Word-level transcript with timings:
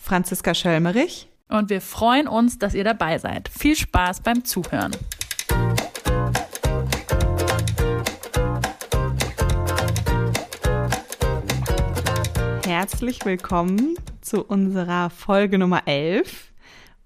Franziska 0.00 0.54
Schölmerich. 0.54 1.28
Und 1.48 1.70
wir 1.70 1.80
freuen 1.80 2.28
uns, 2.28 2.58
dass 2.58 2.74
ihr 2.74 2.84
dabei 2.84 3.18
seid. 3.18 3.48
Viel 3.48 3.76
Spaß 3.76 4.22
beim 4.22 4.44
Zuhören. 4.44 4.92
herzlich 12.80 13.24
willkommen 13.24 13.94
zu 14.20 14.44
unserer 14.44 15.10
Folge 15.10 15.58
Nummer 15.58 15.86
11. 15.86 16.52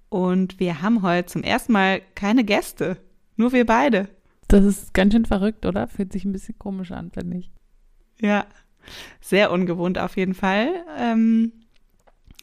Und 0.09 0.59
wir 0.59 0.81
haben 0.81 1.01
heute 1.01 1.25
zum 1.27 1.43
ersten 1.43 1.73
Mal 1.73 2.01
keine 2.15 2.43
Gäste, 2.43 2.97
nur 3.35 3.51
wir 3.51 3.65
beide. 3.65 4.07
Das 4.47 4.63
ist 4.63 4.93
ganz 4.93 5.13
schön 5.13 5.25
verrückt, 5.25 5.65
oder? 5.65 5.87
Fühlt 5.87 6.13
sich 6.13 6.23
ein 6.23 6.31
bisschen 6.31 6.57
komisch 6.57 6.91
an, 6.91 7.11
finde 7.11 7.37
ich. 7.37 7.51
Ja, 8.21 8.45
sehr 9.21 9.51
ungewohnt 9.51 9.97
auf 9.97 10.15
jeden 10.17 10.33
Fall. 10.33 10.69
Ähm, 10.97 11.51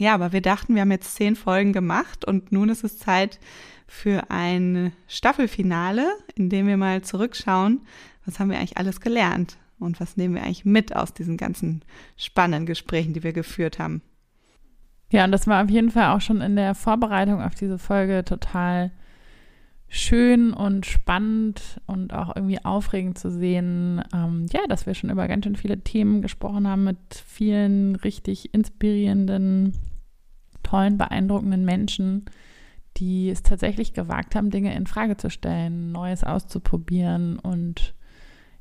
ja, 0.03 0.15
aber 0.15 0.33
wir 0.33 0.43
dachten, 0.43 0.75
wir 0.75 0.83
haben 0.83 0.91
jetzt 0.91 1.15
zehn 1.15 1.37
Folgen 1.37 1.73
gemacht 1.73 2.25
und 2.25 2.51
nun 2.51 2.69
ist 2.69 2.83
es 2.83 2.99
Zeit 2.99 3.39
für 3.87 4.31
ein 4.31 4.93
Staffelfinale, 5.07 6.11
in 6.35 6.49
dem 6.49 6.67
wir 6.67 6.77
mal 6.77 7.03
zurückschauen, 7.03 7.83
was 8.27 8.41
haben 8.41 8.51
wir 8.51 8.59
eigentlich 8.59 8.79
alles 8.79 9.01
gelernt 9.01 9.59
und 9.79 10.01
was 10.01 10.17
nehmen 10.17 10.35
wir 10.35 10.43
eigentlich 10.43 10.65
mit 10.65 10.97
aus 10.97 11.15
diesen 11.15 11.37
ganzen 11.37 11.85
spannenden 12.17 12.67
Gesprächen, 12.67 13.13
die 13.13 13.23
wir 13.23 13.33
geführt 13.33 13.79
haben. 13.79 14.03
Ja, 15.13 15.25
und 15.25 15.31
das 15.31 15.47
war 15.47 15.63
auf 15.63 15.71
jeden 15.71 15.93
Fall 15.93 16.17
auch 16.17 16.21
schon 16.21 16.41
in 16.41 16.57
der 16.57 16.75
Vorbereitung 16.75 17.41
auf 17.41 17.55
diese 17.55 17.79
Folge 17.79 18.25
total 18.25 18.91
schön 19.89 20.53
und 20.53 20.85
spannend 20.87 21.81
und 21.87 22.13
auch 22.13 22.35
irgendwie 22.35 22.65
aufregend 22.65 23.19
zu 23.19 23.31
sehen, 23.31 24.03
ähm, 24.13 24.47
ja, 24.53 24.67
dass 24.67 24.87
wir 24.87 24.95
schon 24.95 25.11
über 25.11 25.29
ganz 25.29 25.45
schön 25.45 25.55
viele 25.55 25.79
Themen 25.79 26.23
gesprochen 26.23 26.67
haben 26.67 26.85
mit 26.85 26.97
vielen 27.27 27.95
richtig 27.97 28.55
inspirierenden, 28.55 29.75
tollen, 30.63 30.99
beeindruckenden 30.99 31.65
Menschen, 31.65 32.27
die 32.97 33.31
es 33.31 33.43
tatsächlich 33.43 33.95
gewagt 33.95 34.35
haben, 34.35 34.51
Dinge 34.51 34.75
in 34.75 34.87
Frage 34.87 35.17
zu 35.17 35.31
stellen, 35.31 35.93
Neues 35.93 36.25
auszuprobieren 36.25 37.39
und 37.39 37.95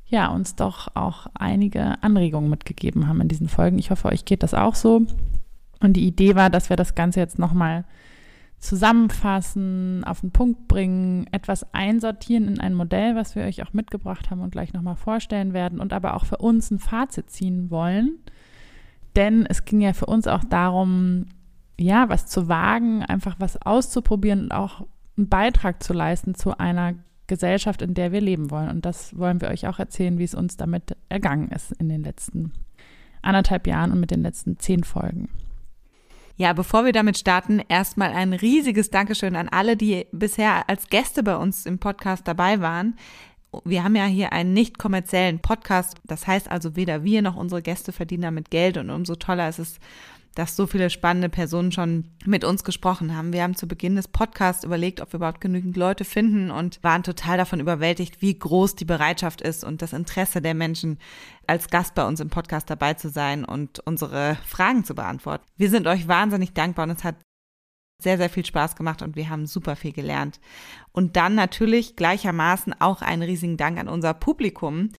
ja, 0.06 0.28
uns 0.28 0.56
doch 0.56 0.94
auch 0.94 1.26
einige 1.34 2.02
Anregungen 2.02 2.50
mitgegeben 2.50 3.08
haben 3.08 3.20
in 3.20 3.28
diesen 3.28 3.48
Folgen. 3.48 3.78
Ich 3.78 3.90
hoffe, 3.90 4.08
euch 4.08 4.24
geht 4.24 4.42
das 4.42 4.52
auch 4.52 4.74
so. 4.74 5.06
Und 5.80 5.94
die 5.94 6.06
Idee 6.06 6.34
war, 6.34 6.50
dass 6.50 6.68
wir 6.68 6.76
das 6.76 6.94
Ganze 6.94 7.20
jetzt 7.20 7.38
nochmal 7.38 7.84
zusammenfassen, 8.62 10.04
auf 10.04 10.20
den 10.20 10.30
Punkt 10.30 10.68
bringen, 10.68 11.26
etwas 11.32 11.74
einsortieren 11.74 12.46
in 12.46 12.60
ein 12.60 12.74
Modell, 12.74 13.16
was 13.16 13.34
wir 13.34 13.42
euch 13.42 13.62
auch 13.62 13.72
mitgebracht 13.72 14.30
haben 14.30 14.40
und 14.40 14.52
gleich 14.52 14.72
nochmal 14.72 14.96
vorstellen 14.96 15.52
werden 15.52 15.80
und 15.80 15.92
aber 15.92 16.14
auch 16.14 16.26
für 16.26 16.36
uns 16.36 16.70
ein 16.70 16.78
Fazit 16.78 17.30
ziehen 17.30 17.70
wollen. 17.70 18.18
Denn 19.16 19.46
es 19.46 19.64
ging 19.64 19.80
ja 19.80 19.92
für 19.94 20.06
uns 20.06 20.28
auch 20.28 20.44
darum, 20.44 21.26
ja, 21.78 22.08
was 22.08 22.26
zu 22.26 22.48
wagen, 22.48 23.02
einfach 23.02 23.36
was 23.38 23.60
auszuprobieren 23.60 24.44
und 24.44 24.52
auch 24.52 24.86
einen 25.16 25.28
Beitrag 25.28 25.82
zu 25.82 25.92
leisten 25.92 26.34
zu 26.34 26.58
einer 26.58 26.94
Gesellschaft, 27.26 27.82
in 27.82 27.94
der 27.94 28.12
wir 28.12 28.20
leben 28.20 28.50
wollen. 28.50 28.68
Und 28.68 28.84
das 28.84 29.16
wollen 29.16 29.40
wir 29.40 29.48
euch 29.48 29.66
auch 29.66 29.78
erzählen, 29.78 30.18
wie 30.18 30.24
es 30.24 30.34
uns 30.34 30.56
damit 30.56 30.96
ergangen 31.08 31.48
ist 31.48 31.72
in 31.72 31.88
den 31.88 32.02
letzten 32.02 32.52
anderthalb 33.22 33.66
Jahren 33.66 33.92
und 33.92 34.00
mit 34.00 34.10
den 34.10 34.22
letzten 34.22 34.58
zehn 34.58 34.84
Folgen. 34.84 35.28
Ja, 36.36 36.52
bevor 36.54 36.84
wir 36.84 36.92
damit 36.92 37.18
starten, 37.18 37.60
erstmal 37.68 38.12
ein 38.12 38.32
riesiges 38.32 38.90
Dankeschön 38.90 39.36
an 39.36 39.48
alle, 39.48 39.76
die 39.76 40.06
bisher 40.12 40.68
als 40.68 40.88
Gäste 40.88 41.22
bei 41.22 41.36
uns 41.36 41.66
im 41.66 41.78
Podcast 41.78 42.26
dabei 42.26 42.60
waren. 42.60 42.96
Wir 43.64 43.84
haben 43.84 43.94
ja 43.94 44.06
hier 44.06 44.32
einen 44.32 44.54
nicht 44.54 44.78
kommerziellen 44.78 45.40
Podcast. 45.40 45.98
Das 46.04 46.26
heißt 46.26 46.50
also, 46.50 46.74
weder 46.74 47.04
wir 47.04 47.20
noch 47.22 47.36
unsere 47.36 47.62
Gäste 47.62 47.92
verdienen 47.92 48.22
damit 48.22 48.50
Geld 48.50 48.78
und 48.78 48.88
umso 48.88 49.14
toller 49.14 49.48
ist 49.48 49.58
es, 49.58 49.78
dass 50.34 50.56
so 50.56 50.66
viele 50.66 50.90
spannende 50.90 51.28
Personen 51.28 51.72
schon 51.72 52.04
mit 52.24 52.44
uns 52.44 52.64
gesprochen 52.64 53.16
haben. 53.16 53.32
Wir 53.32 53.42
haben 53.42 53.54
zu 53.54 53.68
Beginn 53.68 53.96
des 53.96 54.08
Podcasts 54.08 54.64
überlegt, 54.64 55.00
ob 55.00 55.12
wir 55.12 55.18
überhaupt 55.18 55.40
genügend 55.40 55.76
Leute 55.76 56.04
finden 56.04 56.50
und 56.50 56.82
waren 56.82 57.02
total 57.02 57.36
davon 57.36 57.60
überwältigt, 57.60 58.22
wie 58.22 58.38
groß 58.38 58.76
die 58.76 58.84
Bereitschaft 58.84 59.40
ist 59.40 59.64
und 59.64 59.82
das 59.82 59.92
Interesse 59.92 60.40
der 60.40 60.54
Menschen, 60.54 60.98
als 61.46 61.68
Gast 61.68 61.94
bei 61.94 62.06
uns 62.06 62.20
im 62.20 62.30
Podcast 62.30 62.70
dabei 62.70 62.94
zu 62.94 63.08
sein 63.10 63.44
und 63.44 63.80
unsere 63.80 64.38
Fragen 64.46 64.84
zu 64.84 64.94
beantworten. 64.94 65.44
Wir 65.56 65.70
sind 65.70 65.86
euch 65.86 66.08
wahnsinnig 66.08 66.52
dankbar 66.54 66.84
und 66.84 66.96
es 66.96 67.04
hat 67.04 67.16
sehr, 68.02 68.18
sehr 68.18 68.30
viel 68.30 68.44
Spaß 68.44 68.76
gemacht 68.76 69.02
und 69.02 69.16
wir 69.16 69.28
haben 69.28 69.46
super 69.46 69.76
viel 69.76 69.92
gelernt. 69.92 70.40
Und 70.92 71.16
dann 71.16 71.34
natürlich 71.34 71.96
gleichermaßen 71.96 72.74
auch 72.80 73.00
einen 73.00 73.22
riesigen 73.22 73.56
Dank 73.56 73.78
an 73.78 73.88
unser 73.88 74.12
Publikum, 74.14 74.90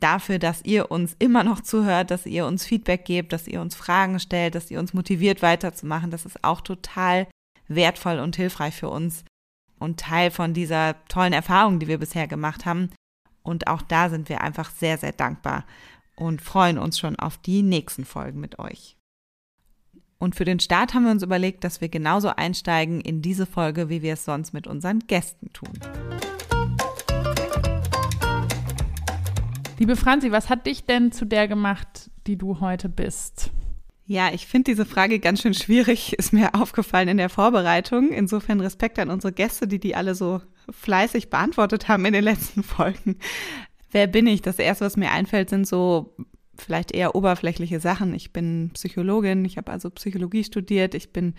dafür, 0.00 0.38
dass 0.38 0.64
ihr 0.64 0.90
uns 0.90 1.16
immer 1.18 1.44
noch 1.44 1.60
zuhört, 1.60 2.10
dass 2.10 2.26
ihr 2.26 2.46
uns 2.46 2.64
Feedback 2.64 3.04
gebt, 3.04 3.32
dass 3.32 3.48
ihr 3.48 3.60
uns 3.60 3.74
Fragen 3.74 4.20
stellt, 4.20 4.54
dass 4.54 4.70
ihr 4.70 4.78
uns 4.78 4.94
motiviert 4.94 5.42
weiterzumachen. 5.42 6.10
Das 6.10 6.24
ist 6.24 6.42
auch 6.44 6.60
total 6.60 7.26
wertvoll 7.66 8.18
und 8.18 8.36
hilfreich 8.36 8.74
für 8.74 8.88
uns 8.88 9.24
und 9.78 10.00
Teil 10.00 10.30
von 10.30 10.54
dieser 10.54 10.96
tollen 11.08 11.32
Erfahrung, 11.32 11.78
die 11.78 11.88
wir 11.88 11.98
bisher 11.98 12.26
gemacht 12.26 12.66
haben. 12.66 12.90
Und 13.42 13.66
auch 13.66 13.82
da 13.82 14.10
sind 14.10 14.28
wir 14.28 14.42
einfach 14.42 14.70
sehr, 14.70 14.98
sehr 14.98 15.12
dankbar 15.12 15.64
und 16.16 16.42
freuen 16.42 16.78
uns 16.78 16.98
schon 16.98 17.16
auf 17.16 17.38
die 17.38 17.62
nächsten 17.62 18.04
Folgen 18.04 18.40
mit 18.40 18.58
euch. 18.58 18.96
Und 20.18 20.34
für 20.34 20.44
den 20.44 20.58
Start 20.58 20.94
haben 20.94 21.04
wir 21.04 21.12
uns 21.12 21.22
überlegt, 21.22 21.62
dass 21.62 21.80
wir 21.80 21.88
genauso 21.88 22.28
einsteigen 22.28 23.00
in 23.00 23.22
diese 23.22 23.46
Folge, 23.46 23.88
wie 23.88 24.02
wir 24.02 24.14
es 24.14 24.24
sonst 24.24 24.52
mit 24.52 24.66
unseren 24.66 24.98
Gästen 25.06 25.52
tun. 25.52 25.72
Liebe 29.78 29.94
Franzi, 29.94 30.32
was 30.32 30.48
hat 30.48 30.66
dich 30.66 30.86
denn 30.86 31.12
zu 31.12 31.24
der 31.24 31.46
gemacht, 31.46 32.10
die 32.26 32.36
du 32.36 32.58
heute 32.58 32.88
bist? 32.88 33.52
Ja, 34.06 34.32
ich 34.32 34.48
finde 34.48 34.72
diese 34.72 34.84
Frage 34.84 35.20
ganz 35.20 35.42
schön 35.42 35.54
schwierig, 35.54 36.12
ist 36.18 36.32
mir 36.32 36.54
aufgefallen 36.54 37.06
in 37.06 37.16
der 37.16 37.28
Vorbereitung. 37.28 38.10
Insofern 38.10 38.60
Respekt 38.60 38.98
an 38.98 39.08
unsere 39.08 39.32
Gäste, 39.32 39.68
die 39.68 39.78
die 39.78 39.94
alle 39.94 40.16
so 40.16 40.40
fleißig 40.68 41.30
beantwortet 41.30 41.86
haben 41.86 42.04
in 42.06 42.12
den 42.12 42.24
letzten 42.24 42.64
Folgen. 42.64 43.18
Wer 43.92 44.08
bin 44.08 44.26
ich? 44.26 44.42
Das 44.42 44.58
erste, 44.58 44.84
was 44.84 44.96
mir 44.96 45.12
einfällt, 45.12 45.48
sind 45.48 45.66
so 45.66 46.16
vielleicht 46.56 46.90
eher 46.90 47.14
oberflächliche 47.14 47.78
Sachen. 47.78 48.14
Ich 48.14 48.32
bin 48.32 48.70
Psychologin, 48.74 49.44
ich 49.44 49.58
habe 49.58 49.70
also 49.70 49.90
Psychologie 49.90 50.42
studiert, 50.42 50.94
ich 50.94 51.12
bin 51.12 51.34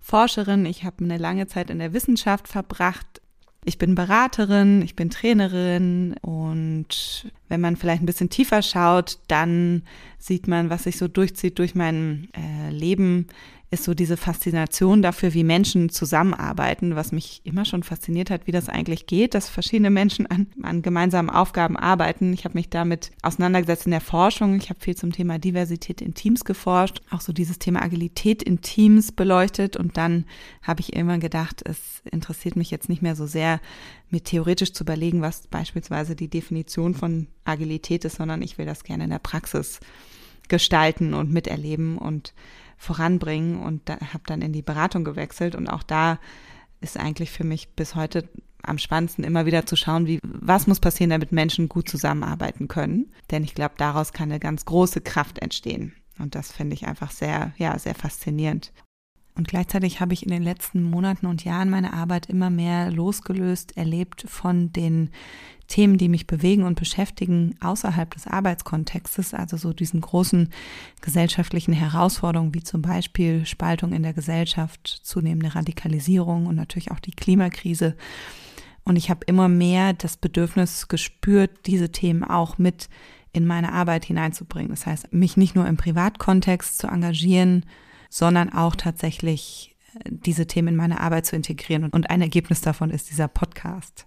Forscherin, 0.00 0.64
ich 0.64 0.84
habe 0.84 1.04
eine 1.04 1.18
lange 1.18 1.48
Zeit 1.48 1.68
in 1.68 1.80
der 1.80 1.92
Wissenschaft 1.92 2.48
verbracht, 2.48 3.20
ich 3.64 3.78
bin 3.78 3.94
Beraterin, 3.94 4.82
ich 4.82 4.94
bin 4.94 5.10
Trainerin 5.10 6.14
und 6.20 7.30
wenn 7.48 7.60
man 7.60 7.76
vielleicht 7.76 8.02
ein 8.02 8.06
bisschen 8.06 8.30
tiefer 8.30 8.62
schaut, 8.62 9.18
dann 9.28 9.82
sieht 10.18 10.48
man, 10.48 10.70
was 10.70 10.84
sich 10.84 10.98
so 10.98 11.08
durchzieht 11.08 11.58
durch 11.58 11.74
mein 11.74 12.28
äh, 12.36 12.70
Leben, 12.70 13.26
ist 13.70 13.84
so 13.84 13.94
diese 13.94 14.16
Faszination 14.16 15.02
dafür, 15.02 15.34
wie 15.34 15.42
Menschen 15.42 15.88
zusammenarbeiten, 15.88 16.94
was 16.94 17.12
mich 17.12 17.40
immer 17.44 17.64
schon 17.64 17.82
fasziniert 17.82 18.30
hat, 18.30 18.46
wie 18.46 18.52
das 18.52 18.68
eigentlich 18.68 19.06
geht, 19.06 19.34
dass 19.34 19.48
verschiedene 19.48 19.90
Menschen 19.90 20.26
an, 20.26 20.46
an 20.62 20.82
gemeinsamen 20.82 21.30
Aufgaben 21.30 21.76
arbeiten. 21.76 22.32
Ich 22.32 22.44
habe 22.44 22.56
mich 22.56 22.70
damit 22.70 23.10
auseinandergesetzt 23.22 23.86
in 23.86 23.90
der 23.90 24.00
Forschung. 24.00 24.54
Ich 24.56 24.70
habe 24.70 24.80
viel 24.80 24.96
zum 24.96 25.12
Thema 25.12 25.38
Diversität 25.38 26.00
in 26.00 26.14
Teams 26.14 26.44
geforscht, 26.44 27.02
auch 27.10 27.20
so 27.20 27.32
dieses 27.32 27.58
Thema 27.58 27.82
Agilität 27.82 28.42
in 28.42 28.60
Teams 28.60 29.12
beleuchtet 29.12 29.76
und 29.76 29.96
dann 29.96 30.24
habe 30.62 30.80
ich 30.80 30.94
irgendwann 30.94 31.20
gedacht, 31.20 31.62
es 31.64 32.02
interessiert 32.10 32.56
mich 32.56 32.70
jetzt 32.70 32.88
nicht 32.88 33.02
mehr 33.02 33.16
so 33.16 33.26
sehr, 33.26 33.60
mir 34.10 34.22
theoretisch 34.22 34.72
zu 34.72 34.84
überlegen, 34.84 35.20
was 35.20 35.46
beispielsweise 35.48 36.14
die 36.14 36.28
Definition 36.28 36.94
von 36.94 37.26
Agilität 37.44 38.04
ist, 38.04 38.16
sondern 38.16 38.42
ich 38.42 38.58
will 38.58 38.66
das 38.66 38.84
gerne 38.84 39.04
in 39.04 39.10
der 39.10 39.18
Praxis 39.18 39.80
gestalten 40.48 41.14
und 41.14 41.32
miterleben 41.32 41.98
und 41.98 42.34
voranbringen 42.76 43.62
und 43.62 43.88
da, 43.88 43.98
habe 44.00 44.24
dann 44.26 44.42
in 44.42 44.52
die 44.52 44.62
Beratung 44.62 45.04
gewechselt 45.04 45.54
und 45.54 45.68
auch 45.68 45.82
da 45.82 46.18
ist 46.80 46.98
eigentlich 46.98 47.30
für 47.30 47.44
mich 47.44 47.70
bis 47.70 47.94
heute 47.94 48.28
am 48.62 48.78
spannendsten 48.78 49.24
immer 49.24 49.46
wieder 49.46 49.66
zu 49.66 49.76
schauen, 49.76 50.06
wie 50.06 50.20
was 50.22 50.66
muss 50.66 50.80
passieren, 50.80 51.10
damit 51.10 51.32
Menschen 51.32 51.68
gut 51.68 51.88
zusammenarbeiten 51.88 52.68
können, 52.68 53.12
denn 53.30 53.44
ich 53.44 53.54
glaube, 53.54 53.74
daraus 53.76 54.12
kann 54.12 54.30
eine 54.30 54.40
ganz 54.40 54.64
große 54.64 55.00
Kraft 55.00 55.38
entstehen 55.40 55.94
und 56.18 56.34
das 56.34 56.52
finde 56.52 56.74
ich 56.74 56.86
einfach 56.86 57.10
sehr 57.10 57.52
ja, 57.56 57.78
sehr 57.78 57.94
faszinierend. 57.94 58.72
Und 59.36 59.48
gleichzeitig 59.48 60.00
habe 60.00 60.14
ich 60.14 60.22
in 60.22 60.30
den 60.30 60.44
letzten 60.44 60.82
Monaten 60.82 61.26
und 61.26 61.44
Jahren 61.44 61.68
meine 61.68 61.92
Arbeit 61.92 62.26
immer 62.26 62.50
mehr 62.50 62.90
losgelöst 62.92 63.76
erlebt 63.76 64.24
von 64.28 64.72
den 64.72 65.10
Themen, 65.66 65.98
die 65.98 66.08
mich 66.08 66.26
bewegen 66.26 66.62
und 66.62 66.78
beschäftigen 66.78 67.56
außerhalb 67.60 68.12
des 68.14 68.28
Arbeitskontextes, 68.28 69.34
also 69.34 69.56
so 69.56 69.72
diesen 69.72 70.00
großen 70.00 70.50
gesellschaftlichen 71.00 71.72
Herausforderungen 71.72 72.54
wie 72.54 72.62
zum 72.62 72.82
Beispiel 72.82 73.44
Spaltung 73.44 73.92
in 73.92 74.02
der 74.02 74.12
Gesellschaft, 74.12 75.00
zunehmende 75.02 75.54
Radikalisierung 75.54 76.46
und 76.46 76.54
natürlich 76.54 76.92
auch 76.92 77.00
die 77.00 77.12
Klimakrise. 77.12 77.96
Und 78.84 78.96
ich 78.96 79.10
habe 79.10 79.24
immer 79.26 79.48
mehr 79.48 79.94
das 79.94 80.16
Bedürfnis 80.16 80.86
gespürt, 80.86 81.66
diese 81.66 81.90
Themen 81.90 82.22
auch 82.22 82.58
mit 82.58 82.88
in 83.32 83.46
meine 83.46 83.72
Arbeit 83.72 84.04
hineinzubringen. 84.04 84.70
Das 84.70 84.86
heißt, 84.86 85.12
mich 85.12 85.36
nicht 85.36 85.56
nur 85.56 85.66
im 85.66 85.76
Privatkontext 85.76 86.78
zu 86.78 86.86
engagieren, 86.86 87.64
sondern 88.14 88.52
auch 88.52 88.76
tatsächlich 88.76 89.74
äh, 89.94 90.08
diese 90.08 90.46
Themen 90.46 90.68
in 90.68 90.76
meine 90.76 91.00
Arbeit 91.00 91.26
zu 91.26 91.34
integrieren. 91.34 91.90
Und 91.90 92.10
ein 92.10 92.22
Ergebnis 92.22 92.60
davon 92.60 92.90
ist 92.90 93.10
dieser 93.10 93.26
Podcast. 93.26 94.06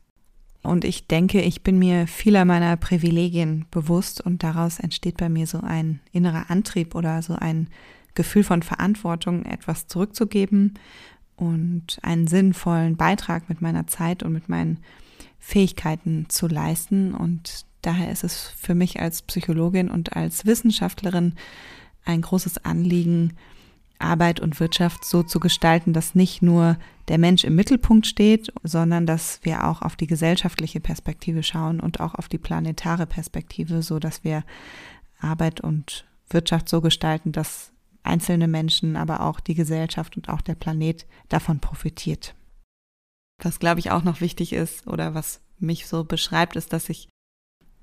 Und 0.64 0.86
ich 0.86 1.08
denke, 1.08 1.42
ich 1.42 1.62
bin 1.62 1.78
mir 1.78 2.08
vieler 2.08 2.46
meiner 2.46 2.78
Privilegien 2.78 3.66
bewusst 3.70 4.22
und 4.22 4.44
daraus 4.44 4.80
entsteht 4.80 5.18
bei 5.18 5.28
mir 5.28 5.46
so 5.46 5.60
ein 5.60 6.00
innerer 6.14 6.50
Antrieb 6.50 6.96
oder 6.96 7.22
so 7.22 7.34
ein 7.36 7.68
Gefühl 8.16 8.46
von 8.46 8.64
Verantwortung, 8.64 9.44
etwas 9.44 9.88
zurückzugeben 9.88 10.76
und 11.36 12.00
einen 12.02 12.28
sinnvollen 12.28 12.96
Beitrag 12.96 13.50
mit 13.50 13.62
meiner 13.62 13.88
Zeit 13.88 14.24
und 14.24 14.32
mit 14.32 14.48
meinen 14.48 14.80
Fähigkeiten 15.38 16.28
zu 16.30 16.48
leisten. 16.48 17.14
Und 17.14 17.66
daher 17.82 18.10
ist 18.10 18.24
es 18.24 18.54
für 18.58 18.74
mich 18.74 19.02
als 19.02 19.22
Psychologin 19.22 19.90
und 19.90 20.16
als 20.16 20.46
Wissenschaftlerin 20.46 21.34
ein 22.06 22.22
großes 22.22 22.64
Anliegen, 22.64 23.34
Arbeit 24.00 24.40
und 24.40 24.60
Wirtschaft 24.60 25.06
so 25.06 25.24
zu 25.24 25.40
gestalten, 25.40 25.94
dass 25.94 26.16
nicht 26.16 26.42
nur 26.42 26.78
der 27.08 27.18
Mensch 27.18 27.44
im 27.44 27.56
Mittelpunkt 27.56 28.06
steht, 28.06 28.52
sondern 28.64 29.06
dass 29.06 29.40
wir 29.44 29.66
auch 29.66 29.82
auf 29.82 29.96
die 29.96 30.08
gesellschaftliche 30.08 30.80
Perspektive 30.80 31.44
schauen 31.44 31.80
und 31.80 32.00
auch 32.00 32.16
auf 32.16 32.28
die 32.28 32.38
planetare 32.38 33.06
Perspektive, 33.06 33.82
so 33.82 34.00
dass 34.00 34.24
wir 34.24 34.44
Arbeit 35.20 35.62
und 35.62 36.06
Wirtschaft 36.30 36.70
so 36.70 36.82
gestalten, 36.82 37.32
dass 37.32 37.72
einzelne 38.04 38.48
Menschen, 38.48 38.96
aber 38.96 39.22
auch 39.22 39.40
die 39.40 39.56
Gesellschaft 39.56 40.18
und 40.18 40.30
auch 40.30 40.42
der 40.42 40.56
Planet 40.56 41.06
davon 41.30 41.60
profitiert. 41.60 42.36
Was 43.42 43.60
glaube 43.60 43.80
ich 43.80 43.92
auch 43.92 44.04
noch 44.04 44.22
wichtig 44.22 44.54
ist 44.54 44.88
oder 44.88 45.14
was 45.14 45.42
mich 45.60 45.88
so 45.88 46.04
beschreibt, 46.04 46.56
ist, 46.56 46.74
dass 46.74 46.90
ich 46.90 47.10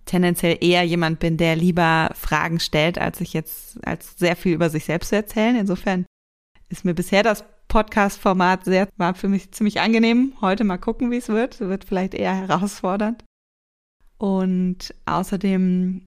tendenziell 0.04 0.58
eher 0.60 0.82
jemand 0.84 1.18
bin, 1.18 1.36
der 1.36 1.56
lieber 1.56 2.10
Fragen 2.14 2.60
stellt, 2.60 2.98
als 2.98 3.20
ich 3.20 3.32
jetzt 3.32 3.84
als 3.86 4.16
sehr 4.18 4.36
viel 4.36 4.54
über 4.54 4.70
sich 4.70 4.84
selbst 4.84 5.08
zu 5.08 5.16
erzählen. 5.16 5.56
Insofern 5.56 6.06
ist 6.68 6.84
mir 6.84 6.94
bisher 6.94 7.22
das 7.22 7.44
Podcast-Format 7.68 8.64
sehr, 8.64 8.88
war 8.96 9.14
für 9.14 9.28
mich 9.28 9.52
ziemlich 9.52 9.80
angenehm. 9.80 10.34
Heute 10.40 10.64
mal 10.64 10.78
gucken, 10.78 11.10
wie 11.10 11.16
es 11.16 11.28
wird. 11.28 11.60
Wird 11.60 11.84
vielleicht 11.84 12.14
eher 12.14 12.34
herausfordernd. 12.34 13.24
Und 14.18 14.94
außerdem 15.06 16.04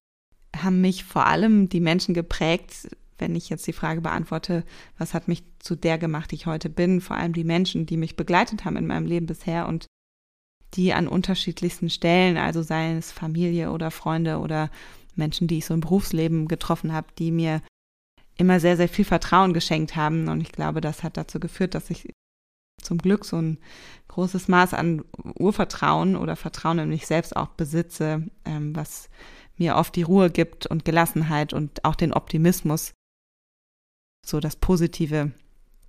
haben 0.55 0.81
mich 0.81 1.03
vor 1.03 1.27
allem 1.27 1.69
die 1.69 1.81
Menschen 1.81 2.13
geprägt, 2.13 2.87
wenn 3.17 3.35
ich 3.35 3.49
jetzt 3.49 3.67
die 3.67 3.73
Frage 3.73 4.01
beantworte, 4.01 4.63
was 4.97 5.13
hat 5.13 5.27
mich 5.27 5.43
zu 5.59 5.75
der 5.75 5.97
gemacht, 5.97 6.31
die 6.31 6.35
ich 6.35 6.45
heute 6.45 6.69
bin, 6.69 7.01
vor 7.01 7.17
allem 7.17 7.33
die 7.33 7.43
Menschen, 7.43 7.85
die 7.85 7.97
mich 7.97 8.15
begleitet 8.15 8.63
haben 8.63 8.77
in 8.77 8.87
meinem 8.87 9.05
Leben 9.05 9.25
bisher 9.25 9.67
und 9.67 9.87
die 10.77 10.93
an 10.93 11.07
unterschiedlichsten 11.07 11.89
Stellen, 11.89 12.37
also 12.37 12.61
seien 12.61 12.97
es 12.97 13.11
Familie 13.11 13.71
oder 13.71 13.91
Freunde 13.91 14.37
oder 14.37 14.69
Menschen, 15.15 15.47
die 15.47 15.57
ich 15.57 15.65
so 15.65 15.73
im 15.73 15.81
Berufsleben 15.81 16.47
getroffen 16.47 16.93
habe, 16.93 17.07
die 17.17 17.31
mir 17.31 17.61
immer 18.37 18.59
sehr, 18.59 18.77
sehr 18.77 18.87
viel 18.87 19.05
Vertrauen 19.05 19.53
geschenkt 19.53 19.95
haben. 19.95 20.29
Und 20.29 20.41
ich 20.41 20.51
glaube, 20.51 20.79
das 20.79 21.03
hat 21.03 21.17
dazu 21.17 21.39
geführt, 21.39 21.73
dass 21.73 21.89
ich 21.89 22.13
zum 22.81 22.99
Glück 22.99 23.25
so 23.25 23.37
ein 23.37 23.57
großes 24.07 24.47
Maß 24.47 24.75
an 24.75 25.03
Urvertrauen 25.39 26.15
oder 26.15 26.35
Vertrauen 26.35 26.79
in 26.79 26.89
mich 26.89 27.07
selbst 27.07 27.35
auch 27.35 27.49
besitze, 27.49 28.29
ähm, 28.45 28.75
was 28.75 29.09
mir 29.57 29.75
oft 29.75 29.95
die 29.95 30.03
Ruhe 30.03 30.29
gibt 30.29 30.67
und 30.67 30.85
Gelassenheit 30.85 31.53
und 31.53 31.83
auch 31.83 31.95
den 31.95 32.13
Optimismus, 32.13 32.93
so 34.23 34.39
das 34.39 34.55
Positive 34.55 35.31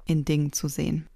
in 0.06 0.24
Dingen 0.24 0.52
zu 0.52 0.68
sehen. 0.68 1.06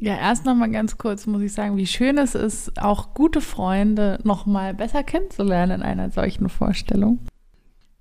Ja, 0.00 0.16
erst 0.16 0.46
nochmal 0.46 0.70
ganz 0.70 0.96
kurz 0.96 1.26
muss 1.26 1.42
ich 1.42 1.52
sagen, 1.52 1.76
wie 1.76 1.86
schön 1.86 2.16
es 2.16 2.34
ist, 2.34 2.80
auch 2.80 3.12
gute 3.12 3.42
Freunde 3.42 4.18
nochmal 4.24 4.72
besser 4.72 5.02
kennenzulernen 5.02 5.80
in 5.80 5.82
einer 5.82 6.10
solchen 6.10 6.48
Vorstellung. 6.48 7.18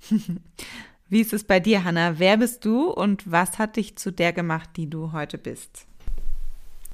Wie 1.09 1.19
ist 1.19 1.33
es 1.33 1.43
bei 1.43 1.59
dir, 1.59 1.83
Hanna? 1.83 2.19
Wer 2.19 2.37
bist 2.37 2.63
du 2.63 2.89
und 2.91 3.29
was 3.29 3.57
hat 3.57 3.75
dich 3.75 3.97
zu 3.97 4.11
der 4.11 4.31
gemacht, 4.31 4.69
die 4.77 4.89
du 4.89 5.11
heute 5.11 5.37
bist? 5.37 5.87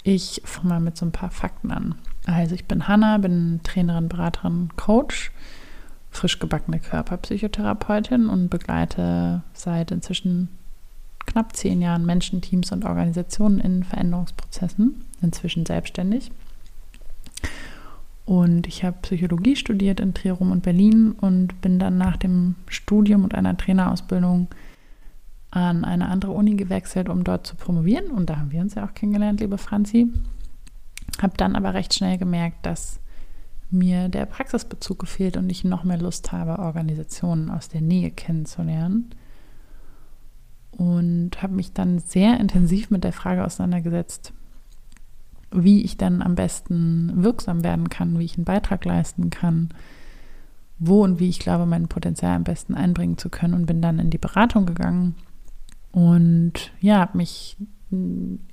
Ich 0.04 0.42
fange 0.46 0.70
mal 0.70 0.80
mit 0.80 0.98
so 0.98 1.06
ein 1.06 1.12
paar 1.12 1.32
Fakten 1.32 1.70
an. 1.72 1.96
Also 2.26 2.56
ich 2.56 2.66
bin 2.66 2.88
Hanna, 2.88 3.18
bin 3.18 3.60
Trainerin, 3.64 4.08
Beraterin, 4.08 4.70
Coach, 4.76 5.32
frisch 6.10 6.40
gebackene 6.40 6.80
Körperpsychotherapeutin 6.80 8.28
und 8.28 8.50
begleite 8.50 9.44
seit 9.54 9.92
inzwischen 9.92 10.50
knapp 11.26 11.56
zehn 11.56 11.82
Jahren 11.82 12.06
Menschen, 12.06 12.42
Teams 12.42 12.72
und 12.72 12.86
Organisationen 12.86 13.60
in 13.60 13.84
Veränderungsprozessen, 13.84 15.04
inzwischen 15.22 15.66
selbstständig. 15.66 16.32
Und 18.26 18.66
ich 18.66 18.84
habe 18.84 18.98
Psychologie 19.04 19.56
studiert 19.56 20.00
in 20.00 20.14
Trier, 20.14 20.42
und 20.42 20.64
Berlin 20.64 21.12
und 21.12 21.62
bin 21.62 21.78
dann 21.78 21.98
nach 21.98 22.18
dem 22.18 22.56
Studium 22.68 23.24
und 23.24 23.36
einer 23.36 23.56
Trainerausbildung 23.56 24.48
an 25.52 25.86
eine 25.86 26.10
andere 26.10 26.32
Uni 26.32 26.56
gewechselt, 26.56 27.08
um 27.08 27.24
dort 27.24 27.46
zu 27.46 27.56
promovieren. 27.56 28.08
Und 28.12 28.30
da 28.30 28.38
haben 28.38 28.52
wir 28.52 28.62
uns 28.62 28.76
ja 28.76 28.86
auch 28.86 28.94
kennengelernt, 28.94 29.40
liebe 29.40 29.58
Franzi. 29.58 30.08
Habe 31.22 31.38
dann 31.38 31.56
aber 31.56 31.74
recht 31.76 31.94
schnell 31.94 32.18
gemerkt, 32.18 32.66
dass 32.66 33.00
mir 33.70 34.10
der 34.10 34.26
Praxisbezug 34.26 35.00
gefehlt 35.00 35.38
und 35.38 35.50
ich 35.50 35.64
noch 35.64 35.84
mehr 35.84 35.98
Lust 35.98 36.32
habe, 36.32 36.60
Organisationen 36.60 37.50
aus 37.50 37.70
der 37.70 37.82
Nähe 37.82 38.12
kennenzulernen. 38.12 39.12
Und 40.78 41.42
habe 41.42 41.54
mich 41.54 41.74
dann 41.74 42.00
sehr 42.00 42.40
intensiv 42.40 42.90
mit 42.90 43.04
der 43.04 43.14
Frage 43.14 43.46
auseinandergesetzt, 43.46 44.34
wie 45.52 45.84
ich 45.84 45.98
dann 45.98 46.22
am 46.22 46.36
besten 46.36 47.24
wirksam 47.24 47.64
werden 47.64 47.90
kann, 47.90 48.20
wie 48.20 48.26
ich 48.26 48.38
einen 48.38 48.46
Beitrag 48.46 48.84
leisten 48.84 49.30
kann, 49.30 49.70
wo 50.78 51.04
und 51.04 51.20
wie 51.20 51.30
ich 51.30 51.40
glaube, 51.40 51.66
mein 51.66 51.88
Potenzial 51.88 52.36
am 52.36 52.44
besten 52.44 52.76
einbringen 52.76 53.18
zu 53.18 53.30
können 53.30 53.54
und 53.54 53.66
bin 53.66 53.82
dann 53.82 54.00
in 54.00 54.10
die 54.10 54.18
Beratung 54.18 54.66
gegangen 54.66 55.16
und 55.96 56.74
ja, 56.82 57.00
habe 57.00 57.18
mich 57.18 57.56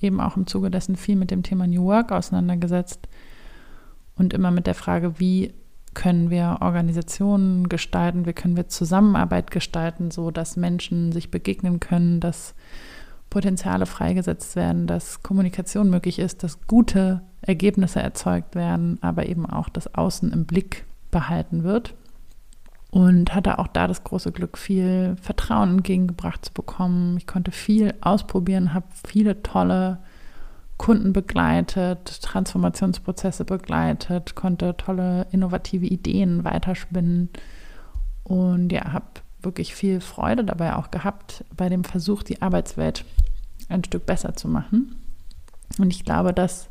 eben 0.00 0.20
auch 0.20 0.36
im 0.36 0.46
Zuge 0.46 0.70
dessen 0.70 0.94
viel 0.94 1.16
mit 1.16 1.32
dem 1.32 1.42
Thema 1.42 1.66
New 1.66 1.82
Work 1.84 2.12
auseinandergesetzt 2.12 3.08
und 4.14 4.32
immer 4.32 4.52
mit 4.52 4.68
der 4.68 4.76
Frage, 4.76 5.18
wie 5.18 5.52
können 5.94 6.30
wir 6.30 6.58
Organisationen 6.60 7.68
gestalten, 7.68 8.26
wie 8.26 8.32
können 8.32 8.56
wir 8.56 8.68
Zusammenarbeit 8.68 9.50
gestalten, 9.50 10.10
so 10.10 10.30
dass 10.30 10.56
Menschen 10.56 11.12
sich 11.12 11.30
begegnen 11.30 11.80
können, 11.80 12.20
dass 12.20 12.54
Potenziale 13.30 13.86
freigesetzt 13.86 14.56
werden, 14.56 14.86
dass 14.86 15.22
Kommunikation 15.22 15.88
möglich 15.90 16.18
ist, 16.18 16.42
dass 16.42 16.66
gute 16.66 17.22
Ergebnisse 17.40 18.00
erzeugt 18.00 18.54
werden, 18.54 18.98
aber 19.00 19.26
eben 19.26 19.46
auch 19.46 19.68
das 19.68 19.94
Außen 19.94 20.32
im 20.32 20.44
Blick 20.44 20.84
behalten 21.10 21.64
wird. 21.64 21.94
Und 22.90 23.34
hatte 23.34 23.58
auch 23.58 23.68
da 23.68 23.86
das 23.86 24.04
große 24.04 24.32
Glück, 24.32 24.58
viel 24.58 25.16
Vertrauen 25.22 25.78
entgegengebracht 25.78 26.44
zu 26.44 26.52
bekommen. 26.52 27.16
Ich 27.16 27.26
konnte 27.26 27.50
viel 27.50 27.94
ausprobieren, 28.02 28.74
habe 28.74 28.84
viele 29.06 29.42
tolle 29.42 29.98
Kunden 30.78 31.12
begleitet, 31.12 32.22
Transformationsprozesse 32.22 33.44
begleitet, 33.44 34.34
konnte 34.34 34.76
tolle 34.76 35.26
innovative 35.30 35.86
Ideen 35.86 36.44
weiterspinnen 36.44 37.30
und 38.24 38.70
ja, 38.72 38.92
habe 38.92 39.06
wirklich 39.42 39.74
viel 39.74 40.00
Freude 40.00 40.44
dabei 40.44 40.76
auch 40.76 40.90
gehabt 40.90 41.44
bei 41.56 41.68
dem 41.68 41.84
Versuch, 41.84 42.22
die 42.22 42.42
Arbeitswelt 42.42 43.04
ein 43.68 43.84
Stück 43.84 44.06
besser 44.06 44.34
zu 44.34 44.48
machen. 44.48 44.96
Und 45.78 45.92
ich 45.92 46.04
glaube, 46.04 46.32
dass 46.32 46.68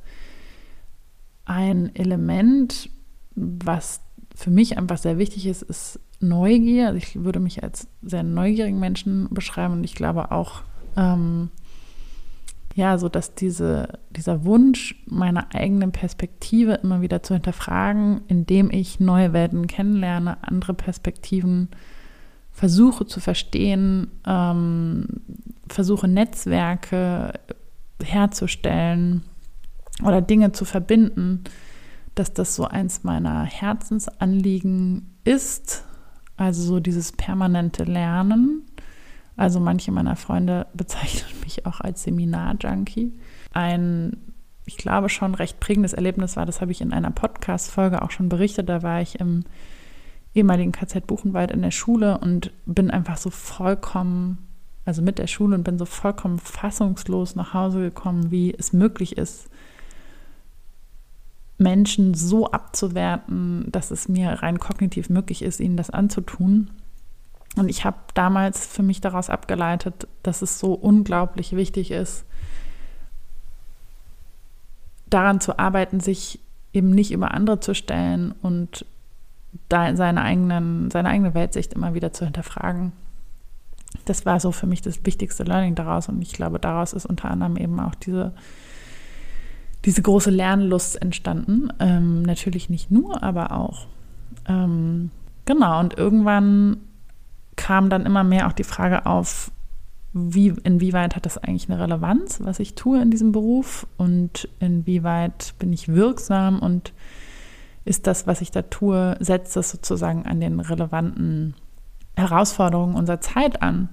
ein 1.46 1.93
Element, 1.96 2.89
was 3.36 4.01
für 4.36 4.51
mich 4.51 4.77
einfach 4.77 4.98
sehr 4.98 5.17
wichtig 5.17 5.46
ist, 5.48 5.63
ist 5.63 6.00
Neugier. 6.20 6.88
Also 6.88 6.98
ich 6.98 7.24
würde 7.24 7.39
mich 7.39 7.63
als 7.63 7.88
sehr 8.01 8.24
neugierigen 8.24 8.79
Menschen 8.79 9.27
beschreiben 9.31 9.74
und 9.74 9.84
ich 9.84 9.96
glaube 9.96 10.31
auch, 10.31 10.62
ähm, 10.96 11.50
ja, 12.75 12.97
so 12.97 13.09
dass 13.09 13.35
diese, 13.35 13.99
dieser 14.11 14.45
Wunsch, 14.45 14.95
meine 15.05 15.53
eigene 15.53 15.89
Perspektive 15.89 16.75
immer 16.75 17.01
wieder 17.01 17.21
zu 17.23 17.33
hinterfragen, 17.33 18.21
indem 18.27 18.71
ich 18.71 18.99
neue 18.99 19.33
Welten 19.33 19.67
kennenlerne, 19.67 20.37
andere 20.41 20.73
Perspektiven 20.73 21.69
versuche 22.51 23.05
zu 23.05 23.19
verstehen, 23.19 24.11
ähm, 24.25 25.07
versuche 25.67 26.07
Netzwerke 26.07 27.33
herzustellen 28.03 29.23
oder 30.03 30.21
Dinge 30.21 30.51
zu 30.51 30.65
verbinden, 30.65 31.43
dass 32.15 32.33
das 32.33 32.55
so 32.55 32.65
eins 32.65 33.03
meiner 33.03 33.43
Herzensanliegen 33.43 35.13
ist. 35.23 35.85
Also 36.37 36.63
so 36.63 36.79
dieses 36.79 37.11
permanente 37.11 37.83
Lernen, 37.83 38.63
Also 39.38 39.59
manche 39.59 39.91
meiner 39.91 40.15
Freunde 40.15 40.67
bezeichnen 40.73 41.39
mich 41.43 41.65
auch 41.65 41.79
als 41.81 42.03
Seminar-Junkie. 42.03 43.13
Ein, 43.53 44.17
ich 44.65 44.77
glaube, 44.77 45.09
schon 45.09 45.35
recht 45.35 45.59
prägendes 45.59 45.93
Erlebnis 45.93 46.35
war, 46.38 46.45
das 46.45 46.61
habe 46.61 46.71
ich 46.71 46.81
in 46.81 46.93
einer 46.93 47.11
Podcast-Folge 47.11 48.01
auch 48.01 48.11
schon 48.11 48.29
berichtet. 48.29 48.69
Da 48.69 48.83
war 48.83 49.01
ich 49.01 49.19
im 49.19 49.43
ehemaligen 50.33 50.71
KZ 50.71 51.07
Buchenwald 51.07 51.51
in 51.51 51.61
der 51.61 51.71
Schule 51.71 52.17
und 52.17 52.51
bin 52.65 52.89
einfach 52.89 53.17
so 53.17 53.29
vollkommen, 53.29 54.47
also 54.85 55.01
mit 55.01 55.19
der 55.19 55.27
Schule 55.27 55.55
und 55.55 55.63
bin 55.63 55.77
so 55.77 55.85
vollkommen 55.85 56.39
fassungslos 56.39 57.35
nach 57.35 57.53
Hause 57.53 57.81
gekommen, 57.81 58.31
wie 58.31 58.53
es 58.53 58.73
möglich 58.73 59.17
ist, 59.17 59.50
Menschen 61.61 62.13
so 62.13 62.47
abzuwerten, 62.47 63.67
dass 63.71 63.91
es 63.91 64.07
mir 64.09 64.31
rein 64.31 64.59
kognitiv 64.59 65.09
möglich 65.09 65.43
ist, 65.43 65.59
ihnen 65.59 65.77
das 65.77 65.89
anzutun. 65.89 66.71
Und 67.58 67.70
ich 67.70 67.84
habe 67.84 67.98
damals 68.13 68.65
für 68.65 68.84
mich 68.84 69.01
daraus 69.01 69.29
abgeleitet, 69.29 70.08
dass 70.24 70.41
es 70.41 70.60
so 70.60 70.74
unglaublich 70.74 71.55
wichtig 71.55 71.91
ist, 71.91 72.25
daran 75.10 75.41
zu 75.41 75.60
arbeiten, 75.60 76.00
sich 76.00 76.39
eben 76.74 76.91
nicht 76.91 77.12
über 77.12 77.34
andere 77.34 77.60
zu 77.60 77.75
stellen 77.75 78.34
und 78.41 78.86
da 79.67 79.93
seine, 79.98 80.22
eigenen, 80.22 80.89
seine 80.91 81.10
eigene 81.10 81.34
Weltsicht 81.34 81.74
immer 81.74 81.93
wieder 81.93 82.13
zu 82.13 82.24
hinterfragen. 82.24 82.93
Das 84.05 84.25
war 84.25 84.39
so 84.39 84.53
für 84.53 84.67
mich 84.67 84.81
das 84.81 85.05
wichtigste 85.05 85.43
Learning 85.43 85.75
daraus 85.75 86.08
und 86.08 86.22
ich 86.22 86.31
glaube, 86.31 86.60
daraus 86.60 86.93
ist 86.93 87.05
unter 87.05 87.29
anderem 87.29 87.58
eben 87.58 87.77
auch 87.81 87.96
diese, 87.96 88.34
diese 89.84 90.01
große 90.01 90.29
Lernlust 90.29 91.01
entstanden. 91.01 91.74
Ähm, 91.79 92.22
natürlich 92.22 92.70
nicht 92.70 92.89
nur, 92.89 93.22
aber 93.22 93.51
auch. 93.51 93.88
Ähm, 94.48 95.12
genau, 95.43 95.81
und 95.81 95.98
irgendwann 95.98 96.77
kam 97.55 97.89
dann 97.89 98.05
immer 98.05 98.24
mehr 98.24 98.48
auch 98.48 98.53
die 98.53 98.63
Frage 98.63 99.05
auf, 99.05 99.51
wie, 100.13 100.53
inwieweit 100.63 101.15
hat 101.15 101.25
das 101.25 101.38
eigentlich 101.38 101.70
eine 101.70 101.79
Relevanz, 101.79 102.41
was 102.43 102.60
ich 102.60 102.75
tue 102.75 103.01
in 103.01 103.12
diesem 103.12 103.31
Beruf 103.31 103.88
und 103.98 104.50
inwieweit 104.60 105.53
bin 105.58 105.72
ich 105.72 105.88
wirksam 105.88 106.60
und 106.60 106.93
ist 107.86 108.08
das, 108.08 108.27
was 108.27 108.41
ich 108.41 108.51
da 108.51 108.62
tue, 108.63 109.15
setzt 109.20 109.55
das 109.55 109.72
sozusagen 109.72 110.25
an 110.25 110.39
den 110.39 110.60
relevanten 110.60 111.55
Herausforderungen 112.15 112.96
unserer 112.96 113.22
Zeit 113.22 113.62
an. 113.62 113.89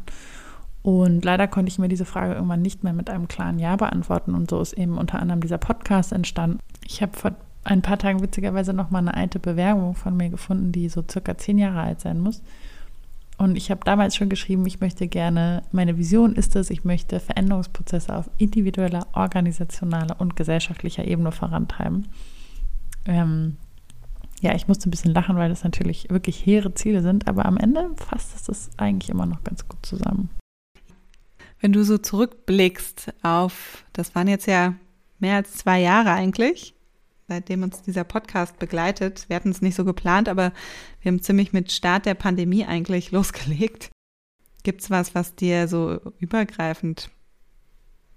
Und 0.83 1.25
leider 1.25 1.49
konnte 1.49 1.69
ich 1.69 1.79
mir 1.79 1.89
diese 1.89 2.05
Frage 2.05 2.35
irgendwann 2.35 2.63
nicht 2.63 2.85
mehr 2.85 2.93
mit 2.93 3.11
einem 3.11 3.29
klaren 3.29 3.59
Ja 3.59 3.77
beantworten. 3.77 4.35
Und 4.35 4.51
so 4.51 4.61
ist 4.61 4.73
eben 4.75 4.99
unter 4.99 5.21
anderem 5.21 5.41
dieser 5.41 5.59
Podcast 5.59 6.13
entstanden. 6.13 6.59
Ich 6.87 7.03
habe 7.03 7.17
vor 7.17 7.33
ein 7.65 7.83
paar 7.83 7.99
Tagen 7.99 8.23
witzigerweise 8.23 8.73
nochmal 8.73 9.03
eine 9.03 9.15
alte 9.15 9.39
Bewerbung 9.39 9.95
von 9.95 10.17
mir 10.17 10.31
gefunden, 10.31 10.73
die 10.73 10.89
so 10.89 11.05
circa 11.09 11.37
zehn 11.37 11.59
Jahre 11.59 11.81
alt 11.81 12.01
sein 12.01 12.21
muss. 12.21 12.43
Und 13.39 13.57
ich 13.57 13.71
habe 13.71 13.81
damals 13.85 14.17
schon 14.17 14.29
geschrieben, 14.29 14.67
ich 14.67 14.81
möchte 14.81 15.07
gerne, 15.07 15.63
meine 15.71 15.97
Vision 15.97 16.35
ist 16.35 16.57
es, 16.57 16.71
ich 16.71 16.85
möchte 16.85 17.21
Veränderungsprozesse 17.21 18.15
auf 18.15 18.29
individueller, 18.37 19.07
organisationaler 19.13 20.21
und 20.21 20.35
gesellschaftlicher 20.35 21.07
Ebene 21.07 21.31
vorantreiben. 21.31 22.09
Ähm, 23.07 23.57
ja, 24.41 24.57
ich 24.57 24.67
musste 24.67 24.89
ein 24.89 24.91
bisschen 24.91 25.15
lachen, 25.15 25.37
weil 25.37 25.49
das 25.49 25.63
natürlich 25.63 26.11
wirklich 26.11 26.45
hehre 26.45 26.75
Ziele 26.75 27.01
sind, 27.01 27.29
aber 27.29 27.47
am 27.47 27.57
Ende 27.57 27.91
fasst 27.97 28.35
es 28.35 28.43
das 28.43 28.71
eigentlich 28.77 29.09
immer 29.09 29.27
noch 29.27 29.45
ganz 29.45 29.67
gut 29.69 29.87
zusammen. 29.87 30.31
Wenn 31.61 31.73
du 31.73 31.85
so 31.85 31.97
zurückblickst 31.97 33.15
auf, 33.23 33.85
das 33.93 34.17
waren 34.17 34.29
jetzt 34.29 34.47
ja 34.47 34.75
mehr 35.21 35.37
als 35.37 35.55
zwei 35.55 35.81
Jahre 35.81 36.11
eigentlich, 36.11 36.75
seitdem 37.29 37.63
uns 37.63 37.83
dieser 37.83 38.05
Podcast 38.05 38.59
begleitet. 38.59 39.27
Wir 39.29 39.37
hatten 39.37 39.51
es 39.51 39.63
nicht 39.63 39.75
so 39.75 39.85
geplant, 39.85 40.29
aber 40.29 40.53
wir 41.03 41.13
haben 41.13 41.23
ziemlich 41.23 41.53
mit 41.53 41.71
Start 41.71 42.07
der 42.07 42.15
Pandemie 42.15 42.65
eigentlich 42.65 43.11
losgelegt. 43.13 43.91
Gibt 44.65 44.81
es 44.81 44.91
was, 44.91 45.15
was 45.15 45.35
dir 45.35 45.69
so 45.69 46.01
übergreifend, 46.19 47.11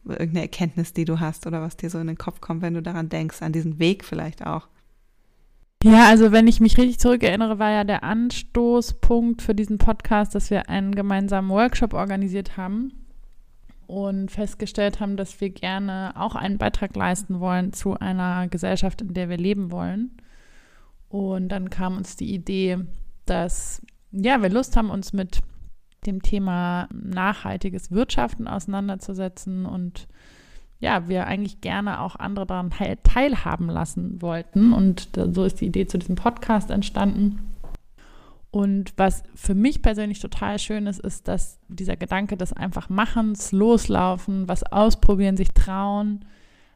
irgendeine 0.06 0.42
Erkenntnis, 0.42 0.94
die 0.94 1.06
du 1.06 1.20
hast 1.20 1.46
oder 1.46 1.62
was 1.62 1.78
dir 1.78 1.90
so 1.90 2.00
in 2.00 2.08
den 2.08 2.18
Kopf 2.18 2.42
kommt, 2.42 2.62
wenn 2.62 2.74
du 2.74 2.82
daran 2.82 3.10
denkst, 3.10 3.42
an 3.42 3.52
diesen 3.52 3.78
Weg 3.78 4.04
vielleicht 4.04 4.46
auch? 4.46 4.68
Ja, 5.84 6.08
also 6.08 6.32
wenn 6.32 6.48
ich 6.48 6.60
mich 6.60 6.78
richtig 6.78 7.00
zurückerinnere, 7.00 7.60
war 7.60 7.72
ja 7.72 7.84
der 7.84 8.04
Anstoßpunkt 8.04 9.42
für 9.42 9.56
diesen 9.56 9.78
Podcast, 9.78 10.36
dass 10.36 10.52
wir 10.52 10.70
einen 10.70 10.94
gemeinsamen 10.94 11.50
Workshop 11.50 11.94
organisiert 11.94 12.56
haben 12.56 13.01
und 13.92 14.32
festgestellt 14.32 15.02
haben, 15.02 15.18
dass 15.18 15.42
wir 15.42 15.50
gerne 15.50 16.14
auch 16.16 16.36
einen 16.36 16.58
Beitrag 16.58 16.96
leisten 16.96 17.42
wollen 17.42 17.74
zu 17.74 18.00
einer 18.00 18.48
Gesellschaft, 18.48 19.02
in 19.02 19.14
der 19.14 19.28
wir 19.28 19.36
leben 19.36 19.70
wollen. 19.70 20.12
Und 21.10 21.50
dann 21.50 21.70
kam 21.70 21.98
uns 21.98 22.16
die 22.16 22.34
Idee, 22.34 22.78
dass 23.26 23.82
ja, 24.14 24.42
wir 24.42 24.50
Lust 24.50 24.78
haben, 24.78 24.90
uns 24.90 25.12
mit 25.12 25.42
dem 26.06 26.22
Thema 26.22 26.88
nachhaltiges 26.94 27.92
Wirtschaften 27.92 28.48
auseinanderzusetzen 28.48 29.66
und 29.66 30.08
ja, 30.80 31.10
wir 31.10 31.28
eigentlich 31.28 31.60
gerne 31.60 32.00
auch 32.00 32.16
andere 32.16 32.46
daran 32.46 32.72
teilhaben 33.04 33.68
lassen 33.68 34.22
wollten. 34.22 34.72
Und 34.72 35.10
so 35.34 35.44
ist 35.44 35.60
die 35.60 35.68
Idee 35.68 35.86
zu 35.86 36.00
diesem 36.00 36.16
Podcast 36.16 36.72
entstanden. 36.72 37.51
Und 38.52 38.94
was 38.98 39.24
für 39.34 39.56
mich 39.56 39.82
persönlich 39.82 40.20
total 40.20 40.60
schön 40.60 40.86
ist, 40.86 41.00
ist, 41.00 41.30
dass 41.30 41.60
dieser 41.70 41.96
Gedanke 41.96 42.36
des 42.36 42.52
einfach 42.52 42.90
Machens, 42.90 43.54
Loslaufen, 43.54 44.50
was 44.50 44.64
ausprobieren, 44.64 45.38
sich 45.38 45.54
trauen, 45.54 46.26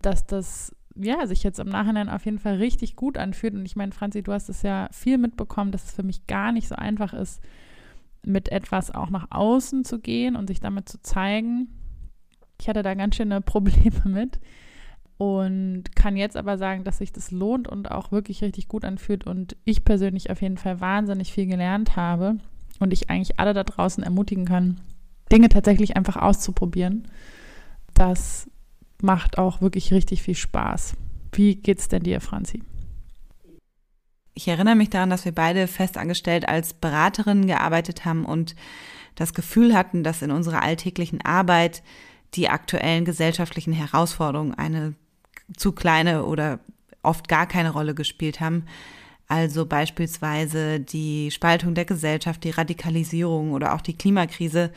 dass 0.01 0.25
das 0.25 0.73
ja 0.95 1.27
sich 1.27 1.43
jetzt 1.43 1.59
im 1.59 1.67
Nachhinein 1.67 2.07
auf 2.07 2.23
jeden 2.23 2.39
Fall 2.39 2.55
richtig 2.55 2.95
gut 2.95 3.17
anfühlt. 3.17 3.53
Und 3.53 3.65
ich 3.65 3.75
meine, 3.75 3.91
Franzi, 3.91 4.23
du 4.23 4.31
hast 4.31 4.47
es 4.47 4.61
ja 4.61 4.87
viel 4.91 5.17
mitbekommen, 5.17 5.73
dass 5.73 5.85
es 5.85 5.91
für 5.91 6.03
mich 6.03 6.27
gar 6.27 6.53
nicht 6.53 6.69
so 6.69 6.75
einfach 6.75 7.13
ist, 7.13 7.41
mit 8.23 8.49
etwas 8.49 8.95
auch 8.95 9.09
nach 9.09 9.27
außen 9.29 9.83
zu 9.83 9.99
gehen 9.99 10.37
und 10.37 10.47
sich 10.47 10.61
damit 10.61 10.87
zu 10.87 11.01
zeigen. 11.01 11.67
Ich 12.59 12.69
hatte 12.69 12.83
da 12.83 12.93
ganz 12.93 13.17
schöne 13.17 13.41
Probleme 13.41 14.01
mit 14.05 14.39
und 15.17 15.95
kann 15.95 16.17
jetzt 16.17 16.35
aber 16.35 16.57
sagen, 16.57 16.83
dass 16.83 16.97
sich 16.97 17.13
das 17.13 17.31
lohnt 17.31 17.67
und 17.67 17.89
auch 17.91 18.11
wirklich 18.11 18.41
richtig 18.41 18.67
gut 18.67 18.83
anfühlt 18.83 19.25
und 19.25 19.55
ich 19.63 19.85
persönlich 19.85 20.29
auf 20.29 20.41
jeden 20.41 20.57
Fall 20.57 20.81
wahnsinnig 20.81 21.31
viel 21.31 21.45
gelernt 21.45 21.95
habe 21.95 22.37
und 22.79 22.91
ich 22.91 23.09
eigentlich 23.09 23.39
alle 23.39 23.53
da 23.53 23.63
draußen 23.63 24.03
ermutigen 24.03 24.45
kann, 24.45 24.81
Dinge 25.31 25.49
tatsächlich 25.49 25.95
einfach 25.95 26.17
auszuprobieren. 26.17 27.07
Das 27.93 28.49
macht 29.01 29.37
auch 29.37 29.61
wirklich 29.61 29.93
richtig 29.93 30.21
viel 30.21 30.35
Spaß. 30.35 30.95
Wie 31.31 31.55
geht's 31.55 31.87
denn 31.87 32.03
dir, 32.03 32.19
Franzi? 32.19 32.61
Ich 34.33 34.49
erinnere 34.49 34.75
mich 34.75 34.89
daran, 34.89 35.09
dass 35.09 35.23
wir 35.23 35.33
beide 35.33 35.67
festangestellt 35.67 36.47
als 36.47 36.73
Beraterinnen 36.73 37.47
gearbeitet 37.47 38.03
haben 38.03 38.25
und 38.25 38.55
das 39.15 39.33
Gefühl 39.33 39.73
hatten, 39.73 40.03
dass 40.03 40.21
in 40.21 40.31
unserer 40.31 40.61
alltäglichen 40.61 41.21
Arbeit 41.21 41.83
die 42.33 42.49
aktuellen 42.49 43.05
gesellschaftlichen 43.05 43.71
Herausforderungen 43.71 44.53
eine 44.53 44.93
zu 45.55 45.71
kleine 45.71 46.25
oder 46.25 46.59
oft 47.03 47.27
gar 47.27 47.47
keine 47.47 47.71
Rolle 47.71 47.95
gespielt 47.95 48.39
haben. 48.39 48.65
Also 49.27 49.65
beispielsweise 49.65 50.79
die 50.79 51.31
Spaltung 51.31 51.73
der 51.73 51.85
Gesellschaft, 51.85 52.43
die 52.43 52.51
Radikalisierung 52.51 53.53
oder 53.53 53.73
auch 53.73 53.81
die 53.81 53.97
Klimakrise. 53.97 54.71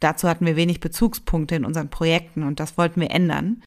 Dazu 0.00 0.28
hatten 0.28 0.46
wir 0.46 0.56
wenig 0.56 0.80
Bezugspunkte 0.80 1.54
in 1.54 1.64
unseren 1.64 1.88
Projekten 1.88 2.42
und 2.42 2.60
das 2.60 2.76
wollten 2.76 3.00
wir 3.00 3.10
ändern. 3.10 3.62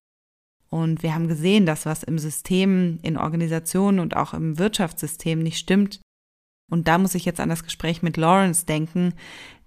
Und 0.69 1.03
wir 1.03 1.13
haben 1.13 1.27
gesehen, 1.27 1.65
dass 1.65 1.85
was 1.85 2.03
im 2.03 2.17
System, 2.17 2.99
in 3.03 3.17
Organisationen 3.17 3.99
und 3.99 4.15
auch 4.15 4.33
im 4.33 4.57
Wirtschaftssystem 4.57 5.39
nicht 5.39 5.57
stimmt, 5.57 5.99
und 6.73 6.87
da 6.87 6.97
muss 6.97 7.13
ich 7.13 7.23
jetzt 7.23 7.39
an 7.39 7.49
das 7.49 7.63
Gespräch 7.63 8.01
mit 8.01 8.17
Lawrence 8.17 8.65
denken, 8.65 9.13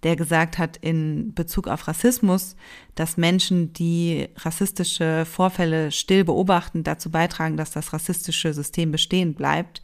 der 0.02 0.16
gesagt 0.16 0.58
hat 0.58 0.76
in 0.76 1.32
Bezug 1.34 1.68
auf 1.68 1.86
Rassismus, 1.86 2.56
dass 2.96 3.16
Menschen, 3.16 3.72
die 3.72 4.26
rassistische 4.38 5.24
Vorfälle 5.24 5.92
still 5.92 6.24
beobachten, 6.24 6.82
dazu 6.82 7.08
beitragen, 7.08 7.56
dass 7.56 7.70
das 7.70 7.92
rassistische 7.92 8.52
System 8.52 8.90
bestehen 8.90 9.34
bleibt. 9.34 9.82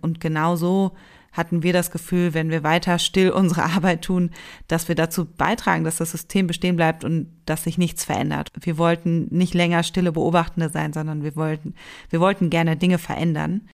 Und 0.00 0.18
genau 0.18 0.56
so 0.56 0.92
hatten 1.30 1.62
wir 1.62 1.74
das 1.74 1.90
Gefühl, 1.90 2.32
wenn 2.32 2.48
wir 2.48 2.62
weiter 2.62 2.98
still 2.98 3.28
unsere 3.32 3.64
Arbeit 3.64 4.00
tun, 4.00 4.30
dass 4.66 4.88
wir 4.88 4.94
dazu 4.94 5.26
beitragen, 5.26 5.84
dass 5.84 5.98
das 5.98 6.12
System 6.12 6.46
bestehen 6.46 6.76
bleibt 6.76 7.04
und 7.04 7.28
dass 7.44 7.64
sich 7.64 7.76
nichts 7.76 8.02
verändert. 8.02 8.48
Wir 8.58 8.78
wollten 8.78 9.26
nicht 9.28 9.52
länger 9.52 9.82
stille 9.82 10.12
Beobachtende 10.12 10.70
sein, 10.70 10.94
sondern 10.94 11.22
wir 11.22 11.36
wollten, 11.36 11.74
wir 12.08 12.20
wollten 12.20 12.48
gerne 12.48 12.78
Dinge 12.78 12.96
verändern. 12.96 13.68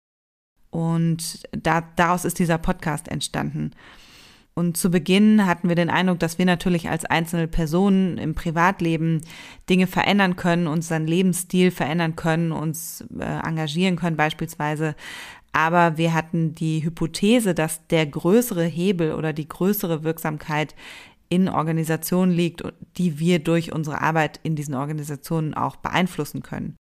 Und 0.75 1.47
da, 1.53 1.87
daraus 1.95 2.25
ist 2.25 2.37
dieser 2.37 2.57
Podcast 2.57 3.07
entstanden. 3.07 3.71
Und 4.55 4.75
zu 4.75 4.91
Beginn 4.91 5.45
hatten 5.45 5.69
wir 5.69 5.75
den 5.77 5.89
Eindruck, 5.89 6.19
dass 6.19 6.37
wir 6.37 6.45
natürlich 6.45 6.89
als 6.89 7.05
einzelne 7.05 7.47
Personen 7.47 8.17
im 8.17 8.35
Privatleben 8.35 9.21
Dinge 9.69 9.87
verändern 9.87 10.35
können, 10.35 10.67
unseren 10.67 11.07
Lebensstil 11.07 11.71
verändern 11.71 12.17
können, 12.17 12.51
uns 12.51 13.05
äh, 13.17 13.23
engagieren 13.23 13.95
können 13.95 14.17
beispielsweise. 14.17 14.95
Aber 15.53 15.97
wir 15.97 16.13
hatten 16.13 16.55
die 16.55 16.83
Hypothese, 16.83 17.55
dass 17.55 17.87
der 17.87 18.05
größere 18.05 18.65
Hebel 18.65 19.13
oder 19.13 19.31
die 19.31 19.47
größere 19.47 20.03
Wirksamkeit 20.03 20.75
in 21.29 21.47
Organisationen 21.47 22.33
liegt, 22.33 22.63
die 22.97 23.17
wir 23.17 23.39
durch 23.39 23.71
unsere 23.71 24.01
Arbeit 24.01 24.41
in 24.43 24.57
diesen 24.57 24.75
Organisationen 24.75 25.53
auch 25.53 25.77
beeinflussen 25.77 26.43
können. 26.43 26.75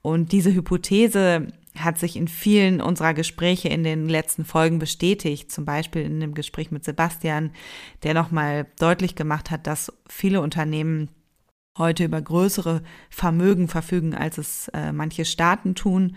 Und 0.00 0.30
diese 0.30 0.54
Hypothese 0.54 1.48
hat 1.78 1.98
sich 1.98 2.16
in 2.16 2.28
vielen 2.28 2.80
unserer 2.80 3.14
Gespräche 3.14 3.68
in 3.68 3.84
den 3.84 4.08
letzten 4.08 4.44
Folgen 4.44 4.78
bestätigt. 4.78 5.50
Zum 5.50 5.64
Beispiel 5.64 6.02
in 6.02 6.20
dem 6.20 6.34
Gespräch 6.34 6.70
mit 6.70 6.84
Sebastian, 6.84 7.52
der 8.02 8.14
nochmal 8.14 8.66
deutlich 8.78 9.14
gemacht 9.14 9.50
hat, 9.50 9.66
dass 9.66 9.92
viele 10.08 10.40
Unternehmen 10.40 11.10
heute 11.78 12.04
über 12.04 12.20
größere 12.20 12.82
Vermögen 13.10 13.68
verfügen, 13.68 14.14
als 14.14 14.38
es 14.38 14.68
äh, 14.68 14.92
manche 14.92 15.24
Staaten 15.24 15.74
tun. 15.74 16.16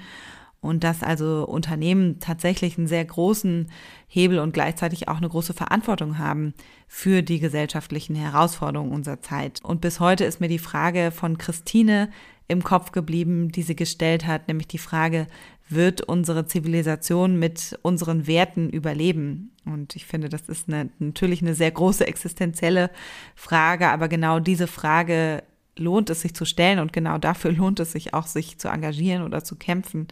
Und 0.61 0.83
dass 0.83 1.03
also 1.03 1.47
Unternehmen 1.47 2.19
tatsächlich 2.19 2.77
einen 2.77 2.87
sehr 2.87 3.05
großen 3.05 3.71
Hebel 4.07 4.39
und 4.39 4.53
gleichzeitig 4.53 5.07
auch 5.07 5.17
eine 5.17 5.29
große 5.29 5.53
Verantwortung 5.53 6.17
haben 6.17 6.53
für 6.87 7.21
die 7.21 7.39
gesellschaftlichen 7.39 8.15
Herausforderungen 8.15 8.91
unserer 8.91 9.21
Zeit. 9.21 9.63
Und 9.63 9.79
bis 9.79 9.99
heute 9.99 10.25
ist 10.25 10.41
mir 10.41 10.49
die 10.49 10.59
Frage 10.59 11.11
von 11.11 11.37
Christine 11.37 12.09
im 12.49 12.63
Kopf 12.63 12.91
geblieben, 12.91 13.51
die 13.51 13.61
sie 13.61 13.75
gestellt 13.75 14.25
hat, 14.25 14.47
nämlich 14.47 14.67
die 14.67 14.79
Frage, 14.79 15.27
wird 15.69 16.01
unsere 16.01 16.47
Zivilisation 16.47 17.37
mit 17.37 17.77
unseren 17.83 18.27
Werten 18.27 18.69
überleben? 18.69 19.51
Und 19.65 19.95
ich 19.95 20.05
finde, 20.05 20.27
das 20.27 20.49
ist 20.49 20.67
eine, 20.67 20.89
natürlich 20.97 21.43
eine 21.43 21.53
sehr 21.53 21.69
große 21.69 22.05
existenzielle 22.07 22.89
Frage, 23.35 23.89
aber 23.89 24.07
genau 24.07 24.39
diese 24.39 24.65
Frage 24.65 25.43
lohnt 25.79 26.09
es 26.09 26.21
sich 26.21 26.33
zu 26.33 26.45
stellen 26.45 26.79
und 26.79 26.93
genau 26.93 27.17
dafür 27.17 27.51
lohnt 27.53 27.79
es 27.79 27.91
sich 27.91 28.13
auch, 28.13 28.27
sich 28.27 28.57
zu 28.59 28.67
engagieren 28.67 29.23
oder 29.23 29.43
zu 29.43 29.55
kämpfen. 29.55 30.07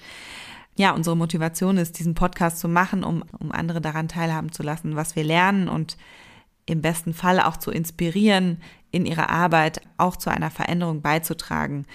Ja, 0.75 0.91
unsere 0.91 1.17
Motivation 1.17 1.77
ist, 1.77 1.97
diesen 1.97 2.13
Podcast 2.13 2.59
zu 2.59 2.67
machen, 2.67 3.03
um, 3.03 3.23
um 3.39 3.51
andere 3.51 3.81
daran 3.81 4.07
teilhaben 4.07 4.51
zu 4.51 4.61
lassen, 4.61 4.95
was 4.95 5.15
wir 5.15 5.23
lernen 5.23 5.69
und 5.69 5.97
im 6.67 6.81
besten 6.81 7.13
Fall 7.13 7.39
auch 7.39 7.57
zu 7.57 7.71
inspirieren, 7.71 8.61
in 8.91 9.05
ihrer 9.05 9.29
Arbeit 9.29 9.81
auch 9.97 10.15
zu 10.17 10.29
einer 10.29 10.51
Veränderung 10.51 11.01
beizutragen. 11.01 11.85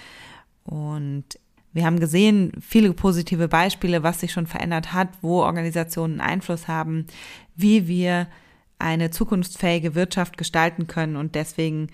Und 0.65 1.25
wir 1.71 1.85
haben 1.85 1.99
gesehen, 1.99 2.51
viele 2.59 2.93
positive 2.93 3.47
Beispiele, 3.47 4.03
was 4.03 4.19
sich 4.19 4.31
schon 4.31 4.47
verändert 4.47 4.93
hat, 4.93 5.09
wo 5.21 5.41
Organisationen 5.41 6.21
Einfluss 6.21 6.67
haben, 6.67 7.07
wie 7.55 7.87
wir 7.87 8.27
eine 8.79 9.11
zukunftsfähige 9.11 9.95
Wirtschaft 9.95 10.37
gestalten 10.37 10.87
können. 10.87 11.15
Und 11.15 11.35
deswegen 11.35 11.87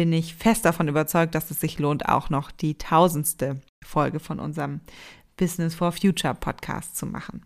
bin 0.00 0.14
ich 0.14 0.34
fest 0.34 0.64
davon 0.64 0.88
überzeugt, 0.88 1.34
dass 1.34 1.50
es 1.50 1.60
sich 1.60 1.78
lohnt, 1.78 2.08
auch 2.08 2.30
noch 2.30 2.50
die 2.50 2.78
tausendste 2.78 3.60
Folge 3.84 4.18
von 4.18 4.40
unserem 4.40 4.80
Business 5.36 5.74
for 5.74 5.92
Future 5.92 6.34
Podcast 6.34 6.96
zu 6.96 7.04
machen. 7.04 7.42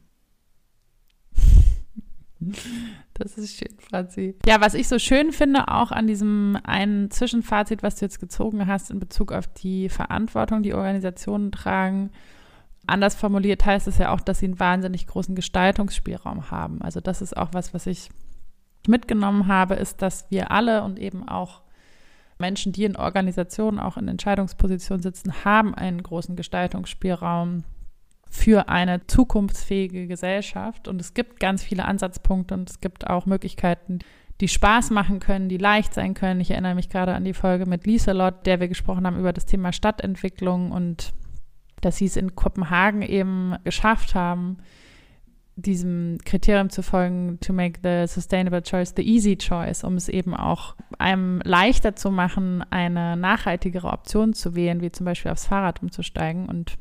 Das 3.14 3.36
ist 3.38 3.56
schön, 3.56 3.76
Franzi. 3.80 4.38
Ja, 4.46 4.60
was 4.60 4.74
ich 4.74 4.86
so 4.86 5.00
schön 5.00 5.32
finde, 5.32 5.66
auch 5.66 5.90
an 5.90 6.06
diesem 6.06 6.56
einen 6.62 7.10
Zwischenfazit, 7.10 7.82
was 7.82 7.96
du 7.96 8.04
jetzt 8.04 8.20
gezogen 8.20 8.68
hast 8.68 8.92
in 8.92 9.00
Bezug 9.00 9.32
auf 9.32 9.48
die 9.48 9.88
Verantwortung, 9.88 10.62
die 10.62 10.74
Organisationen 10.74 11.50
tragen, 11.50 12.12
anders 12.86 13.16
formuliert 13.16 13.66
heißt 13.66 13.88
es 13.88 13.98
ja 13.98 14.12
auch, 14.12 14.20
dass 14.20 14.38
sie 14.38 14.46
einen 14.46 14.60
wahnsinnig 14.60 15.08
großen 15.08 15.34
Gestaltungsspielraum 15.34 16.52
haben. 16.52 16.82
Also 16.82 17.00
das 17.00 17.20
ist 17.20 17.36
auch 17.36 17.48
was, 17.50 17.74
was 17.74 17.88
ich 17.88 18.10
mitgenommen 18.86 19.48
habe, 19.48 19.74
ist, 19.74 20.02
dass 20.02 20.30
wir 20.30 20.52
alle 20.52 20.84
und 20.84 21.00
eben 21.00 21.28
auch 21.28 21.63
Menschen, 22.38 22.72
die 22.72 22.84
in 22.84 22.96
Organisationen 22.96 23.78
auch 23.78 23.96
in 23.96 24.08
Entscheidungspositionen 24.08 25.02
sitzen, 25.02 25.44
haben 25.44 25.74
einen 25.74 26.02
großen 26.02 26.36
Gestaltungsspielraum 26.36 27.64
für 28.28 28.68
eine 28.68 29.06
zukunftsfähige 29.06 30.06
Gesellschaft. 30.06 30.88
Und 30.88 31.00
es 31.00 31.14
gibt 31.14 31.38
ganz 31.38 31.62
viele 31.62 31.84
Ansatzpunkte 31.84 32.54
und 32.54 32.68
es 32.68 32.80
gibt 32.80 33.08
auch 33.08 33.26
Möglichkeiten, 33.26 34.00
die 34.40 34.48
Spaß 34.48 34.90
machen 34.90 35.20
können, 35.20 35.48
die 35.48 35.58
leicht 35.58 35.94
sein 35.94 36.14
können. 36.14 36.40
Ich 36.40 36.50
erinnere 36.50 36.74
mich 36.74 36.88
gerade 36.88 37.14
an 37.14 37.24
die 37.24 37.34
Folge 37.34 37.66
mit 37.66 37.86
Lieselot, 37.86 38.46
der 38.46 38.58
wir 38.58 38.68
gesprochen 38.68 39.06
haben 39.06 39.18
über 39.18 39.32
das 39.32 39.46
Thema 39.46 39.72
Stadtentwicklung 39.72 40.72
und 40.72 41.14
dass 41.80 41.98
sie 41.98 42.06
es 42.06 42.16
in 42.16 42.34
Kopenhagen 42.34 43.02
eben 43.02 43.54
geschafft 43.62 44.14
haben, 44.14 44.58
diesem 45.56 46.18
Kriterium 46.24 46.68
zu 46.70 46.82
folgen, 46.82 47.38
to 47.40 47.52
make 47.52 47.80
the 47.82 48.12
sustainable 48.12 48.62
choice 48.62 48.92
the 48.96 49.02
easy 49.02 49.36
choice, 49.36 49.84
um 49.84 49.94
es 49.94 50.08
eben 50.08 50.34
auch 50.34 50.74
einem 50.98 51.40
leichter 51.44 51.94
zu 51.94 52.10
machen, 52.10 52.64
eine 52.70 53.16
nachhaltigere 53.16 53.88
Option 53.88 54.32
zu 54.32 54.54
wählen, 54.54 54.80
wie 54.80 54.90
zum 54.90 55.06
Beispiel 55.06 55.30
aufs 55.30 55.46
Fahrrad 55.46 55.82
umzusteigen 55.82 56.46
und 56.46 56.76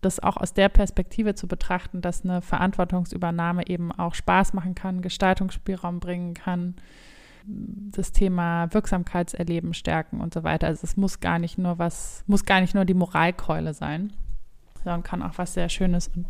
das 0.00 0.20
auch 0.20 0.38
aus 0.38 0.54
der 0.54 0.70
Perspektive 0.70 1.34
zu 1.34 1.46
betrachten, 1.46 2.00
dass 2.00 2.24
eine 2.24 2.40
Verantwortungsübernahme 2.40 3.66
eben 3.66 3.92
auch 3.92 4.14
Spaß 4.14 4.54
machen 4.54 4.74
kann, 4.74 5.02
Gestaltungsspielraum 5.02 6.00
bringen 6.00 6.32
kann, 6.32 6.76
das 7.46 8.12
Thema 8.12 8.72
Wirksamkeitserleben 8.72 9.74
stärken 9.74 10.20
und 10.20 10.32
so 10.32 10.42
weiter. 10.42 10.68
Also 10.68 10.84
es 10.84 10.96
muss 10.96 11.20
gar 11.20 11.38
nicht 11.38 11.58
nur 11.58 11.78
was, 11.78 12.24
muss 12.26 12.46
gar 12.46 12.62
nicht 12.62 12.74
nur 12.74 12.86
die 12.86 12.94
Moralkeule 12.94 13.74
sein, 13.74 14.12
sondern 14.82 15.02
kann 15.02 15.22
auch 15.22 15.36
was 15.36 15.54
sehr 15.54 15.68
Schönes 15.68 16.08
und 16.08 16.24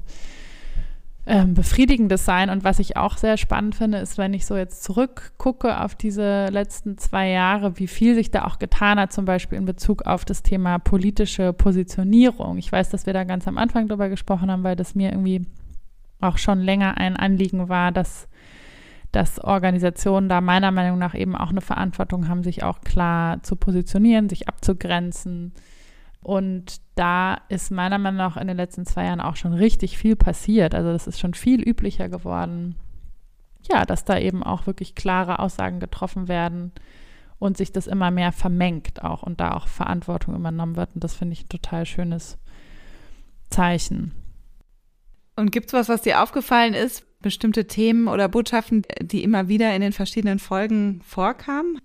ähm, 1.27 1.55
befriedigendes 1.55 2.25
sein. 2.25 2.51
Und 2.51 2.65
was 2.65 2.79
ich 2.79 2.97
auch 2.97 3.17
sehr 3.17 3.37
spannend 3.37 3.75
finde, 3.75 3.99
ist, 3.99 4.19
wenn 4.19 4.35
ich 4.35 4.47
so 4.47 4.57
jetzt 4.57 4.83
zurückgucke 4.83 5.81
auf 5.81 5.95
diese 5.95 6.47
letzten 6.47 6.99
zwei 6.99 7.29
Jahre, 7.29 7.79
wie 7.79 7.87
viel 7.87 8.15
sich 8.15 8.31
da 8.31 8.45
auch 8.45 8.59
getan 8.59 8.99
hat, 8.99 9.13
zum 9.13 9.25
Beispiel 9.25 9.59
in 9.59 9.65
Bezug 9.65 10.03
auf 10.07 10.25
das 10.25 10.43
Thema 10.43 10.79
politische 10.79 11.53
Positionierung. 11.53 12.59
Ich 12.59 12.71
weiß, 12.73 12.91
dass 12.91 13.07
wir 13.07 13.13
da 13.13 13.25
ganz 13.25 13.47
am 13.47 13.59
Anfang 13.59 13.89
drüber 13.89 14.09
gesprochen 14.09 14.51
haben, 14.51 14.65
weil 14.65 14.77
das 14.77 14.95
mir 14.95 15.11
irgendwie 15.11 15.47
auch 16.21 16.39
schon 16.39 16.61
länger 16.61 16.99
ein 16.99 17.17
Anliegen 17.17 17.69
war, 17.69 17.93
dass 17.93 18.29
dass 19.13 19.41
Organisationen 19.43 20.29
da 20.29 20.41
meiner 20.41 20.71
Meinung 20.71 20.99
nach 20.99 21.15
eben 21.15 21.35
auch 21.35 21.51
eine 21.51 21.61
Verantwortung 21.61 22.29
haben, 22.29 22.45
sich 22.45 22.63
auch 22.63 22.81
klar 22.81 23.43
zu 23.43 23.57
positionieren, 23.57 24.29
sich 24.29 24.49
abzugrenzen, 24.49 25.53
und 26.23 26.81
da 26.95 27.35
ist 27.49 27.71
meiner 27.71 27.99
Meinung 27.99 28.19
nach 28.19 28.37
in 28.37 28.47
den 28.47 28.57
letzten 28.57 28.85
zwei 28.85 29.07
Jahren 29.07 29.21
auch 29.21 29.37
schon 29.37 29.55
richtig 29.55 29.97
viel 29.97 30.17
passiert. 30.17 30.75
Also 30.75 30.93
das 30.93 31.07
ist 31.07 31.19
schon 31.19 31.35
viel 31.35 31.67
üblicher 31.67 32.09
geworden. 32.09 32.77
Ja, 33.71 33.85
dass 33.85 34.05
da 34.05 34.19
eben 34.19 34.43
auch 34.43 34.67
wirklich 34.67 34.95
klare 34.95 35.39
Aussagen 35.39 35.81
getroffen 35.81 36.29
werden 36.29 36.73
und 37.39 37.57
sich 37.57 37.73
das 37.73 37.87
immer 37.87 38.11
mehr 38.11 38.33
vermengt 38.33 39.03
auch 39.03 39.23
und 39.23 39.41
da 39.41 39.53
auch 39.53 39.67
Verantwortung 39.69 40.35
übernommen 40.35 40.77
wird. 40.77 40.91
Und 40.95 41.05
das 41.05 41.15
finde 41.15 41.33
ich 41.35 41.45
ein 41.45 41.49
total 41.49 41.87
schönes 41.87 42.39
Zeichen. 43.49 44.13
Und 45.37 45.53
gibt 45.53 45.69
es 45.69 45.73
was, 45.73 45.89
was 45.89 46.03
dir 46.03 46.23
aufgefallen 46.23 46.75
ist? 46.75 47.07
Bestimmte 47.21 47.67
Themen 47.67 48.09
oder 48.09 48.29
Botschaften, 48.29 48.83
die 49.01 49.23
immer 49.23 49.49
wieder 49.49 49.75
in 49.75 49.81
den 49.81 49.93
verschiedenen 49.93 50.39
Folgen 50.39 51.01
vorkamen? 51.03 51.81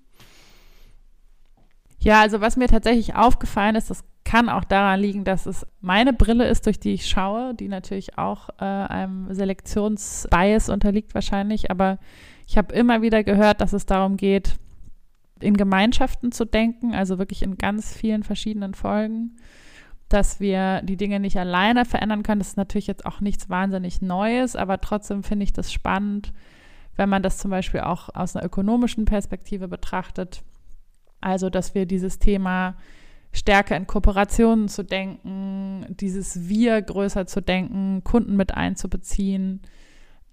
Ja, 2.00 2.22
also 2.22 2.42
was 2.42 2.58
mir 2.58 2.68
tatsächlich 2.68 3.16
aufgefallen 3.16 3.76
ist, 3.76 3.90
das 3.90 4.04
kann 4.26 4.50
auch 4.50 4.64
daran 4.64 5.00
liegen, 5.00 5.24
dass 5.24 5.46
es 5.46 5.66
meine 5.80 6.12
Brille 6.12 6.48
ist, 6.48 6.66
durch 6.66 6.80
die 6.80 6.94
ich 6.94 7.08
schaue, 7.08 7.54
die 7.54 7.70
natürlich 7.70 8.18
auch 8.18 8.50
äh, 8.60 8.66
einem 8.66 9.34
Selektionsbias 9.34 10.70
unterliegt 10.70 11.14
wahrscheinlich. 11.14 11.72
Aber 11.72 12.00
ich 12.48 12.58
habe 12.58 12.74
immer 12.74 13.02
wieder 13.02 13.24
gehört, 13.24 13.62
dass 13.62 13.72
es 13.72 13.86
darum 13.86 14.18
geht, 14.18 14.58
in 15.40 15.56
Gemeinschaften 15.56 16.32
zu 16.32 16.46
denken, 16.46 16.96
also 16.96 17.20
wirklich 17.20 17.44
in 17.44 17.58
ganz 17.58 17.94
vielen 17.94 18.24
verschiedenen 18.24 18.74
Folgen, 18.74 19.36
dass 20.10 20.40
wir 20.40 20.82
die 20.82 20.98
Dinge 20.98 21.20
nicht 21.20 21.38
alleine 21.38 21.86
verändern 21.86 22.24
können. 22.24 22.40
Das 22.40 22.50
ist 22.50 22.58
natürlich 22.58 22.88
jetzt 22.88 23.06
auch 23.06 23.22
nichts 23.22 23.50
wahnsinnig 23.50 24.02
Neues, 24.02 24.56
aber 24.56 24.82
trotzdem 24.82 25.24
finde 25.24 25.44
ich 25.44 25.54
das 25.54 25.72
spannend, 25.72 26.34
wenn 26.96 27.10
man 27.10 27.22
das 27.22 27.38
zum 27.38 27.52
Beispiel 27.52 27.82
auch 27.82 28.10
aus 28.14 28.36
einer 28.36 28.46
ökonomischen 28.46 29.06
Perspektive 29.06 29.68
betrachtet. 29.68 30.42
Also, 31.22 31.50
dass 31.50 31.76
wir 31.76 31.86
dieses 31.86 32.18
Thema 32.18 32.76
stärker 33.36 33.76
in 33.76 33.88
Kooperationen 33.88 34.68
zu 34.68 34.84
denken, 34.84 35.86
dieses 35.90 36.48
Wir 36.48 36.82
größer 36.82 37.28
zu 37.28 37.42
denken, 37.42 38.04
Kunden 38.04 38.36
mit 38.36 38.54
einzubeziehen, 38.54 39.62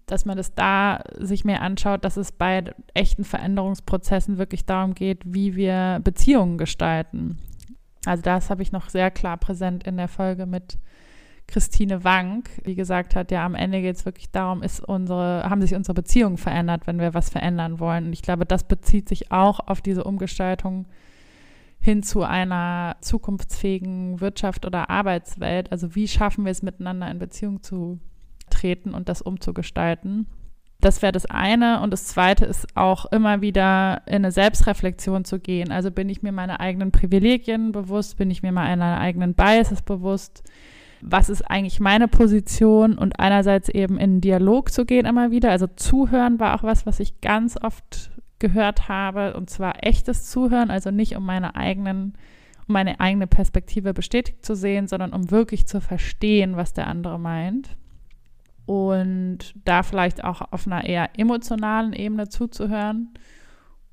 dass 0.06 0.24
man 0.24 0.36
das 0.36 0.54
da 0.54 1.02
sich 1.18 1.44
mehr 1.44 1.62
anschaut, 1.62 2.04
dass 2.04 2.16
es 2.16 2.32
bei 2.32 2.64
echten 2.94 3.24
Veränderungsprozessen 3.24 4.38
wirklich 4.38 4.66
darum 4.66 4.94
geht, 4.94 5.22
wie 5.24 5.56
wir 5.56 6.00
Beziehungen 6.02 6.58
gestalten. 6.58 7.38
Also 8.04 8.22
das 8.22 8.50
habe 8.50 8.62
ich 8.62 8.72
noch 8.72 8.88
sehr 8.88 9.10
klar 9.10 9.36
präsent 9.36 9.84
in 9.84 9.96
der 9.96 10.08
Folge 10.08 10.46
mit 10.46 10.78
Christine 11.46 12.04
Wank, 12.04 12.50
die 12.64 12.74
gesagt 12.74 13.14
hat, 13.14 13.30
ja, 13.30 13.44
am 13.44 13.54
Ende 13.54 13.82
geht 13.82 13.96
es 13.96 14.04
wirklich 14.04 14.30
darum, 14.30 14.62
ist 14.62 14.80
unsere, 14.80 15.44
haben 15.48 15.60
sich 15.60 15.74
unsere 15.74 15.94
Beziehungen 15.94 16.38
verändert, 16.38 16.86
wenn 16.86 16.98
wir 16.98 17.14
was 17.14 17.30
verändern 17.30 17.78
wollen. 17.78 18.06
Und 18.06 18.12
ich 18.12 18.22
glaube, 18.22 18.46
das 18.46 18.64
bezieht 18.64 19.08
sich 19.08 19.32
auch 19.32 19.60
auf 19.60 19.80
diese 19.80 20.04
Umgestaltung 20.04 20.86
hin 21.82 22.04
zu 22.04 22.22
einer 22.22 22.96
zukunftsfähigen 23.00 24.20
Wirtschaft 24.20 24.64
oder 24.64 24.88
Arbeitswelt. 24.88 25.72
Also 25.72 25.94
wie 25.96 26.06
schaffen 26.06 26.44
wir 26.44 26.52
es 26.52 26.62
miteinander 26.62 27.10
in 27.10 27.18
Beziehung 27.18 27.62
zu 27.62 27.98
treten 28.50 28.94
und 28.94 29.08
das 29.08 29.20
umzugestalten. 29.20 30.28
Das 30.80 31.02
wäre 31.02 31.12
das 31.12 31.26
eine. 31.26 31.80
Und 31.80 31.92
das 31.92 32.06
zweite 32.06 32.44
ist 32.44 32.76
auch 32.76 33.06
immer 33.06 33.40
wieder 33.40 34.02
in 34.06 34.16
eine 34.16 34.32
Selbstreflexion 34.32 35.24
zu 35.24 35.40
gehen. 35.40 35.72
Also 35.72 35.90
bin 35.90 36.08
ich 36.08 36.22
mir 36.22 36.32
meine 36.32 36.60
eigenen 36.60 36.92
Privilegien 36.92 37.72
bewusst, 37.72 38.16
bin 38.16 38.30
ich 38.30 38.42
mir 38.42 38.52
meiner 38.52 38.98
eigenen 39.00 39.34
Biases 39.34 39.82
bewusst. 39.82 40.44
Was 41.00 41.28
ist 41.28 41.42
eigentlich 41.42 41.80
meine 41.80 42.06
Position? 42.06 42.96
Und 42.96 43.18
einerseits 43.18 43.68
eben 43.68 43.98
in 43.98 44.20
Dialog 44.20 44.70
zu 44.70 44.84
gehen 44.84 45.04
immer 45.04 45.32
wieder. 45.32 45.50
Also 45.50 45.66
zuhören 45.66 46.38
war 46.38 46.54
auch 46.54 46.62
was, 46.62 46.86
was 46.86 47.00
ich 47.00 47.20
ganz 47.20 47.56
oft 47.60 48.11
gehört 48.42 48.88
habe, 48.88 49.34
und 49.34 49.48
zwar 49.48 49.82
echtes 49.84 50.28
Zuhören, 50.28 50.70
also 50.70 50.90
nicht 50.90 51.16
um 51.16 51.24
meine 51.24 51.54
eigenen, 51.54 52.14
um 52.66 52.74
meine 52.74 53.00
eigene 53.00 53.26
Perspektive 53.26 53.94
bestätigt 53.94 54.44
zu 54.44 54.54
sehen, 54.54 54.88
sondern 54.88 55.12
um 55.14 55.30
wirklich 55.30 55.66
zu 55.66 55.80
verstehen, 55.80 56.56
was 56.56 56.74
der 56.74 56.88
andere 56.88 57.18
meint. 57.18 57.76
Und 58.66 59.54
da 59.64 59.82
vielleicht 59.82 60.24
auch 60.24 60.42
auf 60.52 60.66
einer 60.66 60.84
eher 60.84 61.18
emotionalen 61.18 61.92
Ebene 61.92 62.28
zuzuhören. 62.28 63.14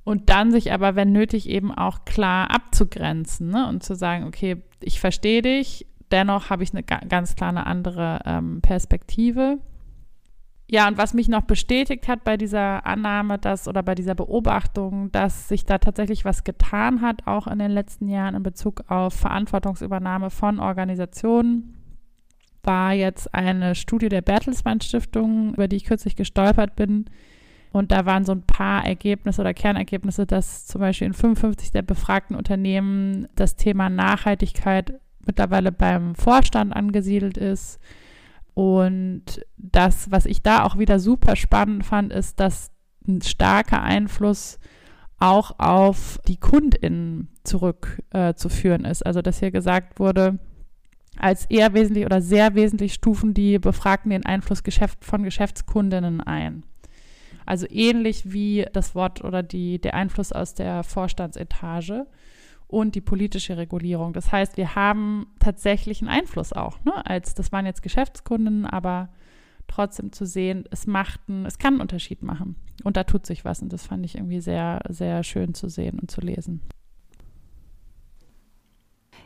Und 0.03 0.29
dann 0.29 0.51
sich 0.51 0.73
aber, 0.73 0.95
wenn 0.95 1.11
nötig, 1.11 1.47
eben 1.47 1.71
auch 1.71 2.03
klar 2.05 2.49
abzugrenzen 2.49 3.49
ne? 3.49 3.67
und 3.67 3.83
zu 3.83 3.95
sagen, 3.95 4.25
okay, 4.25 4.63
ich 4.81 4.99
verstehe 4.99 5.43
dich, 5.43 5.85
dennoch 6.11 6.49
habe 6.49 6.63
ich 6.63 6.71
eine 6.73 6.83
ganz 6.83 7.35
klar 7.35 7.49
eine 7.49 7.67
andere 7.67 8.19
ähm, 8.25 8.61
Perspektive. 8.61 9.59
Ja, 10.71 10.87
und 10.87 10.99
was 10.99 11.15
mich 11.15 11.27
noch 11.27 11.41
bestätigt 11.41 12.07
hat 12.07 12.23
bei 12.23 12.37
dieser 12.37 12.85
Annahme, 12.85 13.39
dass 13.39 13.67
oder 13.67 13.81
bei 13.81 13.95
dieser 13.95 14.13
Beobachtung, 14.13 15.11
dass 15.11 15.47
sich 15.47 15.65
da 15.65 15.79
tatsächlich 15.79 16.25
was 16.25 16.43
getan 16.43 17.01
hat, 17.01 17.25
auch 17.25 17.47
in 17.47 17.57
den 17.57 17.71
letzten 17.71 18.07
Jahren 18.07 18.35
in 18.35 18.43
Bezug 18.43 18.83
auf 18.87 19.15
Verantwortungsübernahme 19.15 20.29
von 20.29 20.59
Organisationen, 20.59 21.75
war 22.61 22.93
jetzt 22.93 23.33
eine 23.33 23.73
Studie 23.73 24.09
der 24.09 24.21
Bertelsmann 24.21 24.79
Stiftung, 24.79 25.55
über 25.55 25.67
die 25.67 25.77
ich 25.77 25.85
kürzlich 25.85 26.15
gestolpert 26.15 26.75
bin. 26.75 27.05
Und 27.71 27.91
da 27.91 28.05
waren 28.05 28.25
so 28.25 28.33
ein 28.33 28.43
paar 28.43 28.85
Ergebnisse 28.85 29.41
oder 29.41 29.55
Kernergebnisse, 29.55 30.27
dass 30.27 30.67
zum 30.67 30.81
Beispiel 30.81 31.07
in 31.07 31.13
55 31.15 31.71
der 31.71 31.81
befragten 31.81 32.35
Unternehmen 32.35 33.27
das 33.33 33.55
Thema 33.55 33.89
Nachhaltigkeit 33.89 34.99
mittlerweile 35.25 35.71
beim 35.71 36.13
Vorstand 36.13 36.75
angesiedelt 36.75 37.39
ist 37.39 37.79
und 38.59 39.23
das, 39.55 40.11
was 40.11 40.25
ich 40.25 40.41
da 40.41 40.65
auch 40.65 40.77
wieder 40.77 40.99
super 40.99 41.37
spannend 41.37 41.85
fand, 41.85 42.11
ist, 42.11 42.41
dass 42.41 42.71
ein 43.07 43.21
starker 43.21 43.81
Einfluss 43.81 44.59
auch 45.17 45.59
auf 45.59 46.19
die 46.27 46.35
KundInnen 46.35 47.29
zurückzuführen 47.45 48.83
äh, 48.83 48.91
ist. 48.91 49.05
Also, 49.05 49.21
dass 49.21 49.39
hier 49.39 49.51
gesagt 49.51 49.97
wurde, 49.97 50.39
als 51.17 51.45
eher 51.45 51.73
wesentlich 51.73 52.05
oder 52.05 52.21
sehr 52.21 52.53
wesentlich 52.53 52.93
stufen 52.95 53.33
die 53.33 53.59
Befragten 53.59 54.09
den 54.09 54.25
Einfluss 54.25 54.63
Geschäft 54.63 55.05
von 55.05 55.23
Geschäftskundinnen 55.23 56.19
ein. 56.19 56.65
Also 57.45 57.65
ähnlich 57.69 58.33
wie 58.33 58.65
das 58.73 58.93
Wort 58.93 59.23
oder 59.23 59.41
die, 59.41 59.79
der 59.79 59.93
Einfluss 59.93 60.33
aus 60.33 60.53
der 60.53 60.83
Vorstandsetage 60.83 62.07
und 62.69 62.93
die 62.93 63.01
politische 63.01 63.57
Regulierung. 63.57 64.13
Das 64.13 64.31
heißt, 64.31 64.55
wir 64.55 64.75
haben 64.75 65.25
tatsächlich 65.39 66.01
einen 66.01 66.09
Einfluss 66.09 66.53
auch. 66.53 66.81
Ne? 66.85 67.03
Als 67.05 67.33
das 67.33 67.51
waren 67.51 67.65
jetzt 67.65 67.81
Geschäftskunden, 67.81 68.67
aber 68.67 69.09
trotzdem 69.67 70.11
zu 70.11 70.25
sehen, 70.25 70.65
es 70.69 70.85
macht 70.85 71.19
einen, 71.27 71.47
es 71.47 71.57
kann 71.57 71.73
einen 71.73 71.81
Unterschied 71.81 72.21
machen. 72.21 72.55
Und 72.83 72.95
da 72.95 73.03
tut 73.03 73.25
sich 73.25 73.43
was. 73.43 73.63
Und 73.63 73.73
das 73.73 73.87
fand 73.87 74.05
ich 74.05 74.15
irgendwie 74.15 74.39
sehr, 74.39 74.81
sehr 74.87 75.23
schön 75.23 75.55
zu 75.55 75.67
sehen 75.67 75.97
und 75.99 76.11
zu 76.11 76.21
lesen. 76.21 76.61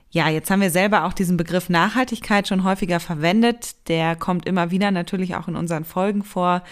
Ja, 0.09 0.29
jetzt 0.29 0.49
haben 0.49 0.61
wir 0.61 0.69
selber 0.69 1.03
auch 1.03 1.13
diesen 1.13 1.35
Begriff 1.35 1.69
Nachhaltigkeit 1.69 2.47
schon 2.47 2.63
häufiger 2.63 3.01
verwendet. 3.01 3.89
Der 3.89 4.15
kommt 4.15 4.45
immer 4.45 4.71
wieder 4.71 4.91
natürlich 4.91 5.35
auch 5.35 5.49
in 5.49 5.57
unseren 5.57 5.83
Folgen 5.83 6.23
vor. 6.23 6.63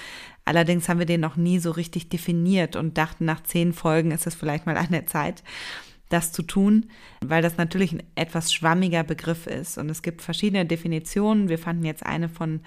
Allerdings 0.46 0.88
haben 0.88 1.00
wir 1.00 1.06
den 1.06 1.22
noch 1.22 1.36
nie 1.36 1.60
so 1.60 1.72
richtig 1.72 2.08
definiert 2.08 2.78
und 2.78 2.98
dachten, 2.98 3.26
nach 3.26 3.44
zehn 3.44 3.74
Folgen 3.74 4.12
ist 4.12 4.26
es 4.26 4.36
vielleicht 4.36 4.66
mal 4.66 4.78
an 4.78 4.92
der 4.92 5.06
Zeit 5.06 5.44
das 6.14 6.32
zu 6.32 6.44
tun, 6.44 6.88
weil 7.22 7.42
das 7.42 7.58
natürlich 7.58 7.94
ein 7.94 8.04
etwas 8.16 8.54
schwammiger 8.54 9.04
Begriff 9.04 9.48
ist. 9.48 9.78
Und 9.78 9.90
es 9.90 10.02
gibt 10.02 10.22
verschiedene 10.22 10.66
Definitionen. 10.66 11.50
Wir 11.50 11.58
fanden 11.58 11.86
jetzt 11.86 12.06
eine 12.06 12.30
von 12.30 12.62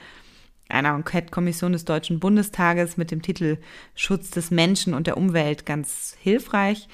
einer 0.68 0.94
Enquete-Kommission 0.94 1.72
des 1.72 1.85
Deutschen 1.85 2.20
Bundestages 2.20 2.96
mit 2.96 3.11
dem 3.11 3.22
Titel 3.22 3.59
Schutz 3.94 4.30
des 4.30 4.50
Menschen 4.50 4.94
und 4.94 5.07
der 5.07 5.16
Umwelt 5.16 5.66
ganz 5.66 6.16
hilfreich. 6.20 6.88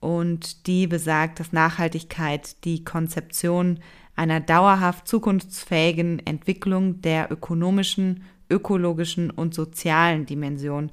Und 0.00 0.66
die 0.66 0.86
besagt, 0.86 1.40
dass 1.40 1.52
Nachhaltigkeit 1.52 2.64
die 2.64 2.84
Konzeption 2.84 3.78
einer 4.16 4.40
dauerhaft 4.40 5.08
zukunftsfähigen 5.08 6.24
Entwicklung 6.26 7.00
der 7.00 7.30
ökonomischen, 7.30 8.24
ökologischen 8.50 9.30
und 9.30 9.54
sozialen 9.54 10.26
Dimension 10.26 10.90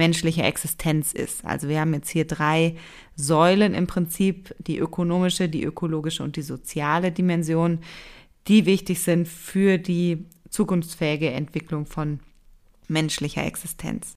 menschliche 0.00 0.42
Existenz 0.42 1.12
ist. 1.12 1.44
Also 1.44 1.68
wir 1.68 1.78
haben 1.78 1.92
jetzt 1.92 2.08
hier 2.08 2.26
drei 2.26 2.74
Säulen 3.16 3.74
im 3.74 3.86
Prinzip, 3.86 4.54
die 4.58 4.78
ökonomische, 4.78 5.50
die 5.50 5.62
ökologische 5.62 6.22
und 6.22 6.36
die 6.36 6.42
soziale 6.42 7.12
Dimension, 7.12 7.80
die 8.48 8.64
wichtig 8.64 9.00
sind 9.00 9.28
für 9.28 9.76
die 9.76 10.24
zukunftsfähige 10.48 11.30
Entwicklung 11.30 11.84
von 11.84 12.20
menschlicher 12.88 13.44
Existenz. 13.44 14.14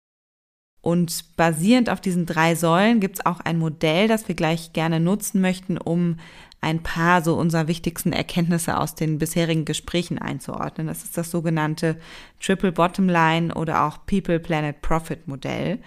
Und 0.82 1.36
basierend 1.36 1.90
auf 1.90 2.00
diesen 2.00 2.26
drei 2.26 2.56
Säulen 2.56 3.02
gibt 3.02 3.20
es 3.20 3.26
auch 3.26 3.42
ein 3.42 3.60
Modell, 3.60 4.08
das 4.08 4.30
wir 4.30 4.36
gleich 4.36 4.72
gerne 4.72 5.02
nutzen 5.02 5.42
möchten, 5.42 5.78
um 5.78 6.16
ein 6.64 6.82
paar 6.82 7.22
so 7.22 7.36
unserer 7.36 7.68
wichtigsten 7.68 8.14
Erkenntnisse 8.14 8.78
aus 8.78 8.96
den 8.96 9.20
bisherigen 9.20 9.66
Gesprächen 9.66 10.18
einzuordnen. 10.18 10.88
Das 10.88 11.04
ist 11.04 11.18
das 11.18 11.30
sogenannte 11.30 11.98
Triple 12.42 12.72
Bottom 12.72 13.10
Line 13.10 13.54
oder 13.54 13.84
auch 13.84 14.06
People 14.06 14.40
Planet 14.40 14.82
Profit 14.82 15.28
Modell, 15.28 15.80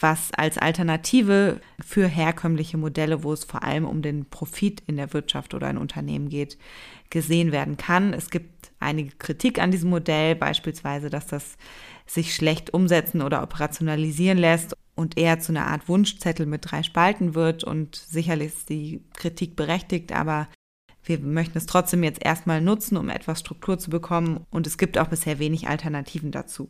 was 0.00 0.32
als 0.32 0.56
Alternative 0.56 1.60
für 1.84 2.08
herkömmliche 2.08 2.78
Modelle, 2.78 3.22
wo 3.22 3.34
es 3.34 3.44
vor 3.44 3.62
allem 3.62 3.84
um 3.84 4.00
den 4.00 4.24
Profit 4.24 4.82
in 4.86 4.96
der 4.96 5.12
Wirtschaft 5.12 5.52
oder 5.52 5.68
in 5.68 5.76
Unternehmen 5.76 6.30
geht, 6.30 6.56
gesehen 7.10 7.52
werden 7.52 7.76
kann. 7.76 8.14
Es 8.14 8.30
gibt 8.30 8.70
einige 8.80 9.14
Kritik 9.16 9.60
an 9.60 9.70
diesem 9.70 9.90
Modell, 9.90 10.34
beispielsweise, 10.34 11.10
dass 11.10 11.26
das 11.26 11.58
sich 12.06 12.34
schlecht 12.34 12.72
umsetzen 12.72 13.20
oder 13.20 13.42
operationalisieren 13.42 14.38
lässt 14.38 14.74
und 14.98 15.16
eher 15.16 15.38
zu 15.38 15.52
einer 15.52 15.68
Art 15.68 15.88
Wunschzettel 15.88 16.44
mit 16.44 16.70
drei 16.70 16.82
Spalten 16.82 17.36
wird. 17.36 17.62
Und 17.62 17.94
sicherlich 17.94 18.48
ist 18.48 18.68
die 18.68 19.04
Kritik 19.14 19.54
berechtigt, 19.54 20.12
aber 20.12 20.48
wir 21.04 21.20
möchten 21.20 21.56
es 21.56 21.66
trotzdem 21.66 22.02
jetzt 22.02 22.24
erstmal 22.24 22.60
nutzen, 22.60 22.96
um 22.96 23.08
etwas 23.08 23.38
Struktur 23.38 23.78
zu 23.78 23.90
bekommen. 23.90 24.44
Und 24.50 24.66
es 24.66 24.76
gibt 24.76 24.98
auch 24.98 25.06
bisher 25.06 25.38
wenig 25.38 25.68
Alternativen 25.68 26.32
dazu. 26.32 26.68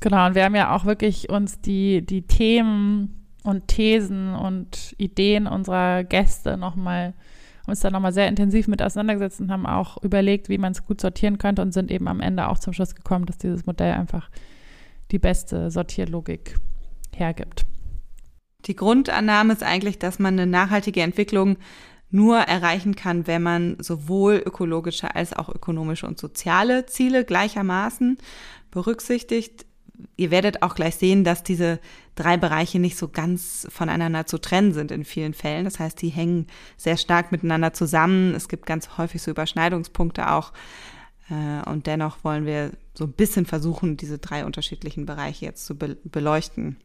Genau, 0.00 0.26
und 0.26 0.34
wir 0.34 0.44
haben 0.44 0.54
ja 0.54 0.74
auch 0.74 0.86
wirklich 0.86 1.28
uns 1.28 1.60
die, 1.60 2.04
die 2.04 2.22
Themen 2.22 3.28
und 3.42 3.68
Thesen 3.68 4.34
und 4.34 4.94
Ideen 4.96 5.46
unserer 5.46 6.02
Gäste 6.02 6.56
nochmal, 6.56 7.12
uns 7.66 7.80
da 7.80 7.90
nochmal 7.90 8.14
sehr 8.14 8.28
intensiv 8.28 8.68
mit 8.68 8.82
auseinandergesetzt 8.82 9.42
und 9.42 9.52
haben 9.52 9.66
auch 9.66 10.02
überlegt, 10.02 10.48
wie 10.48 10.58
man 10.58 10.72
es 10.72 10.84
gut 10.86 10.98
sortieren 11.00 11.36
könnte 11.36 11.60
und 11.60 11.72
sind 11.72 11.90
eben 11.90 12.08
am 12.08 12.20
Ende 12.20 12.48
auch 12.48 12.58
zum 12.58 12.72
Schluss 12.72 12.94
gekommen, 12.94 13.26
dass 13.26 13.36
dieses 13.36 13.66
Modell 13.66 13.92
einfach 13.92 14.30
die 15.10 15.18
beste 15.18 15.70
Sortierlogik 15.70 16.56
hergibt. 17.18 17.64
Die 18.66 18.76
Grundannahme 18.76 19.52
ist 19.52 19.62
eigentlich, 19.62 19.98
dass 19.98 20.18
man 20.18 20.34
eine 20.34 20.46
nachhaltige 20.46 21.02
Entwicklung 21.02 21.58
nur 22.10 22.38
erreichen 22.38 22.94
kann, 22.94 23.26
wenn 23.26 23.42
man 23.42 23.76
sowohl 23.80 24.42
ökologische 24.44 25.14
als 25.14 25.32
auch 25.32 25.48
ökonomische 25.48 26.06
und 26.06 26.18
soziale 26.18 26.86
Ziele 26.86 27.24
gleichermaßen 27.24 28.18
berücksichtigt. 28.70 29.66
Ihr 30.16 30.30
werdet 30.30 30.62
auch 30.62 30.74
gleich 30.74 30.96
sehen, 30.96 31.24
dass 31.24 31.42
diese 31.42 31.80
drei 32.14 32.36
Bereiche 32.36 32.78
nicht 32.78 32.96
so 32.96 33.08
ganz 33.08 33.66
voneinander 33.70 34.26
zu 34.26 34.38
trennen 34.38 34.72
sind 34.72 34.92
in 34.92 35.04
vielen 35.04 35.34
Fällen. 35.34 35.64
Das 35.64 35.80
heißt, 35.80 36.00
die 36.00 36.08
hängen 36.08 36.46
sehr 36.76 36.96
stark 36.96 37.32
miteinander 37.32 37.72
zusammen. 37.72 38.34
Es 38.34 38.48
gibt 38.48 38.66
ganz 38.66 38.96
häufig 38.96 39.20
so 39.20 39.32
Überschneidungspunkte 39.32 40.30
auch. 40.30 40.52
Äh, 41.30 41.68
und 41.68 41.86
dennoch 41.86 42.22
wollen 42.22 42.46
wir 42.46 42.72
so 42.94 43.04
ein 43.04 43.12
bisschen 43.12 43.46
versuchen, 43.46 43.96
diese 43.96 44.18
drei 44.18 44.44
unterschiedlichen 44.44 45.06
Bereiche 45.06 45.46
jetzt 45.46 45.66
zu 45.66 45.76
beleuchten. 45.76 46.76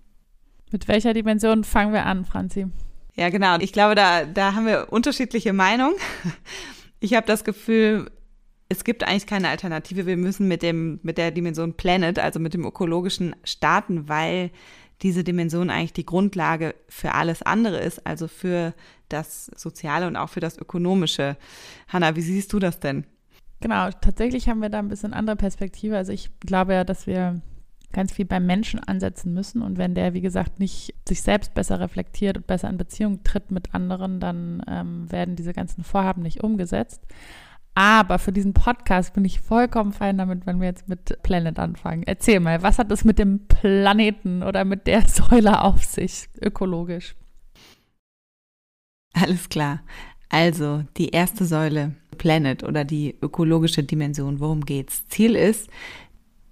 Mit 0.72 0.88
welcher 0.88 1.14
Dimension 1.14 1.64
fangen 1.64 1.94
wir 1.94 2.06
an, 2.06 2.26
Franzi? 2.26 2.68
Ja, 3.16 3.30
genau. 3.30 3.58
Ich 3.60 3.74
glaube, 3.74 3.96
da, 3.96 4.26
da 4.26 4.54
haben 4.56 4.66
wir 4.66 4.92
unterschiedliche 4.92 5.54
Meinungen. 5.54 5.96
Ich 7.02 7.14
habe 7.14 7.26
das 7.26 7.46
Gefühl, 7.46 8.12
es 8.68 8.84
gibt 8.84 9.04
eigentlich 9.04 9.26
keine 9.26 9.48
Alternative. 9.48 10.06
Wir 10.06 10.18
müssen 10.18 10.50
mit 10.50 10.62
dem, 10.62 11.00
mit 11.02 11.18
der 11.18 11.32
Dimension 11.32 11.74
Planet, 11.74 12.20
also 12.20 12.40
mit 12.40 12.54
dem 12.54 12.66
ökologischen 12.66 13.36
starten, 13.46 14.10
weil 14.10 14.52
diese 15.02 15.24
Dimension 15.24 15.70
eigentlich 15.70 15.94
die 15.94 16.06
Grundlage 16.06 16.76
für 16.88 17.14
alles 17.14 17.42
andere 17.42 17.80
ist, 17.80 18.06
also 18.06 18.28
für 18.28 18.74
das 19.08 19.46
Soziale 19.56 20.08
und 20.08 20.18
auch 20.18 20.30
für 20.30 20.42
das 20.42 20.58
Ökonomische. 20.58 21.38
Hanna, 21.88 22.16
wie 22.16 22.22
siehst 22.22 22.54
du 22.54 22.60
das 22.60 22.80
denn? 22.80 23.06
Genau, 23.62 23.90
tatsächlich 24.02 24.48
haben 24.48 24.62
wir 24.62 24.70
da 24.70 24.80
ein 24.80 24.90
bisschen 24.90 25.14
andere 25.14 25.36
Perspektive. 25.36 25.98
Also 25.98 26.12
ich 26.12 26.30
glaube 26.40 26.74
ja, 26.74 26.84
dass 26.84 27.08
wir 27.08 27.42
ganz 27.92 28.14
viel 28.14 28.26
beim 28.26 28.46
Menschen 28.46 28.80
ansetzen 28.80 29.34
müssen. 29.34 29.62
Und 29.62 29.78
wenn 29.78 29.96
der, 29.96 30.14
wie 30.14 30.22
gesagt, 30.22 30.60
nicht 30.60 30.94
sich 31.08 31.22
selbst 31.22 31.54
besser 31.54 31.80
reflektiert 31.80 32.38
und 32.38 32.48
besser 32.48 32.70
in 32.70 32.78
Beziehung 32.78 33.24
tritt 33.24 33.52
mit 33.52 33.74
anderen, 33.74 34.20
dann 34.20 34.64
ähm, 34.68 35.12
werden 35.12 35.36
diese 35.36 35.54
ganzen 35.54 35.84
Vorhaben 35.84 36.22
nicht 36.22 36.44
umgesetzt. 36.44 37.02
Aber 37.76 38.20
für 38.20 38.32
diesen 38.32 38.54
Podcast 38.54 39.14
bin 39.14 39.24
ich 39.26 39.40
vollkommen 39.40 39.94
fein 39.94 40.18
damit, 40.18 40.46
wenn 40.46 40.60
wir 40.60 40.68
jetzt 40.68 40.90
mit 40.90 41.22
Planet 41.24 41.60
anfangen. 41.60 42.04
Erzähl 42.04 42.40
mal, 42.40 42.62
was 42.62 42.78
hat 42.78 42.92
es 42.92 43.06
mit 43.06 43.20
dem 43.20 43.48
Planeten 43.48 44.44
oder 44.44 44.66
mit 44.66 44.86
der 44.86 45.02
Säule 45.08 45.62
auf 45.62 45.84
sich, 45.84 46.28
ökologisch? 46.42 47.16
Alles 49.14 49.50
klar. 49.50 49.82
Also 50.30 50.84
die 50.98 51.10
erste 51.10 51.46
Säule, 51.46 51.96
Planet 52.18 52.64
oder 52.64 52.84
die 52.84 53.18
ökologische 53.22 53.84
Dimension, 53.84 54.40
worum 54.40 54.66
geht's? 54.66 55.08
Ziel 55.08 55.36
ist, 55.36 55.70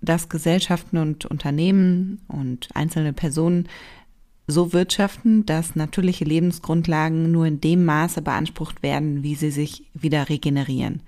dass 0.01 0.29
Gesellschaften 0.29 0.97
und 0.97 1.25
Unternehmen 1.25 2.21
und 2.27 2.69
einzelne 2.73 3.13
Personen 3.13 3.67
so 4.47 4.71
wirtschaften, 4.71 5.45
dass 5.45 5.75
natürliche 5.75 6.23
Lebensgrundlagen 6.23 7.31
nur 7.31 7.45
in 7.45 7.59
dem 7.59 7.83
Maße 7.83 8.21
beansprucht 8.21 8.81
werden, 8.81 9.23
wie 9.23 9.35
sie 9.35 9.51
sich 9.51 9.83
wieder 9.93 10.29
regenerieren. 10.29 11.01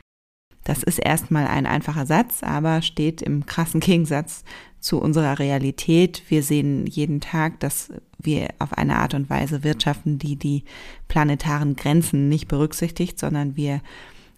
Das 0.66 0.84
ist 0.84 1.00
erstmal 1.00 1.48
ein 1.48 1.66
einfacher 1.66 2.06
Satz, 2.06 2.44
aber 2.44 2.82
steht 2.82 3.22
im 3.22 3.46
krassen 3.46 3.80
Gegensatz 3.80 4.44
zu 4.80 5.00
unserer 5.00 5.40
Realität. 5.40 6.24
Wir 6.28 6.44
sehen 6.44 6.86
jeden 6.86 7.22
Tag, 7.22 7.60
dass 7.60 7.92
wir 8.18 8.50
auf 8.60 8.74
eine 8.74 8.98
Art 8.98 9.14
und 9.14 9.30
Weise 9.30 9.64
wirtschaften, 9.64 10.20
die 10.20 10.36
die 10.36 10.64
planetaren 11.08 11.76
Grenzen 11.76 12.28
nicht 12.28 12.48
berücksichtigt, 12.48 13.18
sondern 13.18 13.56
wir 13.56 13.82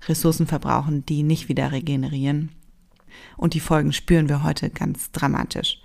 Ressourcen 0.08 0.48
verbrauchen, 0.48 1.06
die 1.06 1.24
nicht 1.24 1.50
wieder 1.50 1.72
regenerieren. 1.72 2.50
Und 3.38 3.54
die 3.54 3.60
Folgen 3.60 3.93
spüren 3.93 4.30
wir 4.30 4.43
heute 4.43 4.69
ganz 4.69 5.12
dramatisch. 5.12 5.82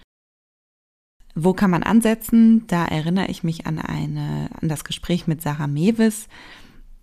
Wo 1.35 1.53
kann 1.53 1.71
man 1.71 1.83
ansetzen? 1.83 2.67
Da 2.67 2.87
erinnere 2.87 3.27
ich 3.27 3.45
mich 3.45 3.67
an 3.67 3.79
eine, 3.79 4.49
an 4.61 4.69
das 4.69 4.85
Gespräch 4.85 5.27
mit 5.27 5.43
Sarah 5.43 5.67
Mewes, 5.67 6.29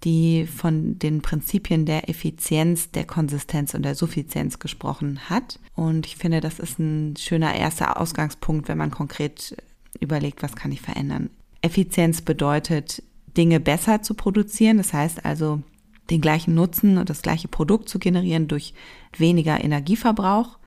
die 0.04 0.48
von 0.48 0.98
den 0.98 1.22
Prinzipien 1.22 1.86
der 1.86 2.10
Effizienz, 2.10 2.90
der 2.90 3.06
Konsistenz 3.06 3.76
und 3.76 3.84
der 3.84 3.94
Suffizienz 3.94 4.58
gesprochen 4.58 5.30
hat. 5.30 5.60
Und 5.76 6.08
ich 6.08 6.16
finde, 6.16 6.42
das 6.42 6.58
ist 6.60 6.80
ein 6.80 7.16
schöner 7.16 7.54
erster 7.54 8.02
Ausgangspunkt, 8.02 8.68
wenn 8.68 8.78
man 8.78 8.92
konkret 8.92 9.56
überlegt, 10.00 10.42
was 10.42 10.56
kann 10.56 10.72
ich 10.72 10.82
verändern. 10.82 11.30
Effizienz 11.62 12.22
bedeutet, 12.22 13.04
Dinge 13.38 13.60
besser 13.60 14.02
zu 14.02 14.16
produzieren. 14.16 14.78
Das 14.78 14.94
heißt 14.94 15.26
also, 15.26 15.62
den 16.10 16.22
gleichen 16.22 16.54
Nutzen 16.54 16.98
und 16.98 17.10
das 17.10 17.22
gleiche 17.22 17.48
Produkt 17.48 17.88
zu 17.88 18.00
generieren 18.00 18.48
durch 18.48 18.74
weniger 19.20 19.64
Energieverbrauch. 19.64 20.58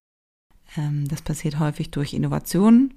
Ähm, 0.77 1.07
das 1.09 1.23
passiert 1.23 1.59
häufig 1.59 1.91
durch 1.91 2.15
Innovationen. 2.15 2.95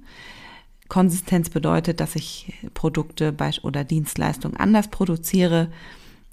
Konsistenz 0.87 1.49
bedeutet, 1.49 1.99
dass 1.99 2.15
ich 2.15 2.53
Produkte 2.73 3.35
oder 3.61 3.83
Dienstleistungen 3.83 4.57
anders 4.57 4.87
produziere, 4.87 5.69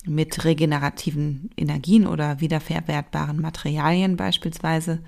mit 0.07 0.44
regenerativen 0.44 1.50
Energien 1.57 2.07
oder 2.07 2.40
wiederverwertbaren 2.40 3.40
Materialien 3.40 4.16
beispielsweise. 4.16 5.00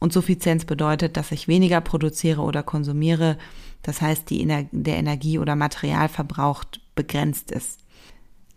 Und 0.00 0.12
Suffizienz 0.12 0.64
bedeutet, 0.64 1.16
dass 1.16 1.30
ich 1.30 1.46
weniger 1.46 1.80
produziere 1.80 2.42
oder 2.42 2.62
konsumiere. 2.62 3.38
Das 3.82 4.00
heißt, 4.00 4.28
die, 4.30 4.46
der 4.46 4.96
Energie- 4.96 5.38
oder 5.38 5.56
Materialverbrauch 5.56 6.64
begrenzt 6.94 7.50
ist. 7.50 7.80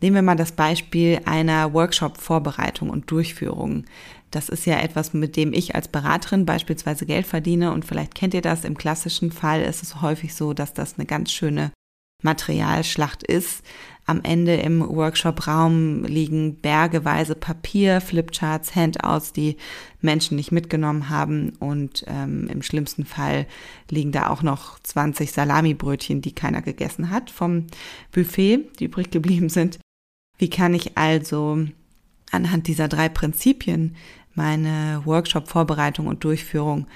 Nehmen 0.02 0.16
wir 0.16 0.22
mal 0.22 0.36
das 0.36 0.52
Beispiel 0.52 1.22
einer 1.26 1.74
Workshop-Vorbereitung 1.74 2.90
und 2.90 3.10
Durchführung. 3.10 3.86
Das 4.32 4.50
ist 4.50 4.66
ja 4.66 4.80
etwas, 4.80 5.14
mit 5.14 5.36
dem 5.38 5.54
ich 5.54 5.76
als 5.76 5.88
Beraterin 5.88 6.46
beispielsweise 6.46 7.06
Geld 7.06 7.26
verdiene 7.26 7.72
und 7.72 7.86
vielleicht 7.86 8.16
kennt 8.16 8.34
ihr 8.34 8.42
das. 8.42 8.66
Im 8.66 8.78
klassischen 8.78 9.32
Fall 9.32 9.62
ist 9.62 9.84
es 9.84 10.02
häufig 10.02 10.36
so, 10.36 10.54
dass 10.54 10.74
das 10.74 10.96
eine 10.98 11.06
ganz 11.06 11.32
schöne 11.32 11.72
Materialschlacht 12.24 13.24
ist. 13.24 13.64
Am 14.06 14.22
Ende 14.24 14.56
im 14.56 14.88
Workshop-Raum 14.88 16.06
liegen 16.06 16.56
bergeweise 16.62 17.36
Papier, 17.36 18.00
Flipcharts, 18.00 18.74
Handouts, 18.74 19.34
die 19.34 19.58
Menschen 20.02 20.38
nicht 20.38 20.52
mitgenommen 20.52 21.10
haben. 21.10 21.54
Und 21.60 22.06
ähm, 22.08 22.48
im 22.48 22.62
schlimmsten 22.62 23.06
Fall 23.06 23.48
liegen 23.90 24.14
da 24.14 24.30
auch 24.30 24.44
noch 24.44 24.80
20 24.80 25.32
Salamibrötchen, 25.32 26.22
die 26.22 26.34
keiner 26.34 26.62
gegessen 26.62 27.10
hat 27.10 27.30
vom 27.30 27.68
Buffet, 28.12 28.70
die 28.80 28.86
übrig 28.86 29.12
geblieben 29.12 29.50
sind. 29.50 29.78
Wie 30.38 30.50
kann 30.50 30.74
ich 30.74 30.98
also 30.98 31.66
anhand 32.32 32.68
dieser 32.68 32.88
drei 32.88 33.10
Prinzipien 33.10 33.96
meine 34.38 35.02
Workshop-Vorbereitung 35.04 36.08
und 36.08 36.24
Durchführung 36.24 36.88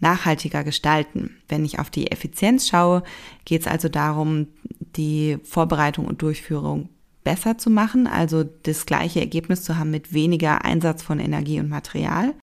nachhaltiger 0.00 0.64
gestalten. 0.64 1.36
Wenn 1.48 1.64
ich 1.64 1.78
auf 1.78 1.90
die 1.90 2.10
Effizienz 2.10 2.68
schaue, 2.68 3.02
geht 3.44 3.62
es 3.62 3.66
also 3.66 3.88
darum, 3.88 4.48
die 4.96 5.38
Vorbereitung 5.44 6.06
und 6.06 6.22
Durchführung 6.22 6.88
besser 7.24 7.58
zu 7.58 7.70
machen, 7.70 8.06
also 8.06 8.44
das 8.44 8.86
gleiche 8.86 9.20
Ergebnis 9.20 9.64
zu 9.64 9.76
haben 9.78 9.90
mit 9.90 10.12
weniger 10.12 10.64
Einsatz 10.64 11.02
von 11.02 11.18
Energie 11.18 11.58
und 11.58 11.68
Material. 11.68 12.34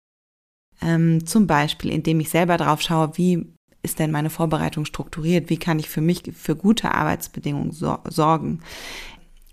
Ähm, 0.81 1.25
zum 1.25 1.47
Beispiel, 1.47 1.91
indem 1.91 2.19
ich 2.19 2.29
selber 2.29 2.57
drauf 2.57 2.81
schaue, 2.81 3.17
wie 3.17 3.47
ist 3.81 3.99
denn 3.99 4.11
meine 4.11 4.29
Vorbereitung 4.29 4.85
strukturiert, 4.85 5.49
wie 5.49 5.57
kann 5.57 5.79
ich 5.79 5.89
für 5.89 6.01
mich 6.01 6.23
für 6.35 6.55
gute 6.55 6.93
Arbeitsbedingungen 6.93 7.71
so 7.71 7.97
sorgen, 8.09 8.59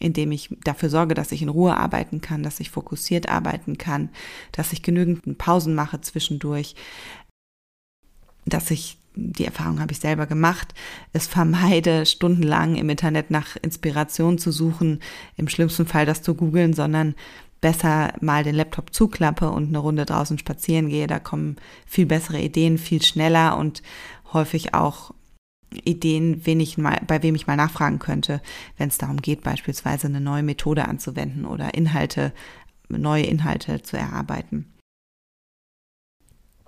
indem 0.00 0.32
ich 0.32 0.48
dafür 0.64 0.90
sorge, 0.90 1.14
dass 1.14 1.30
ich 1.30 1.42
in 1.42 1.48
Ruhe 1.48 1.76
arbeiten 1.76 2.20
kann, 2.20 2.42
dass 2.42 2.58
ich 2.58 2.70
fokussiert 2.70 3.28
arbeiten 3.28 3.78
kann, 3.78 4.08
dass 4.50 4.72
ich 4.72 4.82
genügend 4.82 5.38
Pausen 5.38 5.74
mache 5.74 6.00
zwischendurch, 6.00 6.74
dass 8.46 8.70
ich, 8.70 8.96
die 9.14 9.44
Erfahrung 9.44 9.78
habe 9.78 9.92
ich 9.92 10.00
selber 10.00 10.26
gemacht, 10.26 10.74
es 11.12 11.26
vermeide, 11.26 12.06
stundenlang 12.06 12.76
im 12.76 12.88
Internet 12.88 13.30
nach 13.30 13.56
Inspiration 13.56 14.38
zu 14.38 14.50
suchen, 14.50 15.00
im 15.36 15.48
schlimmsten 15.48 15.86
Fall 15.86 16.06
das 16.06 16.22
zu 16.22 16.34
googeln, 16.34 16.72
sondern 16.72 17.14
besser 17.60 18.14
mal 18.22 18.42
den 18.42 18.54
Laptop 18.54 18.94
zuklappe 18.94 19.50
und 19.50 19.68
eine 19.68 19.78
Runde 19.78 20.06
draußen 20.06 20.38
spazieren 20.38 20.88
gehe. 20.88 21.06
Da 21.06 21.18
kommen 21.18 21.56
viel 21.86 22.06
bessere 22.06 22.40
Ideen, 22.40 22.78
viel 22.78 23.02
schneller 23.02 23.58
und 23.58 23.82
häufig 24.32 24.72
auch 24.72 25.12
Ideen, 25.84 26.44
wen 26.46 26.60
ich 26.60 26.78
mal, 26.78 27.00
bei 27.06 27.22
wem 27.22 27.34
ich 27.34 27.46
mal 27.46 27.56
nachfragen 27.56 27.98
könnte, 27.98 28.40
wenn 28.76 28.88
es 28.88 28.98
darum 28.98 29.18
geht, 29.18 29.42
beispielsweise 29.42 30.08
eine 30.08 30.20
neue 30.20 30.42
Methode 30.42 30.86
anzuwenden 30.86 31.44
oder 31.44 31.74
Inhalte, 31.74 32.32
neue 32.88 33.24
Inhalte 33.24 33.82
zu 33.82 33.96
erarbeiten. 33.96 34.72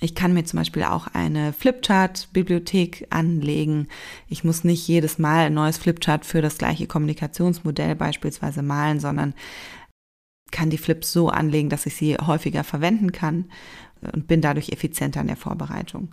Ich 0.00 0.16
kann 0.16 0.34
mir 0.34 0.44
zum 0.44 0.58
Beispiel 0.58 0.82
auch 0.82 1.06
eine 1.06 1.52
Flipchart-Bibliothek 1.52 3.06
anlegen. 3.10 3.86
Ich 4.28 4.42
muss 4.42 4.64
nicht 4.64 4.88
jedes 4.88 5.18
Mal 5.18 5.46
ein 5.46 5.54
neues 5.54 5.78
Flipchart 5.78 6.26
für 6.26 6.42
das 6.42 6.58
gleiche 6.58 6.88
Kommunikationsmodell 6.88 7.94
beispielsweise 7.94 8.62
malen, 8.62 8.98
sondern 8.98 9.32
kann 10.50 10.70
die 10.70 10.78
Flips 10.78 11.12
so 11.12 11.28
anlegen, 11.28 11.68
dass 11.68 11.86
ich 11.86 11.94
sie 11.94 12.16
häufiger 12.16 12.64
verwenden 12.64 13.12
kann 13.12 13.50
und 14.12 14.26
bin 14.26 14.40
dadurch 14.40 14.70
effizienter 14.70 15.20
in 15.20 15.28
der 15.28 15.36
Vorbereitung. 15.36 16.12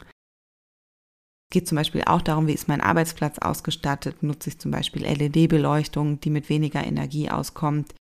Geht 1.51 1.67
zum 1.67 1.77
Beispiel 1.77 2.03
auch 2.05 2.21
darum, 2.21 2.45
wie 2.45 2.53
ist 2.53 2.67
mein 2.67 2.81
Arbeitsplatz 2.81 3.39
ausgestattet. 3.39 4.21
Nutze 4.21 4.49
ich 4.49 4.59
zum 4.59 4.69
Beispiel 4.69 5.03
LED-Beleuchtung, 5.03 6.19
die 6.19 6.29
mit 6.29 6.47
weniger 6.49 6.85
Energie 6.85 7.31
auskommt. 7.31 7.95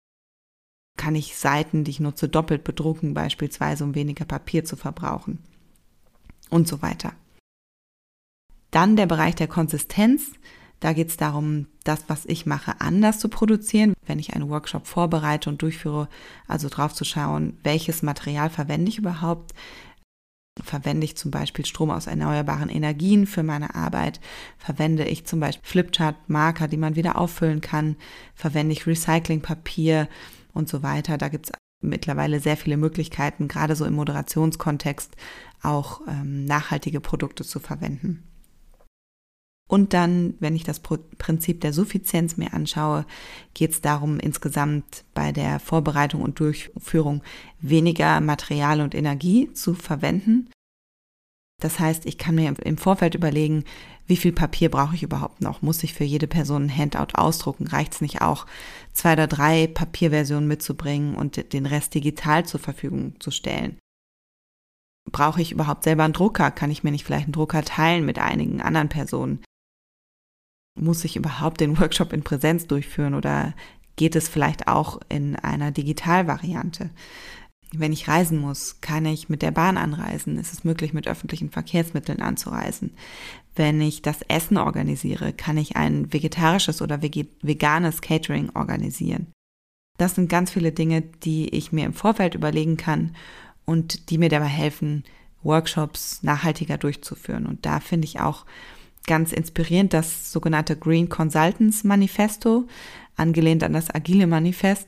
Kann 0.97 1.15
ich 1.15 1.37
Seiten, 1.37 1.83
die 1.83 1.91
ich 1.91 1.99
nutze, 1.99 2.27
doppelt 2.27 2.63
bedrucken, 2.63 3.13
beispielsweise, 3.13 3.83
um 3.83 3.95
weniger 3.95 4.25
Papier 4.25 4.65
zu 4.65 4.75
verbrauchen 4.75 5.39
und 6.49 6.67
so 6.67 6.81
weiter. 6.81 7.13
Dann 8.71 8.95
der 8.95 9.05
Bereich 9.05 9.35
der 9.35 9.47
Konsistenz. 9.47 10.31
Da 10.79 10.93
geht 10.93 11.07
es 11.07 11.17
darum, 11.17 11.67
das, 11.83 12.03
was 12.07 12.25
ich 12.25 12.45
mache, 12.45 12.81
anders 12.81 13.19
zu 13.19 13.29
produzieren. 13.29 13.93
Wenn 14.05 14.19
ich 14.19 14.35
einen 14.35 14.49
Workshop 14.49 14.85
vorbereite 14.85 15.49
und 15.49 15.61
durchführe, 15.61 16.09
also 16.47 16.69
drauf 16.69 16.93
zu 16.93 17.03
schauen, 17.03 17.57
welches 17.63 18.03
Material 18.03 18.49
verwende 18.49 18.89
ich 18.89 18.99
überhaupt. 18.99 19.53
Verwende 20.63 21.05
ich 21.05 21.17
zum 21.17 21.31
Beispiel 21.31 21.65
Strom 21.65 21.91
aus 21.91 22.07
erneuerbaren 22.07 22.69
Energien 22.69 23.27
für 23.27 23.43
meine 23.43 23.75
Arbeit? 23.75 24.19
Verwende 24.57 25.05
ich 25.05 25.25
zum 25.25 25.39
Beispiel 25.39 25.67
Flipchart-Marker, 25.67 26.67
die 26.67 26.77
man 26.77 26.95
wieder 26.95 27.17
auffüllen 27.17 27.61
kann? 27.61 27.95
Verwende 28.35 28.73
ich 28.73 28.87
Recyclingpapier 28.87 30.07
und 30.53 30.69
so 30.69 30.83
weiter? 30.83 31.17
Da 31.17 31.29
gibt 31.29 31.47
es 31.47 31.51
mittlerweile 31.81 32.39
sehr 32.39 32.57
viele 32.57 32.77
Möglichkeiten, 32.77 33.47
gerade 33.47 33.75
so 33.75 33.85
im 33.85 33.93
Moderationskontext 33.93 35.15
auch 35.61 36.01
ähm, 36.07 36.45
nachhaltige 36.45 36.99
Produkte 36.99 37.43
zu 37.43 37.59
verwenden. 37.59 38.23
Und 39.67 39.93
dann, 39.93 40.35
wenn 40.39 40.55
ich 40.55 40.63
das 40.63 40.79
Prinzip 40.79 41.59
der 41.61 41.73
Suffizienz 41.73 42.37
mir 42.37 42.53
anschaue, 42.53 43.05
geht 43.53 43.71
es 43.71 43.81
darum, 43.81 44.17
insgesamt 44.17 45.03
bei 45.13 45.33
der 45.33 45.59
Vorbereitung 45.59 46.21
und 46.21 46.39
Durchführung 46.39 47.21
weniger 47.59 48.21
Material 48.21 48.79
und 48.79 48.95
Energie 48.95 49.51
zu 49.53 49.73
verwenden. 49.73 50.49
Das 51.59 51.79
heißt, 51.79 52.05
ich 52.05 52.17
kann 52.17 52.35
mir 52.35 52.53
im 52.63 52.77
Vorfeld 52.77 53.15
überlegen, 53.15 53.63
wie 54.05 54.15
viel 54.15 54.31
Papier 54.31 54.69
brauche 54.69 54.95
ich 54.95 55.03
überhaupt 55.03 55.41
noch? 55.41 55.61
Muss 55.61 55.83
ich 55.83 55.93
für 55.93 56.03
jede 56.03 56.27
Person 56.27 56.65
ein 56.65 56.77
Handout 56.77 57.15
ausdrucken? 57.15 57.67
Reicht 57.67 57.95
es 57.95 58.01
nicht 58.01 58.21
auch, 58.21 58.45
zwei 58.93 59.13
oder 59.13 59.27
drei 59.27 59.67
Papierversionen 59.67 60.47
mitzubringen 60.47 61.15
und 61.15 61.51
den 61.51 61.65
Rest 61.65 61.93
digital 61.93 62.45
zur 62.45 62.59
Verfügung 62.59 63.19
zu 63.19 63.31
stellen? 63.31 63.79
Brauche 65.11 65.41
ich 65.41 65.51
überhaupt 65.51 65.83
selber 65.83 66.03
einen 66.03 66.13
Drucker? 66.13 66.51
Kann 66.51 66.71
ich 66.71 66.83
mir 66.83 66.91
nicht 66.91 67.05
vielleicht 67.05 67.25
einen 67.25 67.33
Drucker 67.33 67.63
teilen 67.63 68.05
mit 68.05 68.19
einigen 68.19 68.61
anderen 68.61 68.89
Personen? 68.89 69.41
Muss 70.77 71.03
ich 71.03 71.15
überhaupt 71.15 71.59
den 71.59 71.79
Workshop 71.79 72.13
in 72.13 72.23
Präsenz 72.23 72.67
durchführen 72.67 73.13
oder 73.13 73.53
geht 73.95 74.15
es 74.15 74.29
vielleicht 74.29 74.67
auch 74.67 74.99
in 75.09 75.35
einer 75.35 75.71
Digitalvariante? 75.71 76.89
Wenn 77.73 77.91
ich 77.91 78.07
reisen 78.07 78.39
muss, 78.39 78.79
kann 78.79 79.05
ich 79.05 79.27
mit 79.27 79.41
der 79.41 79.51
Bahn 79.51 79.77
anreisen? 79.77 80.37
Ist 80.37 80.53
es 80.53 80.63
möglich, 80.63 80.93
mit 80.93 81.07
öffentlichen 81.07 81.49
Verkehrsmitteln 81.49 82.21
anzureisen? 82.21 82.93
Wenn 83.55 83.81
ich 83.81 84.01
das 84.01 84.21
Essen 84.29 84.57
organisiere, 84.57 85.33
kann 85.33 85.57
ich 85.57 85.75
ein 85.75 86.13
vegetarisches 86.13 86.81
oder 86.81 87.01
veganes 87.01 88.01
Catering 88.01 88.51
organisieren? 88.53 89.27
Das 89.97 90.15
sind 90.15 90.29
ganz 90.29 90.51
viele 90.51 90.71
Dinge, 90.71 91.01
die 91.01 91.49
ich 91.49 91.71
mir 91.71 91.85
im 91.85 91.93
Vorfeld 91.93 92.35
überlegen 92.35 92.77
kann 92.77 93.15
und 93.65 94.11
die 94.11 94.17
mir 94.17 94.29
dabei 94.29 94.45
helfen, 94.45 95.03
Workshops 95.43 96.23
nachhaltiger 96.23 96.77
durchzuführen. 96.77 97.45
Und 97.45 97.65
da 97.65 97.79
finde 97.79 98.05
ich 98.05 98.19
auch 98.19 98.45
ganz 99.07 99.31
inspirierend 99.31 99.93
das 99.93 100.31
sogenannte 100.31 100.77
Green 100.77 101.09
Consultants 101.09 101.83
Manifesto, 101.83 102.67
angelehnt 103.15 103.63
an 103.63 103.73
das 103.73 103.93
Agile 103.93 104.27
Manifest. 104.27 104.85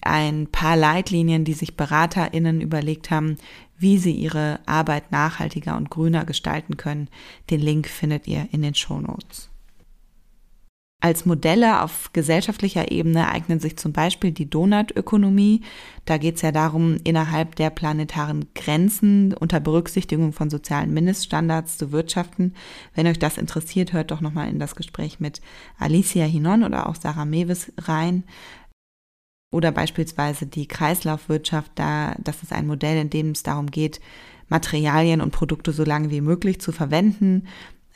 Ein 0.00 0.48
paar 0.48 0.76
Leitlinien, 0.76 1.44
die 1.44 1.52
sich 1.52 1.76
BeraterInnen 1.76 2.60
überlegt 2.60 3.10
haben, 3.10 3.36
wie 3.76 3.98
sie 3.98 4.12
ihre 4.12 4.60
Arbeit 4.66 5.12
nachhaltiger 5.12 5.76
und 5.76 5.90
grüner 5.90 6.24
gestalten 6.24 6.76
können. 6.76 7.08
Den 7.50 7.60
Link 7.60 7.88
findet 7.88 8.26
ihr 8.26 8.48
in 8.52 8.62
den 8.62 8.74
Show 8.74 9.00
Notes. 9.00 9.50
Als 10.98 11.26
Modelle 11.26 11.82
auf 11.82 12.10
gesellschaftlicher 12.14 12.90
Ebene 12.90 13.28
eignen 13.28 13.60
sich 13.60 13.76
zum 13.76 13.92
Beispiel 13.92 14.32
die 14.32 14.48
Donutökonomie. 14.48 15.60
Da 16.06 16.16
geht 16.16 16.36
es 16.36 16.42
ja 16.42 16.52
darum, 16.52 16.96
innerhalb 17.04 17.54
der 17.56 17.68
planetaren 17.68 18.46
Grenzen 18.54 19.34
unter 19.34 19.60
Berücksichtigung 19.60 20.32
von 20.32 20.48
sozialen 20.48 20.94
Mindeststandards 20.94 21.76
zu 21.76 21.92
wirtschaften. 21.92 22.54
Wenn 22.94 23.06
euch 23.06 23.18
das 23.18 23.36
interessiert, 23.36 23.92
hört 23.92 24.10
doch 24.10 24.22
nochmal 24.22 24.48
in 24.48 24.58
das 24.58 24.74
Gespräch 24.74 25.20
mit 25.20 25.42
Alicia 25.78 26.24
Hinon 26.24 26.64
oder 26.64 26.88
auch 26.88 26.96
Sarah 26.96 27.26
Mewes 27.26 27.72
rein. 27.78 28.24
Oder 29.52 29.72
beispielsweise 29.72 30.46
die 30.46 30.66
Kreislaufwirtschaft, 30.66 31.72
da, 31.74 32.16
das 32.18 32.42
ist 32.42 32.52
ein 32.54 32.66
Modell, 32.66 32.98
in 32.98 33.10
dem 33.10 33.30
es 33.30 33.42
darum 33.42 33.70
geht, 33.70 34.00
Materialien 34.48 35.20
und 35.20 35.30
Produkte 35.30 35.72
so 35.72 35.84
lange 35.84 36.10
wie 36.10 36.20
möglich 36.20 36.60
zu 36.60 36.72
verwenden 36.72 37.46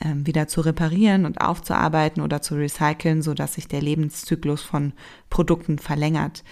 wieder 0.03 0.47
zu 0.47 0.61
reparieren 0.61 1.25
und 1.25 1.41
aufzuarbeiten 1.41 2.21
oder 2.21 2.41
zu 2.41 2.55
recyceln, 2.55 3.21
so 3.21 3.33
dass 3.33 3.53
sich 3.53 3.67
der 3.67 3.81
Lebenszyklus 3.81 4.61
von 4.61 4.93
Produkten 5.29 5.79
verlängert. 5.79 6.43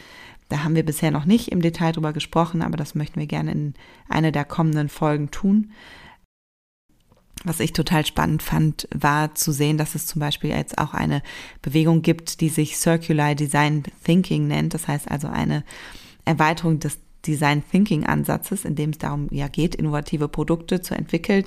Da 0.50 0.64
haben 0.64 0.76
wir 0.76 0.86
bisher 0.86 1.12
noch 1.12 1.26
nicht 1.26 1.50
im 1.50 1.62
Detail 1.62 1.92
drüber 1.92 2.14
gesprochen, 2.14 2.62
aber 2.62 2.78
das 2.78 2.96
möchten 2.96 3.20
wir 3.20 3.28
gerne 3.28 3.52
in 3.52 3.74
einer 4.08 4.32
der 4.32 4.46
kommenden 4.46 4.90
Folgen 4.90 5.32
tun. 5.32 5.72
Was 7.44 7.60
ich 7.60 7.72
total 7.72 8.06
spannend 8.06 8.44
fand, 8.44 8.88
war 8.94 9.34
zu 9.34 9.52
sehen, 9.52 9.78
dass 9.78 9.96
es 9.96 10.06
zum 10.06 10.20
Beispiel 10.20 10.50
jetzt 10.50 10.78
auch 10.78 10.94
eine 10.94 11.22
Bewegung 11.62 12.02
gibt, 12.02 12.42
die 12.42 12.50
sich 12.50 12.78
Circular 12.78 13.36
Design 13.36 13.84
Thinking 14.04 14.48
nennt. 14.48 14.74
Das 14.74 14.88
heißt 14.88 15.10
also 15.10 15.28
eine 15.28 15.64
Erweiterung 16.26 16.80
des 16.80 17.00
Design 17.26 17.64
Thinking 17.70 18.06
Ansatzes, 18.06 18.66
in 18.66 18.76
dem 18.76 18.90
es 18.90 18.98
darum 18.98 19.28
ja 19.32 19.48
geht, 19.48 19.76
innovative 19.76 20.28
Produkte 20.28 20.82
zu 20.82 20.96
entwickeln 20.96 21.46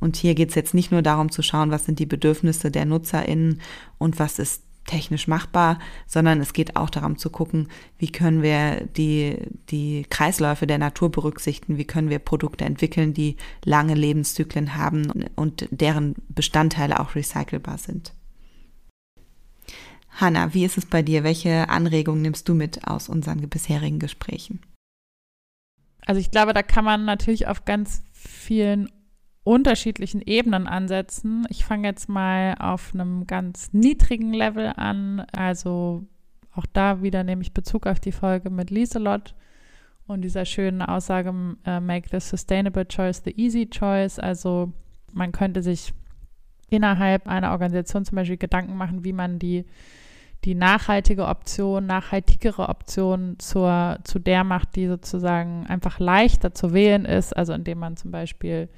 und 0.00 0.16
hier 0.16 0.34
geht 0.34 0.50
es 0.50 0.54
jetzt 0.54 0.74
nicht 0.74 0.92
nur 0.92 1.02
darum 1.02 1.30
zu 1.30 1.42
schauen, 1.42 1.70
was 1.70 1.84
sind 1.84 1.98
die 1.98 2.06
Bedürfnisse 2.06 2.70
der 2.70 2.84
NutzerInnen 2.84 3.60
und 3.98 4.18
was 4.18 4.38
ist 4.38 4.62
technisch 4.86 5.28
machbar, 5.28 5.78
sondern 6.06 6.40
es 6.40 6.52
geht 6.52 6.76
auch 6.76 6.90
darum 6.90 7.18
zu 7.18 7.30
gucken, 7.30 7.68
wie 7.98 8.10
können 8.10 8.42
wir 8.42 8.86
die, 8.96 9.36
die 9.68 10.06
Kreisläufe 10.08 10.66
der 10.66 10.78
Natur 10.78 11.10
berücksichtigen, 11.10 11.76
wie 11.76 11.84
können 11.84 12.08
wir 12.08 12.18
Produkte 12.18 12.64
entwickeln, 12.64 13.12
die 13.12 13.36
lange 13.64 13.94
Lebenszyklen 13.94 14.76
haben 14.76 15.24
und 15.34 15.68
deren 15.70 16.14
Bestandteile 16.28 17.00
auch 17.00 17.14
recycelbar 17.14 17.78
sind. 17.78 18.12
Hanna, 20.10 20.54
wie 20.54 20.64
ist 20.64 20.78
es 20.78 20.86
bei 20.86 21.02
dir? 21.02 21.24
Welche 21.24 21.68
Anregungen 21.68 22.22
nimmst 22.22 22.48
du 22.48 22.54
mit 22.54 22.86
aus 22.86 23.08
unseren 23.08 23.40
bisherigen 23.48 23.98
Gesprächen? 23.98 24.60
Also 26.06 26.20
ich 26.20 26.30
glaube, 26.30 26.54
da 26.54 26.62
kann 26.62 26.84
man 26.84 27.04
natürlich 27.04 27.48
auf 27.48 27.64
ganz 27.64 28.02
vielen 28.12 28.88
unterschiedlichen 29.46 30.20
Ebenen 30.22 30.66
ansetzen. 30.66 31.46
Ich 31.50 31.64
fange 31.64 31.86
jetzt 31.86 32.08
mal 32.08 32.56
auf 32.58 32.92
einem 32.92 33.28
ganz 33.28 33.72
niedrigen 33.72 34.32
Level 34.32 34.72
an. 34.74 35.20
Also 35.30 36.04
auch 36.52 36.66
da 36.72 37.00
wieder 37.00 37.22
nehme 37.22 37.42
ich 37.42 37.54
Bezug 37.54 37.86
auf 37.86 38.00
die 38.00 38.10
Folge 38.10 38.50
mit 38.50 38.70
Lieselot 38.70 39.36
und 40.08 40.22
dieser 40.22 40.44
schönen 40.46 40.82
Aussage, 40.82 41.30
uh, 41.30 41.80
make 41.80 42.08
the 42.10 42.18
sustainable 42.18 42.86
choice 42.86 43.22
the 43.24 43.30
easy 43.40 43.66
choice. 43.66 44.18
Also 44.18 44.72
man 45.12 45.30
könnte 45.30 45.62
sich 45.62 45.92
innerhalb 46.68 47.28
einer 47.28 47.52
Organisation 47.52 48.04
zum 48.04 48.16
Beispiel 48.16 48.38
Gedanken 48.38 48.76
machen, 48.76 49.04
wie 49.04 49.12
man 49.12 49.38
die, 49.38 49.64
die 50.44 50.56
nachhaltige 50.56 51.26
Option, 51.26 51.86
nachhaltigere 51.86 52.68
Option 52.68 53.36
zur, 53.38 54.00
zu 54.02 54.18
der 54.18 54.42
macht, 54.42 54.74
die 54.74 54.88
sozusagen 54.88 55.68
einfach 55.68 56.00
leichter 56.00 56.52
zu 56.52 56.72
wählen 56.72 57.04
ist. 57.04 57.36
Also 57.36 57.52
indem 57.52 57.78
man 57.78 57.96
zum 57.96 58.10
Beispiel 58.10 58.68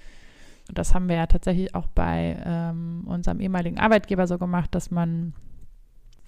das 0.73 0.95
haben 0.95 1.09
wir 1.09 1.17
ja 1.17 1.27
tatsächlich 1.27 1.75
auch 1.75 1.87
bei 1.87 2.37
ähm, 2.45 3.05
unserem 3.07 3.41
ehemaligen 3.41 3.79
Arbeitgeber 3.79 4.27
so 4.27 4.39
gemacht, 4.39 4.75
dass 4.75 4.91
man, 4.91 5.33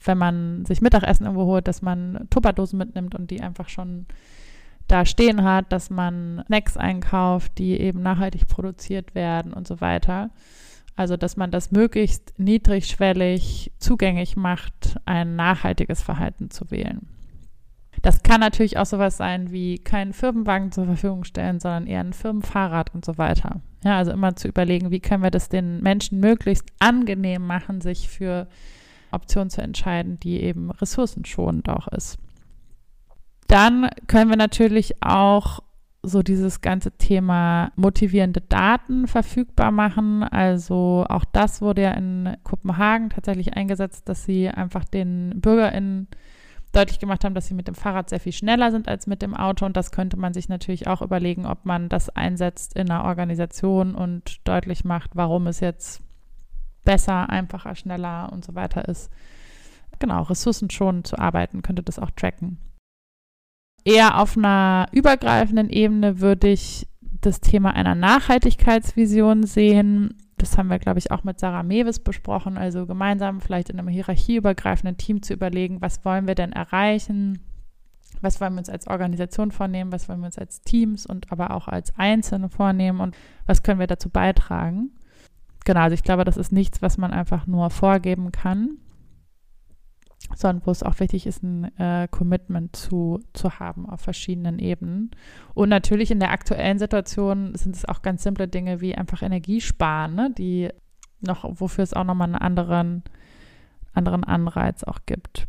wenn 0.05 0.19
man 0.19 0.65
sich 0.65 0.81
Mittagessen 0.81 1.25
irgendwo 1.25 1.47
holt, 1.47 1.69
dass 1.69 1.83
man 1.83 2.27
Tupperdosen 2.31 2.79
mitnimmt 2.79 3.15
und 3.15 3.31
die 3.31 3.43
einfach 3.43 3.69
schon 3.69 4.07
da 4.89 5.05
stehen 5.05 5.45
hat, 5.45 5.73
dass 5.73 5.91
man 5.91 6.43
Snacks 6.47 6.77
einkauft, 6.77 7.59
die 7.59 7.79
eben 7.79 8.03
nachhaltig 8.03 8.49
produziert 8.49 9.15
werden 9.15 9.53
und 9.53 9.69
so 9.69 9.81
weiter. 9.81 10.31
Also, 10.97 11.17
dass 11.17 11.37
man 11.37 11.51
das 11.51 11.71
möglichst 11.71 12.39
niedrigschwellig 12.39 13.73
zugänglich 13.79 14.37
macht, 14.37 14.97
ein 15.07 15.37
nachhaltiges 15.37 16.03
Verhalten 16.03 16.51
zu 16.51 16.71
wählen. 16.71 17.09
Das 18.03 18.23
kann 18.23 18.41
natürlich 18.41 18.79
auch 18.79 18.87
sowas 18.87 19.17
sein 19.17 19.51
wie 19.51 19.79
keinen 19.79 20.13
Firmenwagen 20.13 20.73
zur 20.73 20.87
Verfügung 20.87 21.25
stellen, 21.25 21.61
sondern 21.61 21.87
eher 21.87 22.01
ein 22.01 22.13
Firmenfahrrad 22.13 22.95
und 22.95 23.05
so 23.05 23.19
weiter. 23.19 23.61
Ja, 23.83 23.97
also 23.97 24.11
immer 24.13 24.37
zu 24.37 24.49
überlegen, 24.49 24.91
wie 24.91 25.01
können 25.01 25.23
wir 25.23 25.31
das 25.31 25.49
den 25.49 25.83
Menschen 25.83 26.21
möglichst 26.21 26.67
angenehm 26.79 27.47
machen, 27.47 27.81
sich 27.81 28.09
für 28.09 28.47
Optionen 29.11 29.51
zu 29.51 29.63
entscheiden, 29.63 30.21
die 30.21 30.43
eben 30.43 30.71
ressourcenschonend 30.71 31.69
auch 31.69 31.89
ist. 31.89 32.19
Dann 33.49 33.89
können 34.07 34.31
wir 34.31 34.37
natürlich 34.37 35.03
auch 35.03 35.61
so 36.03 36.23
dieses 36.23 36.61
ganze 36.61 36.93
Thema 36.93 37.73
motivierende 37.77 38.41
Daten 38.41 39.07
verfügbar 39.07 39.71
machen. 39.71 40.23
Also 40.23 41.05
auch 41.09 41.25
das 41.25 41.61
wurde 41.61 41.83
ja 41.83 41.91
in 41.93 42.37
Kopenhagen 42.43 43.11
tatsächlich 43.11 43.55
eingesetzt, 43.55 44.09
dass 44.09 44.25
sie 44.25 44.49
einfach 44.49 44.85
den 44.85 45.41
BürgerInnen 45.41 46.09
deutlich 46.73 46.99
gemacht 46.99 47.25
haben, 47.25 47.35
dass 47.35 47.47
sie 47.47 47.55
mit 47.55 47.69
dem 47.69 47.75
Fahrrad 47.75 48.09
sehr 48.09 48.21
viel 48.21 48.33
schneller 48.33 48.71
sind 48.71 48.89
als 48.89 49.07
mit 49.07 49.23
dem 49.23 49.35
Auto. 49.35 49.67
Und 49.67 49.77
das 49.77 49.91
könnte 49.91 50.17
man 50.17 50.33
sich 50.33 50.49
natürlich 50.49 50.87
auch 50.87 51.03
überlegen, 51.03 51.47
ob 51.47 51.65
man 51.65 51.89
das 51.89 52.11
einsetzt 52.11 52.77
in 52.77 52.91
einer 52.91 53.05
Organisation 53.05 53.95
und 53.95 54.41
deutlich 54.47 54.85
macht, 54.85 55.11
warum 55.15 55.47
es 55.47 55.61
jetzt 55.61 56.03
besser, 56.85 57.29
einfacher, 57.29 57.75
schneller 57.75 58.31
und 58.33 58.45
so 58.45 58.55
weiter 58.55 58.89
ist. 58.89 59.11
Genau, 59.99 60.23
ressourcenschonend 60.23 61.07
zu 61.07 61.19
arbeiten, 61.19 61.63
könnte 61.63 61.83
das 61.83 61.99
auch 61.99 62.11
tracken. 62.11 62.59
Eher 63.85 64.19
auf 64.19 64.37
einer 64.37 64.87
übergreifenden 64.93 65.69
Ebene 65.69 66.21
würde 66.21 66.49
ich 66.49 66.87
das 67.21 67.41
Thema 67.41 67.75
einer 67.75 67.95
Nachhaltigkeitsvision 67.95 69.45
sehen 69.45 70.20
das 70.41 70.57
haben 70.57 70.69
wir, 70.69 70.79
glaube 70.79 70.99
ich, 70.99 71.11
auch 71.11 71.25
mit 71.25 71.39
Sarah 71.39 71.63
Mewes 71.63 71.99
besprochen, 71.99 72.57
also 72.57 72.87
gemeinsam 72.87 73.41
vielleicht 73.41 73.71
in 73.71 73.79
einem 73.79 73.89
hierarchieübergreifenden 73.89 74.97
Team 74.97 75.23
zu 75.23 75.35
überlegen, 75.35 75.81
was 75.81 76.05
wollen 76.05 76.27
wir 76.27 76.35
denn 76.35 76.53
erreichen, 76.53 77.39
was 78.21 78.41
wollen 78.41 78.55
wir 78.55 78.59
uns 78.59 78.69
als 78.69 78.87
Organisation 78.87 79.51
vornehmen, 79.51 79.93
was 79.93 80.09
wollen 80.09 80.21
wir 80.21 80.27
uns 80.27 80.39
als 80.39 80.63
Teams 80.63 81.07
und 81.07 81.31
aber 81.33 81.53
auch 81.53 81.69
als 81.69 81.97
Einzelne 81.97 82.49
vornehmen? 82.49 83.01
Und 83.01 83.17
was 83.47 83.63
können 83.63 83.81
wir 83.81 83.87
dazu 83.87 84.11
beitragen. 84.11 84.91
Genau, 85.65 85.81
also 85.81 85.95
ich 85.95 86.03
glaube, 86.03 86.25
das 86.25 86.37
ist 86.37 86.53
nichts, 86.53 86.83
was 86.83 86.99
man 86.99 87.13
einfach 87.13 87.47
nur 87.47 87.71
vorgeben 87.71 88.33
kann, 88.33 88.79
sondern 90.35 90.67
wo 90.67 90.71
es 90.71 90.83
auch 90.83 91.01
wichtig 91.01 91.27
ist, 91.27 91.43
ein 91.43 91.77
äh, 91.79 92.09
Commitment 92.11 92.75
zu, 92.75 93.21
zu 93.33 93.59
haben 93.59 93.89
auf 93.89 94.01
verschiedenen 94.01 94.59
Ebenen. 94.59 95.11
Und 95.55 95.69
natürlich 95.69 96.11
in 96.11 96.21
der 96.21 96.31
aktuellen 96.31 96.79
Situation 96.79 97.55
sind 97.55 97.77
es 97.77 97.85
auch 97.85 98.03
ganz 98.03 98.23
simple 98.23 98.49
Dinge 98.49 98.81
wie 98.81 98.95
einfach 98.95 99.23
Energiesparen, 99.23 100.15
ne, 100.15 100.35
die 100.37 100.71
noch, 101.21 101.45
wofür 101.61 101.85
es 101.85 101.95
auch 101.95 102.05
nochmal 102.05 102.29
einen 102.29 102.37
anderen, 102.37 103.03
anderen 103.93 104.25
Anreiz 104.25 104.85
auch 104.85 105.01
gibt. 105.07 105.47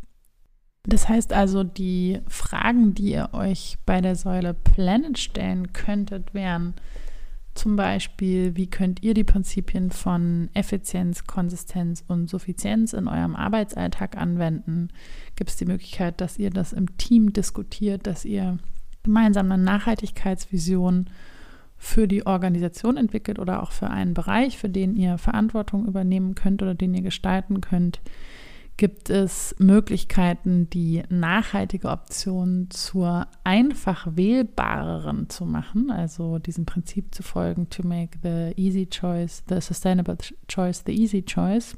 Das 0.84 1.08
heißt 1.08 1.32
also, 1.32 1.62
die 1.62 2.20
Fragen, 2.26 2.94
die 2.94 3.12
ihr 3.12 3.30
euch 3.32 3.78
bei 3.86 4.00
der 4.00 4.16
Säule 4.16 4.52
Planet 4.52 5.16
stellen 5.16 5.72
könntet, 5.72 6.34
wären, 6.34 6.74
zum 7.54 7.76
Beispiel, 7.76 8.56
wie 8.56 8.68
könnt 8.68 9.02
ihr 9.02 9.12
die 9.12 9.24
Prinzipien 9.24 9.90
von 9.90 10.48
Effizienz, 10.54 11.24
Konsistenz 11.26 12.02
und 12.06 12.30
Suffizienz 12.30 12.94
in 12.94 13.08
eurem 13.08 13.36
Arbeitsalltag 13.36 14.16
anwenden? 14.16 14.88
Gibt 15.36 15.50
es 15.50 15.56
die 15.56 15.66
Möglichkeit, 15.66 16.20
dass 16.20 16.38
ihr 16.38 16.50
das 16.50 16.72
im 16.72 16.96
Team 16.96 17.32
diskutiert, 17.32 18.06
dass 18.06 18.24
ihr 18.24 18.58
gemeinsam 19.02 19.52
eine 19.52 19.62
Nachhaltigkeitsvision 19.62 21.10
für 21.76 22.08
die 22.08 22.26
Organisation 22.26 22.96
entwickelt 22.96 23.38
oder 23.38 23.62
auch 23.62 23.72
für 23.72 23.90
einen 23.90 24.14
Bereich, 24.14 24.56
für 24.56 24.68
den 24.68 24.96
ihr 24.96 25.18
Verantwortung 25.18 25.86
übernehmen 25.86 26.34
könnt 26.34 26.62
oder 26.62 26.74
den 26.74 26.94
ihr 26.94 27.02
gestalten 27.02 27.60
könnt? 27.60 28.00
Gibt 28.82 29.10
es 29.10 29.54
Möglichkeiten, 29.60 30.68
die 30.68 31.04
nachhaltige 31.08 31.88
Option 31.88 32.66
zur 32.70 33.28
einfach 33.44 34.08
wählbareren 34.16 35.30
zu 35.30 35.46
machen, 35.46 35.92
also 35.92 36.40
diesem 36.40 36.66
Prinzip 36.66 37.14
zu 37.14 37.22
folgen, 37.22 37.70
to 37.70 37.86
make 37.86 38.18
the 38.24 38.60
easy 38.60 38.86
choice, 38.86 39.44
the 39.48 39.60
sustainable 39.60 40.16
choice, 40.48 40.82
the 40.84 41.00
easy 41.00 41.22
choice. 41.22 41.76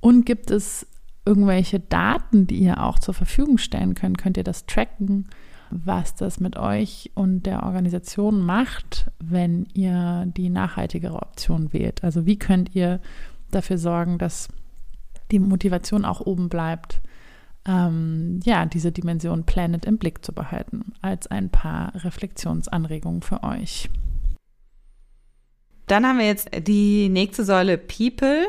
Und 0.00 0.26
gibt 0.26 0.50
es 0.50 0.88
irgendwelche 1.24 1.78
Daten, 1.78 2.48
die 2.48 2.58
ihr 2.58 2.82
auch 2.82 2.98
zur 2.98 3.14
Verfügung 3.14 3.58
stellen 3.58 3.94
könnt? 3.94 4.18
Könnt 4.18 4.36
ihr 4.36 4.42
das 4.42 4.66
tracken? 4.66 5.28
was 5.74 6.14
das 6.16 6.38
mit 6.38 6.58
euch 6.58 7.12
und 7.14 7.46
der 7.46 7.62
Organisation 7.62 8.44
macht, 8.44 9.10
wenn 9.20 9.64
ihr 9.72 10.26
die 10.26 10.50
nachhaltigere 10.50 11.14
Option 11.14 11.72
wählt. 11.72 12.04
Also 12.04 12.26
wie 12.26 12.38
könnt 12.38 12.74
ihr 12.74 13.00
dafür 13.50 13.78
sorgen, 13.78 14.18
dass 14.18 14.50
die 15.32 15.38
Motivation 15.38 16.04
auch 16.04 16.20
oben 16.20 16.48
bleibt, 16.48 17.00
ähm, 17.66 18.40
ja, 18.44 18.66
diese 18.66 18.92
Dimension 18.92 19.44
Planet 19.44 19.84
im 19.84 19.98
Blick 19.98 20.24
zu 20.24 20.32
behalten, 20.32 20.92
als 21.00 21.26
ein 21.26 21.50
paar 21.50 21.94
Reflexionsanregungen 22.04 23.22
für 23.22 23.42
euch. 23.42 23.88
Dann 25.86 26.06
haben 26.06 26.18
wir 26.18 26.26
jetzt 26.26 26.48
die 26.66 27.08
nächste 27.08 27.44
Säule 27.44 27.78
People. 27.78 28.46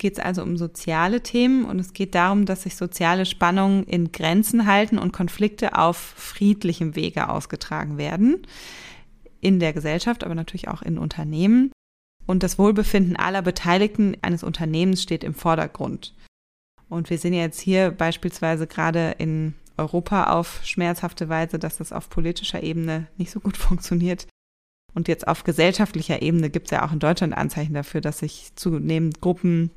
Geht 0.00 0.14
es 0.14 0.18
also 0.18 0.42
um 0.42 0.56
soziale 0.56 1.22
Themen 1.22 1.64
und 1.64 1.78
es 1.78 1.92
geht 1.92 2.16
darum, 2.16 2.46
dass 2.46 2.64
sich 2.64 2.74
soziale 2.76 3.26
Spannungen 3.26 3.84
in 3.84 4.10
Grenzen 4.10 4.66
halten 4.66 4.98
und 4.98 5.12
Konflikte 5.12 5.78
auf 5.78 5.96
friedlichem 5.96 6.96
Wege 6.96 7.28
ausgetragen 7.28 7.96
werden. 7.96 8.44
In 9.40 9.60
der 9.60 9.72
Gesellschaft, 9.72 10.24
aber 10.24 10.34
natürlich 10.34 10.68
auch 10.68 10.82
in 10.82 10.98
Unternehmen. 10.98 11.70
Und 12.26 12.42
das 12.42 12.58
Wohlbefinden 12.58 13.16
aller 13.16 13.42
Beteiligten 13.42 14.16
eines 14.22 14.42
Unternehmens 14.42 15.02
steht 15.02 15.24
im 15.24 15.34
Vordergrund. 15.34 16.14
Und 16.88 17.10
wir 17.10 17.18
sehen 17.18 17.34
jetzt 17.34 17.60
hier 17.60 17.90
beispielsweise 17.90 18.66
gerade 18.66 19.16
in 19.18 19.54
Europa 19.76 20.32
auf 20.32 20.60
schmerzhafte 20.64 21.28
Weise, 21.28 21.58
dass 21.58 21.78
das 21.78 21.92
auf 21.92 22.08
politischer 22.08 22.62
Ebene 22.62 23.08
nicht 23.16 23.30
so 23.30 23.40
gut 23.40 23.56
funktioniert. 23.58 24.26
Und 24.94 25.08
jetzt 25.08 25.26
auf 25.26 25.42
gesellschaftlicher 25.42 26.22
Ebene 26.22 26.50
gibt 26.50 26.66
es 26.66 26.70
ja 26.70 26.86
auch 26.86 26.92
in 26.92 27.00
Deutschland 27.00 27.36
Anzeichen 27.36 27.74
dafür, 27.74 28.00
dass 28.00 28.20
sich 28.20 28.52
zunehmend 28.54 29.20
Gruppen 29.20 29.70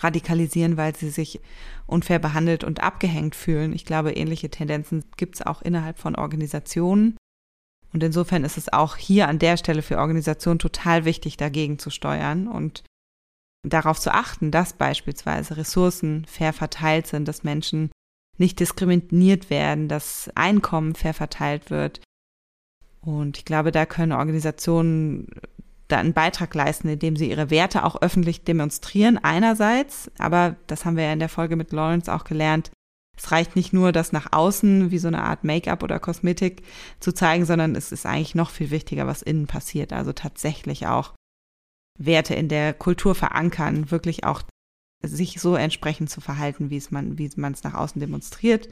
radikalisieren, 0.00 0.76
weil 0.76 0.94
sie 0.94 1.10
sich 1.10 1.40
unfair 1.86 2.18
behandelt 2.18 2.64
und 2.64 2.82
abgehängt 2.82 3.34
fühlen. 3.34 3.72
Ich 3.72 3.84
glaube, 3.84 4.12
ähnliche 4.12 4.50
Tendenzen 4.50 5.04
gibt 5.16 5.36
es 5.36 5.42
auch 5.42 5.62
innerhalb 5.62 5.98
von 5.98 6.14
Organisationen. 6.14 7.16
Und 7.92 8.02
insofern 8.02 8.44
ist 8.44 8.58
es 8.58 8.72
auch 8.72 8.96
hier 8.96 9.28
an 9.28 9.38
der 9.38 9.56
Stelle 9.56 9.82
für 9.82 9.98
Organisationen 9.98 10.58
total 10.58 11.04
wichtig, 11.04 11.36
dagegen 11.36 11.78
zu 11.78 11.90
steuern 11.90 12.46
und 12.46 12.82
darauf 13.66 13.98
zu 13.98 14.12
achten, 14.12 14.50
dass 14.50 14.72
beispielsweise 14.72 15.56
Ressourcen 15.56 16.24
fair 16.26 16.52
verteilt 16.52 17.06
sind, 17.06 17.26
dass 17.26 17.44
Menschen 17.44 17.90
nicht 18.36 18.60
diskriminiert 18.60 19.50
werden, 19.50 19.88
dass 19.88 20.30
Einkommen 20.34 20.94
fair 20.94 21.14
verteilt 21.14 21.70
wird. 21.70 22.00
Und 23.00 23.38
ich 23.38 23.44
glaube, 23.44 23.72
da 23.72 23.86
können 23.86 24.12
Organisationen 24.12 25.28
da 25.88 25.98
einen 25.98 26.12
Beitrag 26.12 26.54
leisten, 26.54 26.88
indem 26.88 27.16
sie 27.16 27.30
ihre 27.30 27.50
Werte 27.50 27.84
auch 27.84 28.00
öffentlich 28.02 28.44
demonstrieren, 28.44 29.18
einerseits, 29.18 30.10
aber 30.18 30.56
das 30.66 30.84
haben 30.84 30.96
wir 30.96 31.04
ja 31.04 31.12
in 31.12 31.18
der 31.18 31.30
Folge 31.30 31.56
mit 31.56 31.72
Lawrence 31.72 32.12
auch 32.12 32.24
gelernt, 32.24 32.70
es 33.18 33.32
reicht 33.32 33.56
nicht 33.56 33.72
nur, 33.72 33.90
das 33.92 34.12
nach 34.12 34.28
außen 34.32 34.90
wie 34.90 34.98
so 34.98 35.08
eine 35.08 35.22
Art 35.22 35.42
Make-up 35.44 35.82
oder 35.82 35.98
Kosmetik 35.98 36.62
zu 37.00 37.12
zeigen, 37.12 37.44
sondern 37.44 37.74
es 37.74 37.90
ist 37.90 38.06
eigentlich 38.06 38.34
noch 38.34 38.50
viel 38.50 38.70
wichtiger, 38.70 39.06
was 39.06 39.22
innen 39.22 39.46
passiert. 39.46 39.92
Also 39.92 40.12
tatsächlich 40.12 40.86
auch 40.86 41.14
Werte 41.98 42.34
in 42.34 42.48
der 42.48 42.74
Kultur 42.74 43.14
verankern, 43.16 43.90
wirklich 43.90 44.24
auch 44.24 44.42
sich 45.02 45.40
so 45.40 45.56
entsprechend 45.56 46.10
zu 46.10 46.20
verhalten, 46.20 46.70
wie 46.70 46.76
es 46.76 46.90
man, 46.90 47.18
wie 47.18 47.30
man 47.36 47.52
es 47.52 47.64
nach 47.64 47.74
außen 47.74 48.00
demonstriert. 48.00 48.68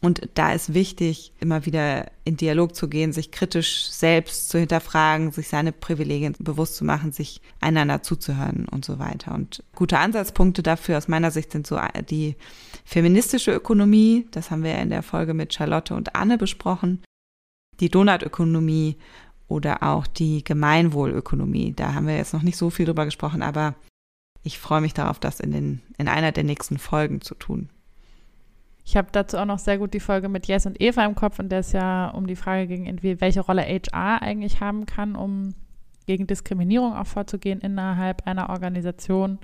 Und 0.00 0.28
da 0.34 0.52
ist 0.52 0.74
wichtig, 0.74 1.32
immer 1.40 1.64
wieder 1.64 2.10
in 2.24 2.36
Dialog 2.36 2.74
zu 2.74 2.88
gehen, 2.88 3.12
sich 3.12 3.30
kritisch 3.30 3.88
selbst 3.88 4.50
zu 4.50 4.58
hinterfragen, 4.58 5.30
sich 5.30 5.48
seine 5.48 5.72
Privilegien 5.72 6.34
bewusst 6.38 6.76
zu 6.76 6.84
machen, 6.84 7.12
sich 7.12 7.40
einander 7.60 8.02
zuzuhören 8.02 8.66
und 8.68 8.84
so 8.84 8.98
weiter. 8.98 9.34
Und 9.34 9.62
gute 9.74 9.98
Ansatzpunkte 9.98 10.62
dafür 10.62 10.98
aus 10.98 11.08
meiner 11.08 11.30
Sicht 11.30 11.52
sind 11.52 11.66
so 11.66 11.78
die 12.10 12.36
feministische 12.84 13.52
Ökonomie, 13.52 14.26
das 14.30 14.50
haben 14.50 14.62
wir 14.62 14.72
ja 14.72 14.78
in 14.78 14.90
der 14.90 15.02
Folge 15.02 15.34
mit 15.34 15.54
Charlotte 15.54 15.94
und 15.94 16.14
Anne 16.14 16.38
besprochen, 16.38 17.02
die 17.80 17.88
Donutökonomie 17.88 18.96
oder 19.48 19.82
auch 19.82 20.06
die 20.06 20.44
Gemeinwohlökonomie. 20.44 21.72
Da 21.74 21.94
haben 21.94 22.06
wir 22.06 22.16
jetzt 22.16 22.34
noch 22.34 22.42
nicht 22.42 22.56
so 22.56 22.70
viel 22.70 22.86
drüber 22.86 23.04
gesprochen, 23.04 23.42
aber 23.42 23.74
ich 24.42 24.58
freue 24.58 24.80
mich 24.80 24.94
darauf, 24.94 25.18
das 25.18 25.40
in, 25.40 25.52
den, 25.52 25.80
in 25.98 26.08
einer 26.08 26.32
der 26.32 26.44
nächsten 26.44 26.78
Folgen 26.78 27.20
zu 27.20 27.34
tun. 27.34 27.70
Ich 28.84 28.96
habe 28.98 29.08
dazu 29.10 29.38
auch 29.38 29.46
noch 29.46 29.58
sehr 29.58 29.78
gut 29.78 29.94
die 29.94 30.00
Folge 30.00 30.28
mit 30.28 30.46
Jess 30.46 30.66
und 30.66 30.80
Eva 30.80 31.04
im 31.06 31.14
Kopf, 31.14 31.38
und 31.38 31.48
der 31.48 31.60
es 31.60 31.72
ja 31.72 32.10
um 32.10 32.26
die 32.26 32.36
Frage 32.36 32.66
ging, 32.66 32.98
welche 33.20 33.40
Rolle 33.40 33.62
HR 33.62 34.20
eigentlich 34.20 34.60
haben 34.60 34.84
kann, 34.84 35.16
um 35.16 35.54
gegen 36.06 36.26
Diskriminierung 36.26 36.94
auch 36.94 37.06
vorzugehen 37.06 37.60
innerhalb 37.60 38.26
einer 38.26 38.50
Organisation. 38.50 39.38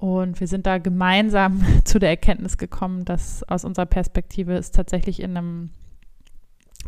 Und 0.00 0.40
wir 0.40 0.46
sind 0.46 0.66
da 0.66 0.78
gemeinsam 0.78 1.62
zu 1.84 1.98
der 1.98 2.08
Erkenntnis 2.08 2.56
gekommen, 2.56 3.04
dass 3.04 3.42
aus 3.44 3.64
unserer 3.64 3.86
Perspektive 3.86 4.54
es 4.54 4.70
tatsächlich 4.70 5.20
in 5.20 5.36
einem, 5.36 5.70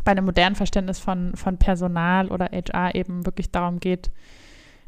bei 0.03 0.11
einem 0.11 0.25
modernen 0.25 0.55
Verständnis 0.55 0.97
von, 0.99 1.35
von 1.35 1.57
Personal 1.57 2.29
oder 2.29 2.49
HR 2.51 2.95
eben 2.95 3.25
wirklich 3.27 3.51
darum 3.51 3.79
geht, 3.79 4.11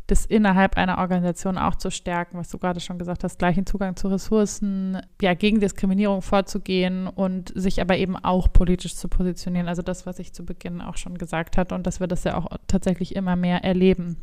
das 0.07 0.25
innerhalb 0.25 0.75
einer 0.75 0.97
Organisation 0.97 1.57
auch 1.57 1.75
zu 1.75 1.91
stärken, 1.91 2.37
was 2.37 2.49
du 2.49 2.57
gerade 2.57 2.79
schon 2.79 2.97
gesagt 2.97 3.23
hast, 3.23 3.37
gleichen 3.37 3.67
Zugang 3.67 3.95
zu 3.95 4.07
Ressourcen, 4.07 4.99
ja, 5.21 5.35
gegen 5.35 5.59
Diskriminierung 5.59 6.23
vorzugehen 6.23 7.07
und 7.07 7.51
sich 7.55 7.79
aber 7.79 7.97
eben 7.97 8.15
auch 8.15 8.51
politisch 8.51 8.95
zu 8.95 9.07
positionieren. 9.07 9.67
Also 9.67 9.83
das, 9.83 10.07
was 10.07 10.17
ich 10.17 10.33
zu 10.33 10.45
Beginn 10.45 10.81
auch 10.81 10.97
schon 10.97 11.17
gesagt 11.17 11.57
hat 11.57 11.71
und 11.71 11.85
dass 11.85 11.99
wir 11.99 12.07
das 12.07 12.23
ja 12.23 12.37
auch 12.37 12.47
tatsächlich 12.65 13.15
immer 13.15 13.35
mehr 13.35 13.63
erleben 13.63 14.17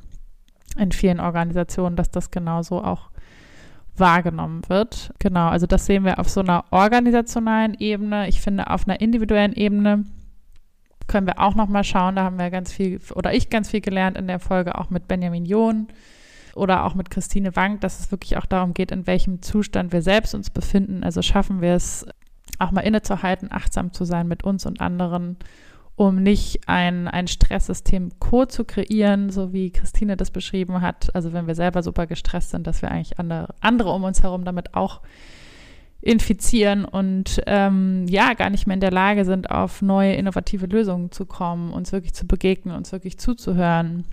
in 0.76 0.90
vielen 0.90 1.20
Organisationen, 1.20 1.94
dass 1.94 2.10
das 2.10 2.32
genauso 2.32 2.82
auch 2.82 3.11
wahrgenommen 3.96 4.62
wird. 4.68 5.12
Genau, 5.18 5.48
also 5.48 5.66
das 5.66 5.86
sehen 5.86 6.04
wir 6.04 6.18
auf 6.18 6.28
so 6.28 6.40
einer 6.40 6.64
organisationalen 6.70 7.74
Ebene. 7.74 8.28
Ich 8.28 8.40
finde, 8.40 8.70
auf 8.70 8.88
einer 8.88 9.00
individuellen 9.00 9.52
Ebene 9.52 10.04
können 11.06 11.26
wir 11.26 11.40
auch 11.40 11.54
noch 11.54 11.68
mal 11.68 11.84
schauen. 11.84 12.16
Da 12.16 12.24
haben 12.24 12.38
wir 12.38 12.50
ganz 12.50 12.72
viel 12.72 13.00
oder 13.14 13.34
ich 13.34 13.50
ganz 13.50 13.70
viel 13.70 13.80
gelernt 13.80 14.16
in 14.16 14.26
der 14.26 14.38
Folge 14.38 14.78
auch 14.78 14.90
mit 14.90 15.08
Benjamin 15.08 15.44
John 15.44 15.88
oder 16.54 16.84
auch 16.84 16.94
mit 16.94 17.10
Christine 17.10 17.54
Wank, 17.56 17.80
dass 17.80 18.00
es 18.00 18.10
wirklich 18.10 18.36
auch 18.36 18.46
darum 18.46 18.74
geht, 18.74 18.92
in 18.92 19.06
welchem 19.06 19.42
Zustand 19.42 19.92
wir 19.92 20.02
selbst 20.02 20.34
uns 20.34 20.50
befinden. 20.50 21.04
Also 21.04 21.22
schaffen 21.22 21.60
wir 21.60 21.74
es 21.74 22.06
auch 22.58 22.70
mal 22.70 22.82
innezuhalten, 22.82 23.50
achtsam 23.50 23.92
zu 23.92 24.04
sein 24.04 24.28
mit 24.28 24.44
uns 24.44 24.66
und 24.66 24.80
anderen, 24.80 25.36
um 26.08 26.22
nicht 26.22 26.68
ein, 26.68 27.08
ein 27.08 27.28
Stresssystem 27.28 28.10
Co 28.18 28.46
zu 28.46 28.64
kreieren, 28.64 29.30
so 29.30 29.52
wie 29.52 29.70
Christine 29.70 30.16
das 30.16 30.30
beschrieben 30.30 30.80
hat. 30.80 31.14
Also 31.14 31.32
wenn 31.32 31.46
wir 31.46 31.54
selber 31.54 31.82
super 31.82 32.06
gestresst 32.06 32.50
sind, 32.50 32.66
dass 32.66 32.82
wir 32.82 32.90
eigentlich 32.90 33.18
andere, 33.18 33.54
andere 33.60 33.90
um 33.90 34.04
uns 34.04 34.22
herum 34.22 34.44
damit 34.44 34.74
auch 34.74 35.00
infizieren 36.00 36.84
und 36.84 37.40
ähm, 37.46 38.06
ja, 38.08 38.34
gar 38.34 38.50
nicht 38.50 38.66
mehr 38.66 38.74
in 38.74 38.80
der 38.80 38.90
Lage 38.90 39.24
sind, 39.24 39.50
auf 39.50 39.82
neue 39.82 40.14
innovative 40.14 40.66
Lösungen 40.66 41.12
zu 41.12 41.26
kommen, 41.26 41.72
uns 41.72 41.92
wirklich 41.92 42.12
zu 42.12 42.26
begegnen, 42.26 42.74
uns 42.74 42.90
wirklich 42.90 43.18
zuzuhören 43.18 44.04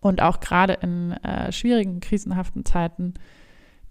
und 0.00 0.20
auch 0.20 0.40
gerade 0.40 0.74
in 0.74 1.12
äh, 1.12 1.50
schwierigen, 1.50 2.00
krisenhaften 2.00 2.66
Zeiten 2.66 3.14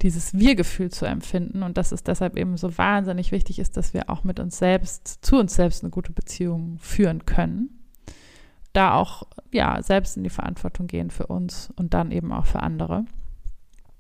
dieses 0.01 0.33
Wir-Gefühl 0.33 0.89
zu 0.89 1.05
empfinden 1.05 1.63
und 1.63 1.77
dass 1.77 1.91
es 1.91 2.03
deshalb 2.03 2.37
eben 2.37 2.57
so 2.57 2.77
wahnsinnig 2.77 3.31
wichtig 3.31 3.59
ist, 3.59 3.77
dass 3.77 3.93
wir 3.93 4.09
auch 4.09 4.23
mit 4.23 4.39
uns 4.39 4.57
selbst, 4.57 5.23
zu 5.23 5.37
uns 5.37 5.55
selbst 5.55 5.83
eine 5.83 5.91
gute 5.91 6.11
Beziehung 6.11 6.77
führen 6.79 7.25
können. 7.25 7.69
Da 8.73 8.95
auch, 8.95 9.23
ja, 9.51 9.81
selbst 9.83 10.17
in 10.17 10.23
die 10.23 10.29
Verantwortung 10.29 10.87
gehen 10.87 11.11
für 11.11 11.27
uns 11.27 11.71
und 11.75 11.93
dann 11.93 12.11
eben 12.11 12.31
auch 12.31 12.45
für 12.45 12.61
andere. 12.61 13.05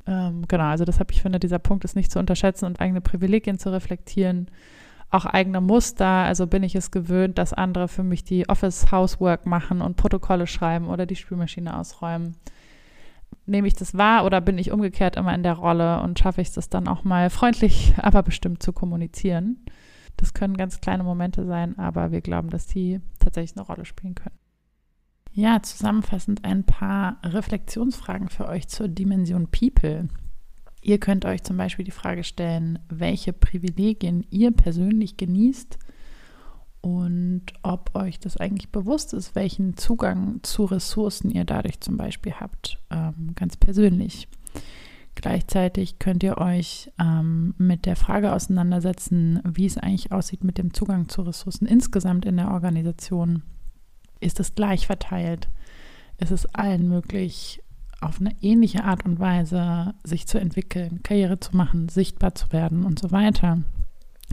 Ähm, 0.07 0.47
genau, 0.47 0.65
also 0.65 0.85
deshalb, 0.85 1.11
ich 1.11 1.21
finde, 1.21 1.39
dieser 1.39 1.59
Punkt 1.59 1.83
ist 1.83 1.95
nicht 1.95 2.11
zu 2.11 2.19
unterschätzen 2.19 2.65
und 2.65 2.79
eigene 2.79 3.01
Privilegien 3.01 3.59
zu 3.59 3.71
reflektieren, 3.71 4.47
auch 5.09 5.25
eigene 5.25 5.61
Muster. 5.61 6.07
Also 6.07 6.47
bin 6.47 6.63
ich 6.63 6.75
es 6.75 6.89
gewöhnt, 6.89 7.37
dass 7.37 7.53
andere 7.53 7.87
für 7.87 8.03
mich 8.03 8.23
die 8.23 8.47
Office-Housework 8.49 9.45
machen 9.45 9.81
und 9.81 9.97
Protokolle 9.97 10.47
schreiben 10.47 10.87
oder 10.87 11.05
die 11.05 11.17
Spülmaschine 11.17 11.77
ausräumen. 11.77 12.35
Nehme 13.45 13.67
ich 13.67 13.73
das 13.73 13.97
wahr 13.97 14.25
oder 14.25 14.39
bin 14.39 14.57
ich 14.57 14.71
umgekehrt 14.71 15.15
immer 15.15 15.33
in 15.33 15.43
der 15.43 15.53
Rolle 15.53 16.01
und 16.01 16.19
schaffe 16.19 16.41
ich 16.41 16.55
es 16.55 16.69
dann 16.69 16.87
auch 16.87 17.03
mal 17.03 17.29
freundlich, 17.29 17.93
aber 18.01 18.23
bestimmt 18.23 18.61
zu 18.61 18.73
kommunizieren? 18.73 19.65
Das 20.17 20.33
können 20.33 20.57
ganz 20.57 20.81
kleine 20.81 21.03
Momente 21.03 21.45
sein, 21.45 21.77
aber 21.79 22.11
wir 22.11 22.21
glauben, 22.21 22.49
dass 22.49 22.67
die 22.67 23.01
tatsächlich 23.19 23.57
eine 23.57 23.65
Rolle 23.65 23.85
spielen 23.85 24.15
können. 24.15 24.35
Ja, 25.33 25.63
zusammenfassend 25.63 26.43
ein 26.43 26.65
paar 26.65 27.17
Reflexionsfragen 27.23 28.27
für 28.27 28.47
euch 28.47 28.67
zur 28.67 28.89
Dimension 28.89 29.47
People. 29.47 30.09
Ihr 30.81 30.99
könnt 30.99 31.25
euch 31.25 31.43
zum 31.43 31.57
Beispiel 31.57 31.85
die 31.85 31.91
Frage 31.91 32.23
stellen, 32.23 32.79
welche 32.89 33.31
Privilegien 33.31 34.25
ihr 34.29 34.51
persönlich 34.51 35.15
genießt 35.15 35.79
und 36.81 37.43
ob 37.61 37.95
euch 37.95 38.19
das 38.19 38.37
eigentlich 38.37 38.69
bewusst 38.69 39.13
ist, 39.13 39.35
welchen 39.35 39.77
Zugang 39.77 40.39
zu 40.43 40.65
Ressourcen 40.65 41.29
ihr 41.29 41.45
dadurch 41.45 41.79
zum 41.79 41.97
Beispiel 41.97 42.33
habt, 42.33 42.79
ähm, 42.89 43.33
ganz 43.35 43.55
persönlich. 43.55 44.27
Gleichzeitig 45.13 45.99
könnt 45.99 46.23
ihr 46.23 46.37
euch 46.37 46.89
ähm, 46.99 47.53
mit 47.57 47.85
der 47.85 47.95
Frage 47.95 48.33
auseinandersetzen, 48.33 49.41
wie 49.43 49.65
es 49.65 49.77
eigentlich 49.77 50.11
aussieht 50.11 50.43
mit 50.43 50.57
dem 50.57 50.73
Zugang 50.73 51.09
zu 51.09 51.21
Ressourcen 51.21 51.67
insgesamt 51.67 52.25
in 52.25 52.37
der 52.37 52.51
Organisation 52.51 53.43
ist 54.21 54.39
es 54.39 54.55
gleich 54.55 54.87
verteilt? 54.87 55.49
Ist 56.17 56.31
es 56.31 56.45
allen 56.53 56.87
möglich, 56.87 57.61
auf 57.99 58.19
eine 58.19 58.35
ähnliche 58.41 58.83
Art 58.83 59.03
und 59.05 59.19
Weise 59.19 59.93
sich 60.03 60.27
zu 60.27 60.39
entwickeln, 60.39 61.03
Karriere 61.03 61.39
zu 61.39 61.55
machen, 61.55 61.89
sichtbar 61.89 62.33
zu 62.35 62.51
werden 62.51 62.83
und 62.85 62.99
so 62.99 63.11
weiter? 63.11 63.59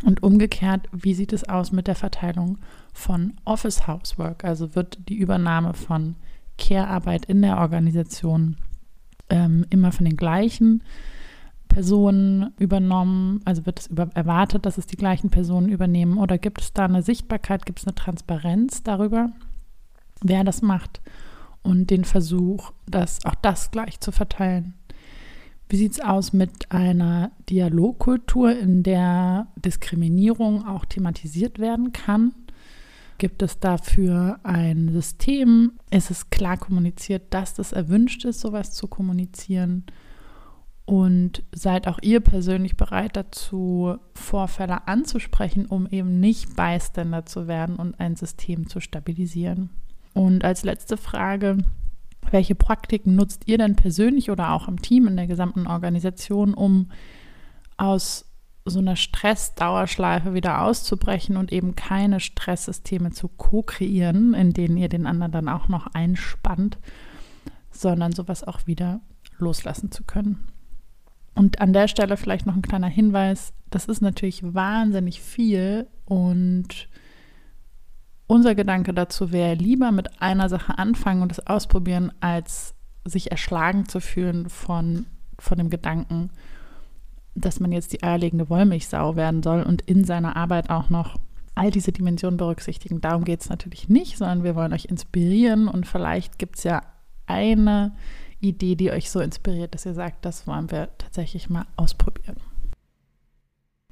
Und 0.04 0.22
umgekehrt, 0.22 0.88
wie 0.92 1.14
sieht 1.14 1.32
es 1.32 1.48
aus 1.48 1.72
mit 1.72 1.86
der 1.86 1.94
Verteilung 1.94 2.58
von 2.92 3.34
Office 3.44 3.86
Housework? 3.86 4.44
Also 4.44 4.74
wird 4.74 4.98
die 5.08 5.16
Übernahme 5.16 5.74
von 5.74 6.14
Care-Arbeit 6.56 7.24
in 7.26 7.42
der 7.42 7.58
Organisation 7.58 8.56
ähm, 9.28 9.66
immer 9.70 9.92
von 9.92 10.04
den 10.04 10.16
gleichen 10.16 10.82
Personen 11.68 12.52
übernommen? 12.58 13.40
Also 13.44 13.66
wird 13.66 13.80
es 13.80 13.86
über, 13.88 14.08
erwartet, 14.14 14.66
dass 14.66 14.78
es 14.78 14.86
die 14.86 14.96
gleichen 14.96 15.30
Personen 15.30 15.68
übernehmen? 15.68 16.18
Oder 16.18 16.38
gibt 16.38 16.60
es 16.60 16.72
da 16.72 16.84
eine 16.84 17.02
Sichtbarkeit, 17.02 17.66
gibt 17.66 17.80
es 17.80 17.86
eine 17.86 17.94
Transparenz 17.94 18.82
darüber, 18.82 19.30
wer 20.22 20.44
das 20.44 20.62
macht? 20.62 21.00
Und 21.62 21.90
den 21.90 22.04
Versuch, 22.04 22.72
das, 22.86 23.24
auch 23.24 23.34
das 23.34 23.70
gleich 23.70 24.00
zu 24.00 24.12
verteilen. 24.12 24.74
Wie 25.68 25.76
sieht 25.76 25.92
es 25.92 26.00
aus 26.00 26.32
mit 26.32 26.72
einer 26.72 27.30
Dialogkultur, 27.50 28.58
in 28.58 28.82
der 28.82 29.48
Diskriminierung 29.56 30.66
auch 30.66 30.86
thematisiert 30.86 31.58
werden 31.58 31.92
kann? 31.92 32.32
Gibt 33.18 33.42
es 33.42 33.58
dafür 33.58 34.38
ein 34.44 34.90
System? 34.92 35.72
Ist 35.90 36.10
es 36.10 36.30
klar 36.30 36.56
kommuniziert, 36.56 37.22
dass 37.30 37.52
das 37.52 37.72
erwünscht 37.72 38.24
ist, 38.24 38.40
sowas 38.40 38.72
zu 38.72 38.86
kommunizieren? 38.86 39.84
Und 40.86 41.42
seid 41.52 41.86
auch 41.86 41.98
ihr 42.00 42.20
persönlich 42.20 42.78
bereit 42.78 43.14
dazu, 43.16 43.98
Vorfälle 44.14 44.88
anzusprechen, 44.88 45.66
um 45.66 45.86
eben 45.88 46.18
nicht 46.18 46.56
Bystander 46.56 47.26
zu 47.26 47.46
werden 47.46 47.76
und 47.76 48.00
ein 48.00 48.16
System 48.16 48.68
zu 48.68 48.80
stabilisieren? 48.80 49.68
Und 50.14 50.44
als 50.44 50.64
letzte 50.64 50.96
Frage, 50.96 51.58
welche 52.30 52.54
Praktiken 52.54 53.14
nutzt 53.16 53.42
ihr 53.46 53.58
denn 53.58 53.76
persönlich 53.76 54.30
oder 54.30 54.52
auch 54.52 54.68
im 54.68 54.82
Team 54.82 55.06
in 55.08 55.16
der 55.16 55.26
gesamten 55.26 55.66
Organisation, 55.66 56.54
um 56.54 56.90
aus 57.76 58.26
so 58.64 58.80
einer 58.80 58.96
Stressdauerschleife 58.96 60.34
wieder 60.34 60.62
auszubrechen 60.62 61.36
und 61.36 61.52
eben 61.52 61.74
keine 61.74 62.20
Stresssysteme 62.20 63.10
zu 63.10 63.28
co-kreieren, 63.28 64.34
in 64.34 64.52
denen 64.52 64.76
ihr 64.76 64.88
den 64.88 65.06
anderen 65.06 65.32
dann 65.32 65.48
auch 65.48 65.68
noch 65.68 65.86
einspannt, 65.88 66.78
sondern 67.70 68.12
sowas 68.12 68.44
auch 68.44 68.66
wieder 68.66 69.00
loslassen 69.38 69.90
zu 69.90 70.04
können. 70.04 70.48
Und 71.34 71.60
an 71.60 71.72
der 71.72 71.88
Stelle 71.88 72.16
vielleicht 72.16 72.46
noch 72.46 72.56
ein 72.56 72.62
kleiner 72.62 72.88
Hinweis, 72.88 73.52
das 73.70 73.86
ist 73.86 74.02
natürlich 74.02 74.42
wahnsinnig 74.42 75.20
viel 75.20 75.86
und 76.04 76.88
unser 78.28 78.54
Gedanke 78.54 78.94
dazu 78.94 79.32
wäre, 79.32 79.54
lieber 79.54 79.90
mit 79.90 80.22
einer 80.22 80.48
Sache 80.48 80.78
anfangen 80.78 81.22
und 81.22 81.32
es 81.32 81.44
ausprobieren, 81.44 82.12
als 82.20 82.74
sich 83.04 83.32
erschlagen 83.32 83.88
zu 83.88 84.00
fühlen 84.00 84.48
von, 84.48 85.06
von 85.38 85.58
dem 85.58 85.70
Gedanken, 85.70 86.30
dass 87.34 87.58
man 87.58 87.72
jetzt 87.72 87.92
die 87.92 88.02
eierlegende 88.02 88.50
Wollmilchsau 88.50 89.16
werden 89.16 89.42
soll 89.42 89.62
und 89.62 89.82
in 89.82 90.04
seiner 90.04 90.36
Arbeit 90.36 90.70
auch 90.70 90.90
noch 90.90 91.16
all 91.54 91.70
diese 91.70 91.90
Dimensionen 91.90 92.36
berücksichtigen. 92.36 93.00
Darum 93.00 93.24
geht 93.24 93.40
es 93.40 93.48
natürlich 93.48 93.88
nicht, 93.88 94.18
sondern 94.18 94.44
wir 94.44 94.54
wollen 94.54 94.72
euch 94.72 94.84
inspirieren 94.84 95.66
und 95.66 95.86
vielleicht 95.86 96.38
gibt 96.38 96.58
es 96.58 96.64
ja 96.64 96.82
eine 97.26 97.92
Idee, 98.40 98.76
die 98.76 98.90
euch 98.90 99.10
so 99.10 99.20
inspiriert, 99.20 99.74
dass 99.74 99.86
ihr 99.86 99.94
sagt, 99.94 100.24
das 100.24 100.46
wollen 100.46 100.70
wir 100.70 100.90
tatsächlich 100.98 101.48
mal 101.48 101.66
ausprobieren. 101.76 102.36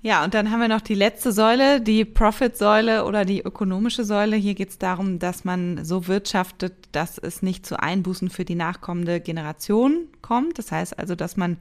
Ja, 0.03 0.22
und 0.24 0.34
dann 0.34 0.51
haben 0.51 0.61
wir 0.61 0.68
noch 0.68 0.82
die 0.82 0.94
letzte 0.94 1.32
Säule, 1.32 1.80
die 1.80 2.05
Profit-Säule 2.05 3.05
oder 3.07 3.24
die 3.24 3.40
ökonomische 3.40 4.05
Säule. 4.05 4.36
Hier 4.36 4.55
geht 4.55 4.68
es 4.68 4.78
darum, 4.78 5.18
dass 5.18 5.44
man 5.44 5.84
so 5.84 6.07
wirtschaftet, 6.07 6.74
dass 6.92 7.18
es 7.18 7.42
nicht 7.42 7.66
zu 7.66 7.80
Einbußen 7.80 8.30
für 8.30 8.44
die 8.44 8.55
nachkommende 8.55 9.20
Generation 9.20 10.09
kommt. 10.22 10.59
Das 10.59 10.70
heißt 10.70 10.99
also, 10.99 11.14
dass 11.14 11.36
man 11.36 11.57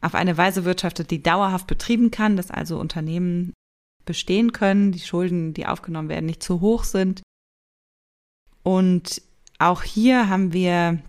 auf 0.00 0.14
eine 0.14 0.38
Weise 0.38 0.64
wirtschaftet, 0.64 1.10
die 1.10 1.22
dauerhaft 1.22 1.66
betrieben 1.66 2.10
kann, 2.10 2.36
dass 2.36 2.50
also 2.50 2.78
Unternehmen 2.78 3.52
bestehen 4.04 4.52
können, 4.52 4.92
die 4.92 5.00
Schulden, 5.00 5.52
die 5.52 5.66
aufgenommen 5.66 6.08
werden, 6.08 6.26
nicht 6.26 6.42
zu 6.42 6.60
hoch 6.60 6.84
sind. 6.84 7.22
Und 8.62 9.20
auch 9.58 9.82
hier 9.82 10.28
haben 10.28 10.52
wir 10.52 11.00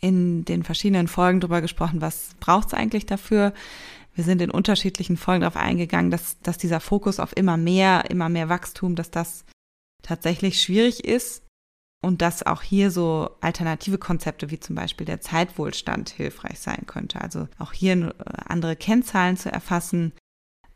in 0.00 0.44
den 0.44 0.62
verschiedenen 0.62 1.08
Folgen 1.08 1.40
darüber 1.40 1.60
gesprochen, 1.60 2.00
was 2.00 2.34
braucht 2.40 2.68
es 2.68 2.74
eigentlich 2.74 3.06
dafür. 3.06 3.52
Wir 4.14 4.24
sind 4.24 4.42
in 4.42 4.50
unterschiedlichen 4.50 5.16
Folgen 5.16 5.40
darauf 5.40 5.56
eingegangen, 5.56 6.10
dass, 6.10 6.38
dass 6.40 6.58
dieser 6.58 6.80
Fokus 6.80 7.18
auf 7.18 7.36
immer 7.36 7.56
mehr, 7.56 8.10
immer 8.10 8.28
mehr 8.28 8.48
Wachstum, 8.48 8.94
dass 8.94 9.10
das 9.10 9.44
tatsächlich 10.02 10.60
schwierig 10.60 11.04
ist 11.04 11.42
und 12.02 12.20
dass 12.20 12.44
auch 12.44 12.62
hier 12.62 12.90
so 12.90 13.30
alternative 13.40 13.96
Konzepte 13.96 14.50
wie 14.50 14.60
zum 14.60 14.74
Beispiel 14.74 15.06
der 15.06 15.20
Zeitwohlstand 15.20 16.10
hilfreich 16.10 16.58
sein 16.58 16.84
könnte. 16.86 17.20
Also 17.20 17.48
auch 17.58 17.72
hier 17.72 17.94
äh, 17.94 18.12
andere 18.46 18.76
Kennzahlen 18.76 19.36
zu 19.36 19.50
erfassen. 19.50 20.12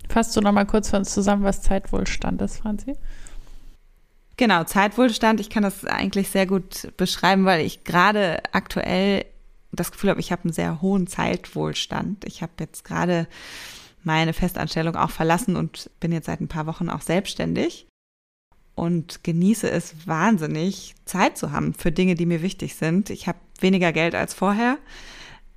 Fasst 0.08 0.36
du 0.36 0.40
noch 0.40 0.52
mal 0.52 0.66
kurz 0.66 0.90
für 0.90 0.96
uns 0.96 1.12
zusammen, 1.12 1.42
was 1.42 1.62
Zeitwohlstand 1.62 2.40
ist, 2.40 2.58
Franzi? 2.58 2.94
Genau, 4.36 4.64
Zeitwohlstand. 4.64 5.40
Ich 5.40 5.50
kann 5.50 5.62
das 5.62 5.84
eigentlich 5.84 6.28
sehr 6.28 6.46
gut 6.46 6.92
beschreiben, 6.96 7.44
weil 7.44 7.64
ich 7.64 7.84
gerade 7.84 8.42
aktuell 8.52 9.24
das 9.76 9.92
Gefühl 9.92 10.10
habe, 10.10 10.20
ich 10.20 10.32
habe 10.32 10.44
einen 10.44 10.52
sehr 10.52 10.82
hohen 10.82 11.06
Zeitwohlstand. 11.06 12.24
Ich 12.24 12.42
habe 12.42 12.52
jetzt 12.60 12.84
gerade 12.84 13.28
meine 14.02 14.32
Festanstellung 14.32 14.96
auch 14.96 15.10
verlassen 15.10 15.56
und 15.56 15.90
bin 16.00 16.12
jetzt 16.12 16.26
seit 16.26 16.40
ein 16.40 16.48
paar 16.48 16.66
Wochen 16.66 16.88
auch 16.88 17.02
selbstständig 17.02 17.86
und 18.76 19.24
genieße 19.24 19.68
es 19.68 20.06
wahnsinnig, 20.06 20.94
Zeit 21.06 21.36
zu 21.36 21.50
haben 21.50 21.74
für 21.74 21.90
Dinge, 21.90 22.14
die 22.14 22.26
mir 22.26 22.42
wichtig 22.42 22.76
sind. 22.76 23.10
Ich 23.10 23.26
habe 23.26 23.38
weniger 23.60 23.92
Geld 23.92 24.14
als 24.14 24.34
vorher, 24.34 24.78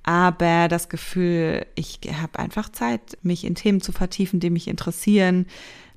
aber 0.02 0.68
das 0.68 0.88
Gefühl, 0.88 1.66
ich 1.74 2.00
habe 2.12 2.38
einfach 2.38 2.70
Zeit, 2.70 3.18
mich 3.22 3.44
in 3.44 3.54
Themen 3.54 3.82
zu 3.82 3.92
vertiefen, 3.92 4.40
die 4.40 4.50
mich 4.50 4.66
interessieren, 4.66 5.46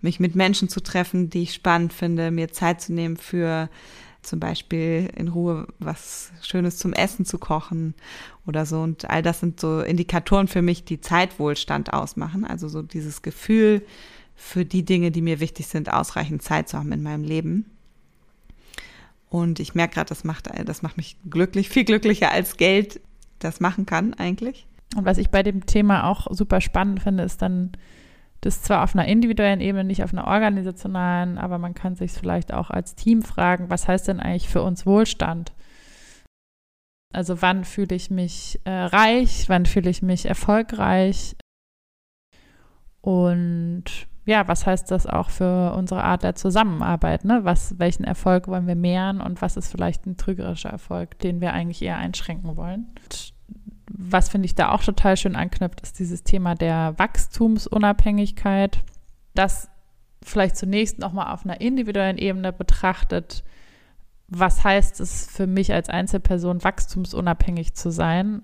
mich 0.01 0.19
mit 0.19 0.35
Menschen 0.35 0.67
zu 0.67 0.81
treffen, 0.81 1.29
die 1.29 1.43
ich 1.43 1.53
spannend 1.53 1.93
finde, 1.93 2.29
mir 2.29 2.51
Zeit 2.51 2.81
zu 2.81 2.93
nehmen 2.93 3.15
für 3.15 3.69
zum 4.23 4.39
Beispiel 4.39 5.09
in 5.15 5.27
Ruhe 5.27 5.67
was 5.79 6.31
Schönes 6.41 6.77
zum 6.77 6.93
Essen 6.93 7.25
zu 7.25 7.37
kochen 7.37 7.93
oder 8.47 8.65
so. 8.65 8.81
Und 8.81 9.09
all 9.09 9.21
das 9.21 9.39
sind 9.39 9.59
so 9.59 9.81
Indikatoren 9.81 10.47
für 10.47 10.61
mich, 10.61 10.83
die 10.83 11.01
Zeitwohlstand 11.01 11.93
ausmachen. 11.93 12.45
Also 12.45 12.67
so 12.67 12.81
dieses 12.81 13.21
Gefühl, 13.21 13.85
für 14.35 14.65
die 14.65 14.83
Dinge, 14.83 15.11
die 15.11 15.21
mir 15.21 15.39
wichtig 15.39 15.67
sind, 15.67 15.91
ausreichend 15.91 16.41
Zeit 16.41 16.69
zu 16.69 16.77
haben 16.77 16.91
in 16.91 17.03
meinem 17.03 17.23
Leben. 17.23 17.69
Und 19.29 19.59
ich 19.59 19.73
merke 19.73 19.95
gerade, 19.95 20.09
das 20.09 20.23
macht, 20.23 20.49
das 20.65 20.81
macht 20.81 20.97
mich 20.97 21.17
glücklich, 21.29 21.69
viel 21.69 21.85
glücklicher 21.85 22.31
als 22.31 22.57
Geld 22.57 23.01
das 23.39 23.59
machen 23.59 23.85
kann 23.85 24.13
eigentlich. 24.13 24.67
Und 24.95 25.05
was 25.05 25.17
ich 25.17 25.29
bei 25.29 25.43
dem 25.43 25.65
Thema 25.65 26.07
auch 26.07 26.27
super 26.31 26.61
spannend 26.61 27.01
finde, 27.01 27.23
ist 27.23 27.41
dann, 27.41 27.71
das 28.45 28.61
zwar 28.61 28.83
auf 28.83 28.93
einer 28.93 29.07
individuellen 29.07 29.61
Ebene, 29.61 29.85
nicht 29.85 30.03
auf 30.03 30.13
einer 30.13 30.27
organisationalen, 30.27 31.37
aber 31.37 31.57
man 31.57 31.73
kann 31.73 31.95
sich 31.95 32.11
vielleicht 32.11 32.53
auch 32.53 32.69
als 32.69 32.95
Team 32.95 33.21
fragen, 33.21 33.69
was 33.69 33.87
heißt 33.87 34.07
denn 34.07 34.19
eigentlich 34.19 34.49
für 34.49 34.61
uns 34.61 34.85
Wohlstand? 34.85 35.53
Also 37.13 37.41
wann 37.41 37.63
fühle 37.63 37.95
ich 37.95 38.09
mich 38.09 38.59
äh, 38.65 38.71
reich, 38.71 39.47
wann 39.47 39.65
fühle 39.65 39.89
ich 39.89 40.01
mich 40.01 40.25
erfolgreich? 40.25 41.35
Und 43.01 43.83
ja, 44.25 44.47
was 44.47 44.65
heißt 44.65 44.89
das 44.89 45.05
auch 45.05 45.29
für 45.29 45.73
unsere 45.73 46.03
Art 46.03 46.23
der 46.23 46.35
Zusammenarbeit? 46.35 47.23
Ne? 47.23 47.41
Was, 47.43 47.77
welchen 47.77 48.03
Erfolg 48.03 48.47
wollen 48.47 48.67
wir 48.67 48.75
mehren 48.75 49.21
und 49.21 49.41
was 49.41 49.57
ist 49.57 49.69
vielleicht 49.69 50.05
ein 50.05 50.17
trügerischer 50.17 50.69
Erfolg, 50.69 51.19
den 51.19 51.39
wir 51.39 51.53
eigentlich 51.53 51.81
eher 51.81 51.97
einschränken 51.97 52.57
wollen? 52.57 52.93
Und 53.03 53.32
was 53.95 54.29
finde 54.29 54.47
ich 54.47 54.55
da 54.55 54.71
auch 54.71 54.83
total 54.83 55.17
schön 55.17 55.35
anknüpft, 55.35 55.81
ist 55.81 55.99
dieses 55.99 56.23
Thema 56.23 56.55
der 56.55 56.95
Wachstumsunabhängigkeit, 56.97 58.83
das 59.35 59.69
vielleicht 60.23 60.57
zunächst 60.57 60.99
nochmal 60.99 61.31
auf 61.31 61.45
einer 61.45 61.61
individuellen 61.61 62.17
Ebene 62.17 62.51
betrachtet, 62.51 63.43
was 64.27 64.63
heißt 64.63 64.99
es 64.99 65.27
für 65.27 65.45
mich 65.45 65.73
als 65.73 65.89
Einzelperson, 65.89 66.63
wachstumsunabhängig 66.63 67.75
zu 67.75 67.91
sein? 67.91 68.41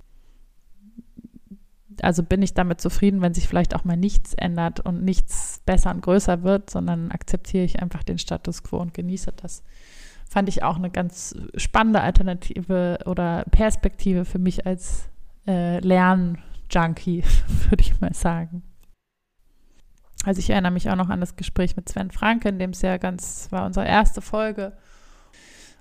Also 2.02 2.22
bin 2.22 2.42
ich 2.44 2.54
damit 2.54 2.80
zufrieden, 2.80 3.22
wenn 3.22 3.34
sich 3.34 3.48
vielleicht 3.48 3.76
auch 3.76 3.86
mal 3.86 3.98
nichts 3.98 4.34
ändert 4.36 4.80
und 4.82 5.04
nichts 5.04 5.62
besser 5.66 5.92
und 5.92 6.02
größer 6.02 6.44
wird, 6.44 6.70
sondern 6.70 7.12
akzeptiere 7.12 7.64
ich 7.64 7.82
einfach 7.82 8.04
den 8.04 8.20
Status 8.20 8.62
quo 8.64 8.78
und 8.78 8.94
genieße 8.94 9.34
das. 9.36 9.64
Fand 10.30 10.48
ich 10.48 10.64
auch 10.64 10.78
eine 10.78 10.92
ganz 10.92 11.36
spannende 11.56 12.02
Alternative 12.02 13.00
oder 13.06 13.46
Perspektive 13.50 14.26
für 14.26 14.40
mich 14.40 14.68
als 14.68 15.10
äh, 15.50 15.80
Lernjunkie, 15.80 17.24
würde 17.70 17.82
ich 17.82 18.00
mal 18.00 18.14
sagen. 18.14 18.64
Also 20.26 20.40
ich 20.40 20.50
erinnere 20.50 20.72
mich 20.72 20.90
auch 20.90 20.96
noch 20.96 21.10
an 21.10 21.22
das 21.22 21.36
Gespräch 21.36 21.76
mit 21.76 21.90
Sven 21.90 22.12
Franke, 22.12 22.50
in 22.50 22.60
dem 22.60 22.72
es 22.72 22.82
ja 22.82 22.98
ganz, 22.98 23.48
war 23.52 23.66
unsere 23.66 23.88
erste 23.88 24.22
Folge. 24.22 24.74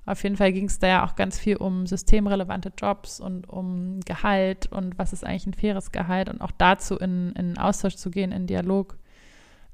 Auf 0.07 0.23
jeden 0.23 0.37
Fall 0.37 0.53
ging 0.53 0.67
es 0.67 0.79
da 0.79 0.87
ja 0.87 1.05
auch 1.05 1.17
ganz 1.17 1.39
viel 1.39 1.57
um 1.57 1.87
systemrelevante 1.87 2.73
Jobs 2.79 3.21
und 3.21 3.47
um 3.47 4.01
Gehalt 4.07 4.67
und 4.73 4.99
was 4.99 5.13
ist 5.13 5.23
eigentlich 5.23 5.47
ein 5.47 5.55
faires 5.55 5.93
Gehalt 5.93 6.31
und 6.31 6.41
auch 6.41 6.53
dazu 6.57 6.97
in, 6.97 7.33
in 7.33 7.59
Austausch 7.59 7.97
zu 7.97 8.11
gehen, 8.11 8.33
in 8.33 8.47
Dialog, 8.47 8.97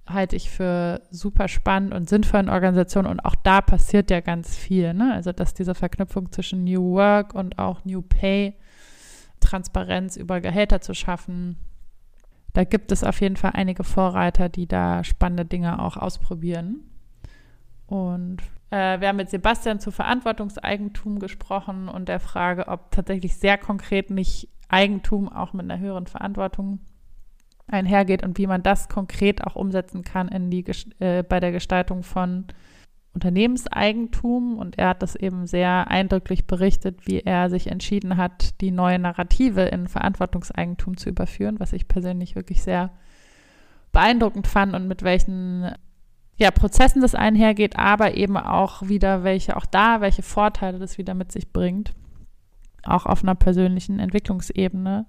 halte 0.09 0.35
ich 0.35 0.51
für 0.51 1.03
super 1.11 1.47
spannend 1.47 1.95
und 1.95 2.09
sinnvoll 2.09 2.41
in 2.41 2.49
Organisationen 2.49 3.09
und 3.09 3.21
auch 3.21 3.37
da 3.37 3.61
passiert 3.61 4.11
ja 4.11 4.21
ganz 4.21 4.57
viel. 4.57 4.93
Ne? 4.93 5.13
Also 5.15 5.31
dass 5.31 5.55
diese 5.55 5.75
Verknüpfung 5.75 6.33
zwischen 6.33 6.65
New 6.65 6.95
Work 6.95 7.35
und 7.35 7.59
auch 7.59 7.85
New 7.85 8.03
Pay 8.03 8.55
Transparenz 9.45 10.17
über 10.17 10.41
Gehälter 10.41 10.81
zu 10.81 10.95
schaffen. 10.95 11.57
da 12.53 12.65
gibt 12.65 12.93
es 12.93 13.03
auf 13.03 13.21
jeden 13.21 13.37
Fall 13.37 13.53
einige 13.55 13.83
Vorreiter, 13.83 14.49
die 14.49 14.67
da 14.67 15.03
spannende 15.03 15.45
Dinge 15.45 15.81
auch 15.83 15.97
ausprobieren. 15.97 16.85
Und 17.87 18.39
äh, 18.71 19.01
wir 19.01 19.09
haben 19.09 19.17
mit 19.17 19.31
Sebastian 19.31 19.81
zu 19.81 19.91
Verantwortungseigentum 19.91 21.19
gesprochen 21.19 21.89
und 21.89 22.09
der 22.09 22.21
Frage, 22.21 22.69
ob 22.69 22.91
tatsächlich 22.91 23.37
sehr 23.37 23.59
konkret 23.59 24.11
nicht 24.11 24.49
Eigentum 24.69 25.29
auch 25.29 25.53
mit 25.53 25.71
einer 25.71 25.81
höheren 25.81 26.07
Verantwortung 26.07 26.81
einhergeht 27.67 28.23
und 28.23 28.39
wie 28.39 28.47
man 28.47 28.63
das 28.63 28.89
konkret 28.89 29.45
auch 29.45 29.57
umsetzen 29.57 30.03
kann 30.03 30.29
in 30.29 30.51
die, 30.51 30.65
äh, 30.99 31.23
bei 31.23 31.41
der 31.41 31.53
Gestaltung 31.53 32.03
von 32.03 32.47
Unternehmenseigentum. 33.15 34.59
Und 34.59 34.79
er 34.79 34.89
hat 34.89 35.03
das 35.03 35.17
eben 35.17 35.47
sehr 35.47 35.91
eindrücklich 35.91 36.47
berichtet, 36.47 37.07
wie 37.07 37.21
er 37.21 37.49
sich 37.49 37.69
entschieden 37.69 38.17
hat, 38.17 38.61
die 38.61 38.71
neue 38.71 38.99
Narrative 38.99 39.63
in 39.63 39.89
Verantwortungseigentum 39.89 40.97
zu 40.97 41.09
überführen, 41.09 41.61
was 41.61 41.73
ich 41.73 41.89
persönlich 41.89 42.37
wirklich 42.37 42.63
sehr 42.63 42.91
beeindruckend 43.93 44.47
fand 44.47 44.75
und 44.75 44.89
mit 44.89 45.03
welchen 45.03 45.71
ja, 46.37 46.51
Prozessen 46.51 47.01
das 47.01 47.15
einhergeht, 47.15 47.79
aber 47.79 48.17
eben 48.17 48.37
auch 48.37 48.83
wieder 48.83 49.23
welche, 49.23 49.57
auch 49.57 49.67
da, 49.67 50.01
welche 50.01 50.23
Vorteile 50.23 50.79
das 50.79 50.99
wieder 50.99 51.15
mit 51.15 51.31
sich 51.31 51.53
bringt, 51.53 51.95
auch 52.83 53.07
auf 53.07 53.23
einer 53.23 53.37
persönlichen 53.37 54.01
Entwicklungsebene. 54.01 55.07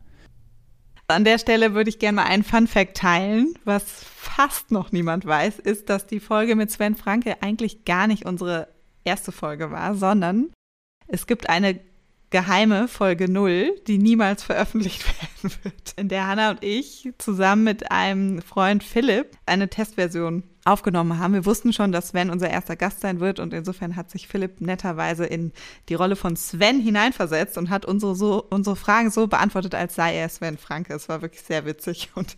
An 1.08 1.24
der 1.24 1.38
Stelle 1.38 1.74
würde 1.74 1.90
ich 1.90 2.00
gerne 2.00 2.16
mal 2.18 2.26
einen 2.26 2.44
Fun 2.44 2.68
Fact 2.68 2.98
teilen, 2.98 3.54
was 3.64 4.04
fast 4.04 4.72
noch 4.72 4.92
niemand 4.92 5.26
weiß, 5.26 5.60
ist, 5.60 5.90
dass 5.90 6.08
die 6.08 6.20
Folge 6.20 6.56
mit 6.56 6.72
Sven 6.72 6.96
Franke 6.96 7.42
eigentlich 7.42 7.86
gar 7.86 8.08
nicht 8.08 8.26
unsere 8.26 8.68
erste 9.04 9.32
Folge 9.32 9.70
war, 9.70 9.94
sondern 9.96 10.52
es 11.08 11.28
gibt 11.28 11.48
eine 11.48 11.80
geheime 12.32 12.88
Folge 12.88 13.32
0, 13.32 13.80
die 13.88 14.00
niemals 14.00 14.44
veröffentlicht 14.44 15.06
werden 15.44 15.56
wird, 15.64 15.94
in 15.96 16.10
der 16.10 16.28
Hannah 16.28 16.52
und 16.52 16.64
ich 16.64 17.14
zusammen 17.20 17.64
mit 17.64 17.92
einem 17.92 18.42
Freund 18.42 18.84
Philipp 18.84 19.38
eine 19.46 19.70
Testversion 19.70 20.44
aufgenommen 20.66 21.20
haben. 21.20 21.34
Wir 21.34 21.46
wussten 21.46 21.72
schon, 21.72 21.92
dass 21.92 22.10
Sven 22.10 22.32
unser 22.32 22.50
erster 22.50 22.76
Gast 22.76 23.02
sein 23.02 23.20
wird 23.20 23.40
und 23.40 23.54
insofern 23.54 23.96
hat 23.96 24.10
sich 24.10 24.28
Philipp 24.28 24.62
netterweise 24.62 25.26
in 25.26 25.54
die 25.90 25.94
Rolle 25.94 26.16
von 26.16 26.36
Sven 26.36 26.82
hineinversetzt 26.82 27.58
und 27.58 27.70
hat 27.70 27.86
unsere, 27.86 28.16
so, 28.16 28.44
unsere 28.50 28.76
Fragen 28.76 29.12
so 29.12 29.28
beantwortet, 29.28 29.76
als 29.76 29.96
sei 29.96 30.16
er 30.16 30.28
Sven 30.28 30.58
Franke. 30.58 30.94
Es 30.94 31.08
war 31.08 31.22
wirklich 31.22 31.44
sehr 31.44 31.66
witzig 31.66 32.10
und 32.16 32.36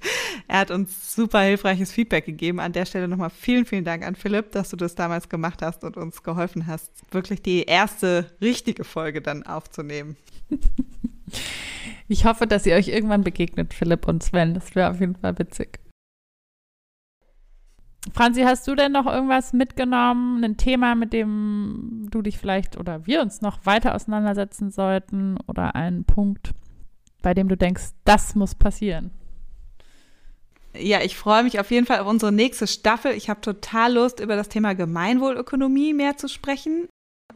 er 0.48 0.60
hat 0.60 0.72
uns 0.72 1.16
super 1.16 1.40
hilfreiches 1.42 1.92
Feedback 1.92 2.26
gegeben. 2.26 2.60
An 2.60 2.74
der 2.74 2.86
Stelle 2.86 3.08
nochmal 3.08 3.30
vielen, 3.30 3.66
vielen 3.66 3.86
Dank 3.86 4.06
an 4.06 4.16
Philipp, 4.16 4.52
dass 4.52 4.70
du 4.70 4.76
das 4.76 4.96
damals 4.96 5.30
gemacht 5.30 5.62
hast 5.62 5.86
und 5.86 5.96
uns 5.96 6.22
geholfen 6.22 6.68
hast, 6.68 6.92
wirklich 7.12 7.42
die 7.42 7.64
erste 7.64 8.30
richtige 8.42 8.84
Folge 8.84 9.22
dann 9.22 9.44
aufzunehmen. 9.44 10.18
Ich 12.10 12.24
hoffe, 12.24 12.48
dass 12.48 12.66
ihr 12.66 12.76
euch 12.76 12.88
irgendwann 12.88 13.26
begegnet, 13.26 13.74
Philipp 13.74 14.08
und 14.08 14.24
Sven. 14.24 14.54
Das 14.54 14.76
wäre 14.76 14.92
auf 14.92 15.02
jeden 15.02 15.16
Fall 15.16 15.38
witzig. 15.40 15.80
Franzi, 18.14 18.42
hast 18.42 18.68
du 18.68 18.76
denn 18.76 18.92
noch 18.92 19.06
irgendwas 19.06 19.54
mitgenommen, 19.54 20.44
ein 20.44 20.58
Thema, 20.58 20.96
mit 20.96 21.14
dem 21.14 22.08
du 22.10 22.22
dich 22.22 22.38
vielleicht 22.38 22.78
oder 22.78 23.06
wir 23.06 23.22
uns 23.22 23.42
noch 23.42 23.66
weiter 23.66 23.96
auseinandersetzen 23.96 24.72
sollten 24.72 25.38
oder 25.48 25.76
einen 25.76 26.04
Punkt, 26.04 26.52
bei 27.22 27.34
dem 27.34 27.48
du 27.48 27.58
denkst, 27.58 27.90
das 28.06 28.36
muss 28.36 28.56
passieren? 28.56 29.12
Ja, 30.80 31.02
ich 31.02 31.18
freue 31.18 31.44
mich 31.44 31.60
auf 31.60 31.72
jeden 31.72 31.86
Fall 31.86 32.00
auf 32.00 32.08
unsere 32.08 32.32
nächste 32.32 32.68
Staffel. 32.68 33.14
Ich 33.14 33.30
habe 33.30 33.42
total 33.42 33.94
Lust, 33.94 34.20
über 34.20 34.36
das 34.36 34.50
Thema 34.50 34.76
Gemeinwohlökonomie 34.76 35.94
mehr 35.94 36.18
zu 36.18 36.28
sprechen. 36.28 36.88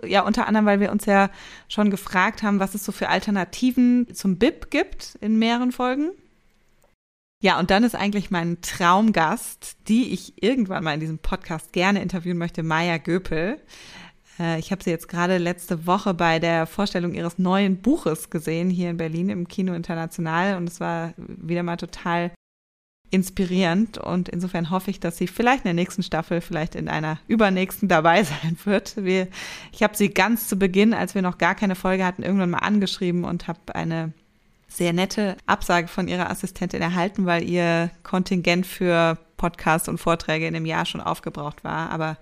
Ja, 0.05 0.21
unter 0.21 0.47
anderem, 0.47 0.65
weil 0.65 0.79
wir 0.79 0.91
uns 0.91 1.05
ja 1.05 1.29
schon 1.67 1.89
gefragt 1.89 2.43
haben, 2.43 2.59
was 2.59 2.75
es 2.75 2.85
so 2.85 2.91
für 2.91 3.09
Alternativen 3.09 4.07
zum 4.13 4.37
BIP 4.37 4.69
gibt 4.69 5.17
in 5.21 5.37
mehreren 5.37 5.71
Folgen. 5.71 6.11
Ja, 7.43 7.59
und 7.59 7.71
dann 7.71 7.83
ist 7.83 7.95
eigentlich 7.95 8.29
mein 8.29 8.61
Traumgast, 8.61 9.75
die 9.87 10.13
ich 10.13 10.43
irgendwann 10.43 10.83
mal 10.83 10.93
in 10.93 10.99
diesem 10.99 11.17
Podcast 11.17 11.73
gerne 11.73 11.99
interviewen 11.99 12.37
möchte, 12.37 12.61
Maya 12.61 12.97
Göpel. 12.97 13.59
Äh, 14.39 14.59
ich 14.59 14.71
habe 14.71 14.83
sie 14.83 14.91
jetzt 14.91 15.09
gerade 15.09 15.39
letzte 15.39 15.87
Woche 15.87 16.13
bei 16.13 16.37
der 16.37 16.67
Vorstellung 16.67 17.15
ihres 17.15 17.39
neuen 17.39 17.81
Buches 17.81 18.29
gesehen, 18.29 18.69
hier 18.69 18.91
in 18.91 18.97
Berlin 18.97 19.29
im 19.29 19.47
Kino 19.47 19.73
International. 19.73 20.55
Und 20.55 20.69
es 20.69 20.79
war 20.79 21.15
wieder 21.17 21.63
mal 21.63 21.77
total 21.77 22.31
inspirierend. 23.09 23.97
Und 23.97 24.29
insofern 24.29 24.69
hoffe 24.69 24.91
ich, 24.91 24.99
dass 24.99 25.17
sie 25.17 25.25
vielleicht 25.25 25.65
in 25.65 25.69
der 25.69 25.73
nächsten 25.73 26.03
Staffel, 26.03 26.41
vielleicht 26.41 26.75
in 26.75 26.89
einer 26.89 27.17
übernächsten 27.27 27.89
dabei 27.89 28.23
sein 28.23 28.55
wird. 28.65 29.03
Wir, 29.03 29.27
ich 29.71 29.81
habe 29.81 29.97
sie 29.97 30.09
ganz 30.09 30.47
zu 30.47 30.57
Beginn, 30.57 30.93
als 30.93 31.15
wir 31.15 31.23
noch 31.23 31.39
gar 31.39 31.55
keine 31.55 31.73
Folge 31.73 32.05
hatten, 32.05 32.21
irgendwann 32.21 32.51
mal 32.51 32.59
angeschrieben 32.59 33.23
und 33.23 33.47
habe 33.47 33.73
eine 33.73 34.13
sehr 34.71 34.93
nette 34.93 35.35
Absage 35.45 35.87
von 35.87 36.07
ihrer 36.07 36.29
Assistentin 36.29 36.81
erhalten, 36.81 37.25
weil 37.25 37.43
ihr 37.43 37.91
Kontingent 38.03 38.65
für 38.65 39.17
Podcasts 39.35 39.89
und 39.89 39.97
Vorträge 39.97 40.47
in 40.47 40.53
dem 40.53 40.65
Jahr 40.65 40.85
schon 40.85 41.01
aufgebraucht 41.01 41.63
war. 41.63 41.89
Aber 41.89 42.17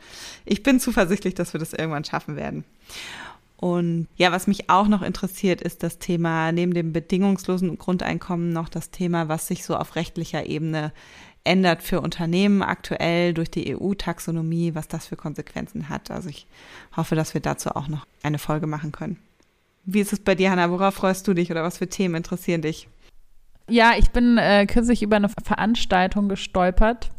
ich 0.45 0.63
bin 0.63 0.79
zuversichtlich, 0.79 1.35
dass 1.35 1.53
wir 1.53 1.59
das 1.59 1.73
irgendwann 1.73 2.05
schaffen 2.05 2.35
werden. 2.35 2.63
Und 3.57 4.07
ja, 4.15 4.31
was 4.31 4.47
mich 4.47 4.69
auch 4.69 4.87
noch 4.87 5.01
interessiert, 5.01 5.61
ist 5.61 5.83
das 5.83 5.99
Thema 5.99 6.51
neben 6.51 6.73
dem 6.73 6.93
bedingungslosen 6.93 7.77
Grundeinkommen 7.77 8.51
noch 8.51 8.69
das 8.69 8.89
Thema, 8.89 9.27
was 9.27 9.47
sich 9.47 9.65
so 9.65 9.75
auf 9.75 9.95
rechtlicher 9.95 10.45
Ebene 10.45 10.93
ändert 11.43 11.83
für 11.83 12.01
Unternehmen 12.01 12.63
aktuell 12.63 13.33
durch 13.33 13.51
die 13.51 13.75
EU-Taxonomie, 13.75 14.75
was 14.75 14.87
das 14.87 15.07
für 15.07 15.17
Konsequenzen 15.17 15.89
hat. 15.89 16.09
Also 16.09 16.29
ich 16.29 16.47
hoffe, 16.95 17.15
dass 17.15 17.33
wir 17.33 17.41
dazu 17.41 17.75
auch 17.75 17.87
noch 17.87 18.05
eine 18.23 18.39
Folge 18.39 18.65
machen 18.65 18.91
können. 18.91 19.17
Wie 19.85 19.99
ist 19.99 20.13
es 20.13 20.19
bei 20.19 20.35
dir, 20.35 20.51
Hanna? 20.51 20.69
Worauf 20.71 20.95
freust 20.95 21.27
du 21.27 21.33
dich 21.33 21.51
oder 21.51 21.63
was 21.63 21.77
für 21.77 21.87
Themen 21.87 22.15
interessieren 22.15 22.61
dich? 22.61 22.87
Ja, 23.69 23.93
ich 23.97 24.11
bin 24.11 24.37
äh, 24.37 24.65
kürzlich 24.65 25.03
über 25.03 25.15
eine 25.15 25.29
Veranstaltung 25.29 26.27
gestolpert, 26.27 27.11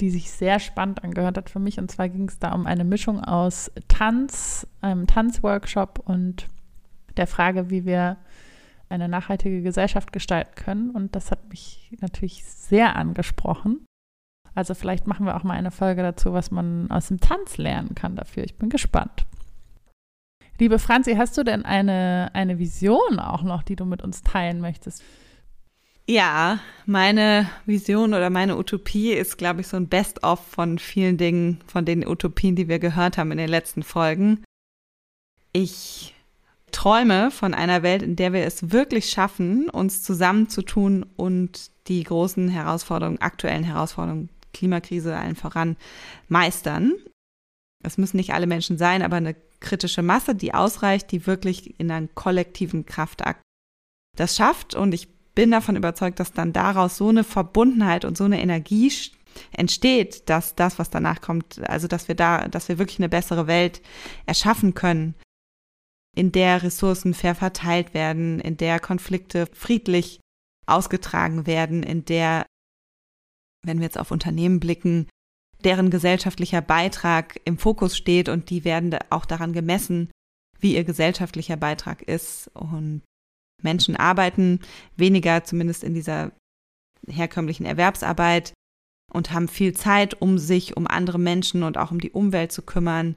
die 0.00 0.10
sich 0.10 0.30
sehr 0.30 0.58
spannend 0.58 1.04
angehört 1.04 1.36
hat 1.36 1.50
für 1.50 1.60
mich. 1.60 1.78
Und 1.78 1.90
zwar 1.90 2.08
ging 2.08 2.28
es 2.28 2.38
da 2.38 2.52
um 2.52 2.66
eine 2.66 2.84
Mischung 2.84 3.22
aus 3.22 3.70
Tanz, 3.86 4.66
einem 4.80 5.06
Tanzworkshop 5.06 6.00
und 6.04 6.48
der 7.16 7.26
Frage, 7.26 7.70
wie 7.70 7.84
wir 7.84 8.16
eine 8.88 9.08
nachhaltige 9.08 9.62
Gesellschaft 9.62 10.12
gestalten 10.12 10.54
können. 10.56 10.90
Und 10.90 11.14
das 11.14 11.30
hat 11.30 11.48
mich 11.50 11.90
natürlich 12.00 12.44
sehr 12.44 12.96
angesprochen. 12.96 13.84
Also 14.54 14.74
vielleicht 14.74 15.06
machen 15.06 15.26
wir 15.26 15.36
auch 15.36 15.44
mal 15.44 15.54
eine 15.54 15.70
Folge 15.70 16.02
dazu, 16.02 16.32
was 16.32 16.50
man 16.50 16.90
aus 16.90 17.08
dem 17.08 17.20
Tanz 17.20 17.58
lernen 17.58 17.94
kann 17.94 18.16
dafür. 18.16 18.44
Ich 18.44 18.56
bin 18.56 18.70
gespannt. 18.70 19.26
Liebe 20.58 20.80
Franzi, 20.80 21.14
hast 21.14 21.38
du 21.38 21.44
denn 21.44 21.64
eine, 21.64 22.30
eine 22.32 22.58
Vision 22.58 23.20
auch 23.20 23.42
noch, 23.42 23.62
die 23.62 23.76
du 23.76 23.84
mit 23.84 24.02
uns 24.02 24.22
teilen 24.22 24.60
möchtest? 24.60 25.02
Ja, 26.08 26.58
meine 26.86 27.48
Vision 27.66 28.14
oder 28.14 28.30
meine 28.30 28.56
Utopie 28.56 29.12
ist, 29.12 29.36
glaube 29.36 29.60
ich, 29.60 29.68
so 29.68 29.76
ein 29.76 29.88
Best-of 29.88 30.40
von 30.40 30.78
vielen 30.78 31.16
Dingen, 31.16 31.60
von 31.66 31.84
den 31.84 32.06
Utopien, 32.06 32.56
die 32.56 32.66
wir 32.66 32.78
gehört 32.78 33.18
haben 33.18 33.30
in 33.30 33.38
den 33.38 33.50
letzten 33.50 33.82
Folgen. 33.82 34.42
Ich 35.52 36.14
träume 36.72 37.30
von 37.30 37.54
einer 37.54 37.82
Welt, 37.82 38.02
in 38.02 38.16
der 38.16 38.32
wir 38.32 38.44
es 38.44 38.72
wirklich 38.72 39.10
schaffen, 39.10 39.68
uns 39.68 40.02
zusammenzutun 40.02 41.04
und 41.16 41.70
die 41.88 42.02
großen 42.02 42.48
Herausforderungen, 42.48 43.20
aktuellen 43.20 43.64
Herausforderungen, 43.64 44.30
Klimakrise 44.52 45.16
allen 45.16 45.36
voran 45.36 45.76
meistern. 46.28 46.94
Es 47.84 47.98
müssen 47.98 48.16
nicht 48.16 48.32
alle 48.32 48.46
Menschen 48.46 48.76
sein, 48.76 49.02
aber 49.02 49.16
eine 49.16 49.36
kritische 49.60 50.02
Masse, 50.02 50.34
die 50.34 50.54
ausreicht, 50.54 51.10
die 51.12 51.26
wirklich 51.26 51.78
in 51.80 51.90
einem 51.90 52.14
kollektiven 52.14 52.86
Kraftakt 52.86 53.42
das 54.16 54.36
schafft. 54.36 54.74
Und 54.74 54.92
ich 54.92 55.08
bin 55.34 55.50
davon 55.50 55.76
überzeugt, 55.76 56.20
dass 56.20 56.32
dann 56.32 56.52
daraus 56.52 56.96
so 56.96 57.08
eine 57.08 57.24
Verbundenheit 57.24 58.04
und 58.04 58.16
so 58.16 58.24
eine 58.24 58.40
Energie 58.40 58.92
entsteht, 59.52 60.28
dass 60.28 60.54
das, 60.54 60.78
was 60.78 60.90
danach 60.90 61.20
kommt, 61.20 61.60
also 61.68 61.86
dass 61.86 62.08
wir 62.08 62.14
da, 62.14 62.48
dass 62.48 62.68
wir 62.68 62.78
wirklich 62.78 62.98
eine 62.98 63.08
bessere 63.08 63.46
Welt 63.46 63.80
erschaffen 64.26 64.74
können, 64.74 65.14
in 66.16 66.32
der 66.32 66.62
Ressourcen 66.62 67.14
fair 67.14 67.34
verteilt 67.34 67.94
werden, 67.94 68.40
in 68.40 68.56
der 68.56 68.80
Konflikte 68.80 69.46
friedlich 69.52 70.20
ausgetragen 70.66 71.46
werden, 71.46 71.82
in 71.82 72.04
der, 72.04 72.44
wenn 73.64 73.78
wir 73.78 73.84
jetzt 73.84 73.98
auf 73.98 74.10
Unternehmen 74.10 74.58
blicken, 74.58 75.08
deren 75.64 75.90
gesellschaftlicher 75.90 76.60
Beitrag 76.60 77.40
im 77.44 77.58
Fokus 77.58 77.96
steht 77.96 78.28
und 78.28 78.50
die 78.50 78.64
werden 78.64 78.96
auch 79.10 79.26
daran 79.26 79.52
gemessen, 79.52 80.10
wie 80.60 80.74
ihr 80.74 80.84
gesellschaftlicher 80.84 81.56
Beitrag 81.56 82.02
ist. 82.02 82.50
Und 82.54 83.02
Menschen 83.62 83.96
arbeiten 83.96 84.60
weniger, 84.96 85.44
zumindest 85.44 85.82
in 85.82 85.94
dieser 85.94 86.32
herkömmlichen 87.08 87.66
Erwerbsarbeit 87.66 88.52
und 89.12 89.32
haben 89.32 89.48
viel 89.48 89.74
Zeit, 89.74 90.20
um 90.20 90.38
sich, 90.38 90.76
um 90.76 90.86
andere 90.86 91.18
Menschen 91.18 91.62
und 91.62 91.78
auch 91.78 91.90
um 91.90 92.00
die 92.00 92.10
Umwelt 92.10 92.52
zu 92.52 92.62
kümmern. 92.62 93.16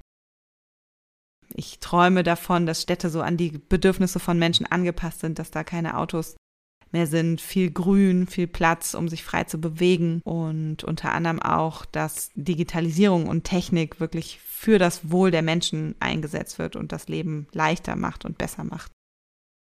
Ich 1.53 1.79
träume 1.79 2.23
davon, 2.23 2.65
dass 2.65 2.81
Städte 2.81 3.09
so 3.09 3.21
an 3.21 3.37
die 3.37 3.51
Bedürfnisse 3.51 4.19
von 4.19 4.39
Menschen 4.39 4.65
angepasst 4.65 5.19
sind, 5.19 5.37
dass 5.37 5.51
da 5.51 5.63
keine 5.63 5.97
Autos 5.97 6.37
mehr 6.91 7.07
sind, 7.07 7.41
viel 7.41 7.71
Grün, 7.71 8.27
viel 8.27 8.47
Platz, 8.47 8.93
um 8.93 9.07
sich 9.07 9.23
frei 9.23 9.43
zu 9.45 9.59
bewegen 9.59 10.21
und 10.23 10.83
unter 10.83 11.13
anderem 11.13 11.41
auch, 11.41 11.85
dass 11.85 12.31
Digitalisierung 12.35 13.27
und 13.27 13.43
Technik 13.43 13.99
wirklich 13.99 14.39
für 14.43 14.77
das 14.77 15.09
Wohl 15.11 15.31
der 15.31 15.41
Menschen 15.41 15.95
eingesetzt 15.99 16.59
wird 16.59 16.75
und 16.75 16.91
das 16.91 17.07
Leben 17.07 17.47
leichter 17.51 17.95
macht 17.95 18.25
und 18.25 18.37
besser 18.37 18.63
macht. 18.63 18.91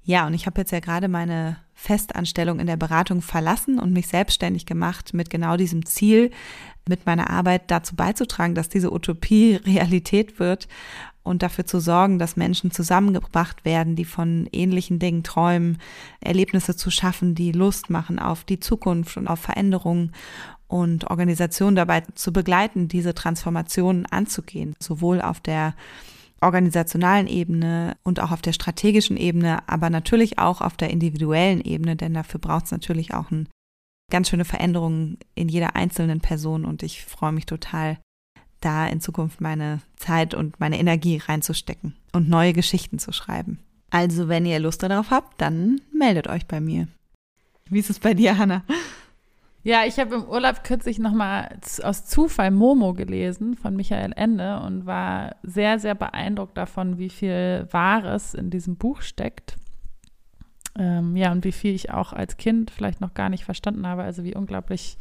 Ja, 0.03 0.25
und 0.25 0.33
ich 0.33 0.45
habe 0.45 0.61
jetzt 0.61 0.71
ja 0.71 0.79
gerade 0.79 1.07
meine 1.07 1.57
Festanstellung 1.73 2.59
in 2.59 2.67
der 2.67 2.77
Beratung 2.77 3.21
verlassen 3.21 3.79
und 3.79 3.93
mich 3.93 4.07
selbstständig 4.07 4.65
gemacht 4.65 5.13
mit 5.13 5.29
genau 5.29 5.55
diesem 5.55 5.85
Ziel, 5.85 6.31
mit 6.87 7.05
meiner 7.05 7.29
Arbeit 7.29 7.69
dazu 7.71 7.95
beizutragen, 7.95 8.55
dass 8.55 8.69
diese 8.69 8.91
Utopie 8.91 9.55
Realität 9.65 10.39
wird 10.39 10.67
und 11.23 11.43
dafür 11.43 11.65
zu 11.65 11.79
sorgen, 11.79 12.17
dass 12.17 12.35
Menschen 12.35 12.71
zusammengebracht 12.71 13.63
werden, 13.65 13.95
die 13.95 14.05
von 14.05 14.49
ähnlichen 14.51 14.99
Dingen 14.99 15.23
träumen, 15.23 15.77
Erlebnisse 16.21 16.75
zu 16.75 16.89
schaffen, 16.89 17.35
die 17.35 17.51
Lust 17.51 17.89
machen 17.89 18.19
auf 18.19 18.43
die 18.43 18.59
Zukunft 18.59 19.15
und 19.15 19.27
auf 19.27 19.39
Veränderungen 19.39 20.11
und 20.67 21.09
Organisationen 21.09 21.75
dabei 21.75 22.01
zu 22.15 22.33
begleiten, 22.33 22.87
diese 22.87 23.13
Transformationen 23.13 24.05
anzugehen, 24.05 24.75
sowohl 24.79 25.21
auf 25.21 25.39
der 25.39 25.75
organisationalen 26.41 27.27
Ebene 27.27 27.97
und 28.03 28.19
auch 28.19 28.31
auf 28.31 28.41
der 28.41 28.53
strategischen 28.53 29.17
Ebene, 29.17 29.67
aber 29.67 29.89
natürlich 29.89 30.39
auch 30.39 30.61
auf 30.61 30.77
der 30.77 30.89
individuellen 30.89 31.61
Ebene, 31.61 31.95
denn 31.95 32.13
dafür 32.13 32.39
braucht 32.39 32.65
es 32.65 32.71
natürlich 32.71 33.13
auch 33.13 33.31
eine 33.31 33.45
ganz 34.11 34.29
schöne 34.29 34.45
Veränderung 34.45 35.17
in 35.35 35.49
jeder 35.49 35.75
einzelnen 35.75 36.21
Person 36.21 36.65
und 36.65 36.83
ich 36.83 37.05
freue 37.05 37.31
mich 37.31 37.45
total, 37.45 37.97
da 38.61 38.87
in 38.87 39.01
Zukunft 39.01 39.41
meine 39.41 39.81
Zeit 39.95 40.33
und 40.33 40.59
meine 40.59 40.79
Energie 40.79 41.17
reinzustecken 41.17 41.95
und 42.11 42.29
neue 42.29 42.53
Geschichten 42.53 42.99
zu 42.99 43.11
schreiben. 43.11 43.59
Also, 43.89 44.27
wenn 44.27 44.45
ihr 44.45 44.59
Lust 44.59 44.83
darauf 44.83 45.09
habt, 45.11 45.39
dann 45.41 45.81
meldet 45.93 46.27
euch 46.27 46.45
bei 46.45 46.59
mir. 46.59 46.87
Wie 47.69 47.79
ist 47.79 47.89
es 47.89 47.99
bei 47.99 48.13
dir, 48.13 48.37
Hanna? 48.37 48.63
Ja, 49.61 49.83
ich 49.85 49.99
habe 49.99 50.15
im 50.15 50.23
Urlaub 50.23 50.63
kürzlich 50.63 50.99
nochmal 50.99 51.59
aus 51.83 52.05
Zufall 52.05 52.49
Momo 52.49 52.93
gelesen 52.93 53.55
von 53.55 53.75
Michael 53.75 54.13
Ende 54.15 54.61
und 54.61 54.85
war 54.85 55.35
sehr, 55.43 55.79
sehr 55.79 55.95
beeindruckt 55.95 56.57
davon, 56.57 56.97
wie 56.97 57.09
viel 57.09 57.67
Wahres 57.71 58.33
in 58.33 58.49
diesem 58.49 58.77
Buch 58.77 59.01
steckt. 59.01 59.57
Ähm, 60.77 61.17
ja, 61.17 61.33
und 61.33 61.43
wie 61.43 61.51
viel 61.51 61.75
ich 61.75 61.91
auch 61.91 62.13
als 62.13 62.37
Kind 62.37 62.71
vielleicht 62.71 63.01
noch 63.01 63.13
gar 63.13 63.27
nicht 63.27 63.43
verstanden 63.43 63.85
habe, 63.85 64.03
also 64.03 64.23
wie 64.23 64.35
unglaublich 64.35 64.97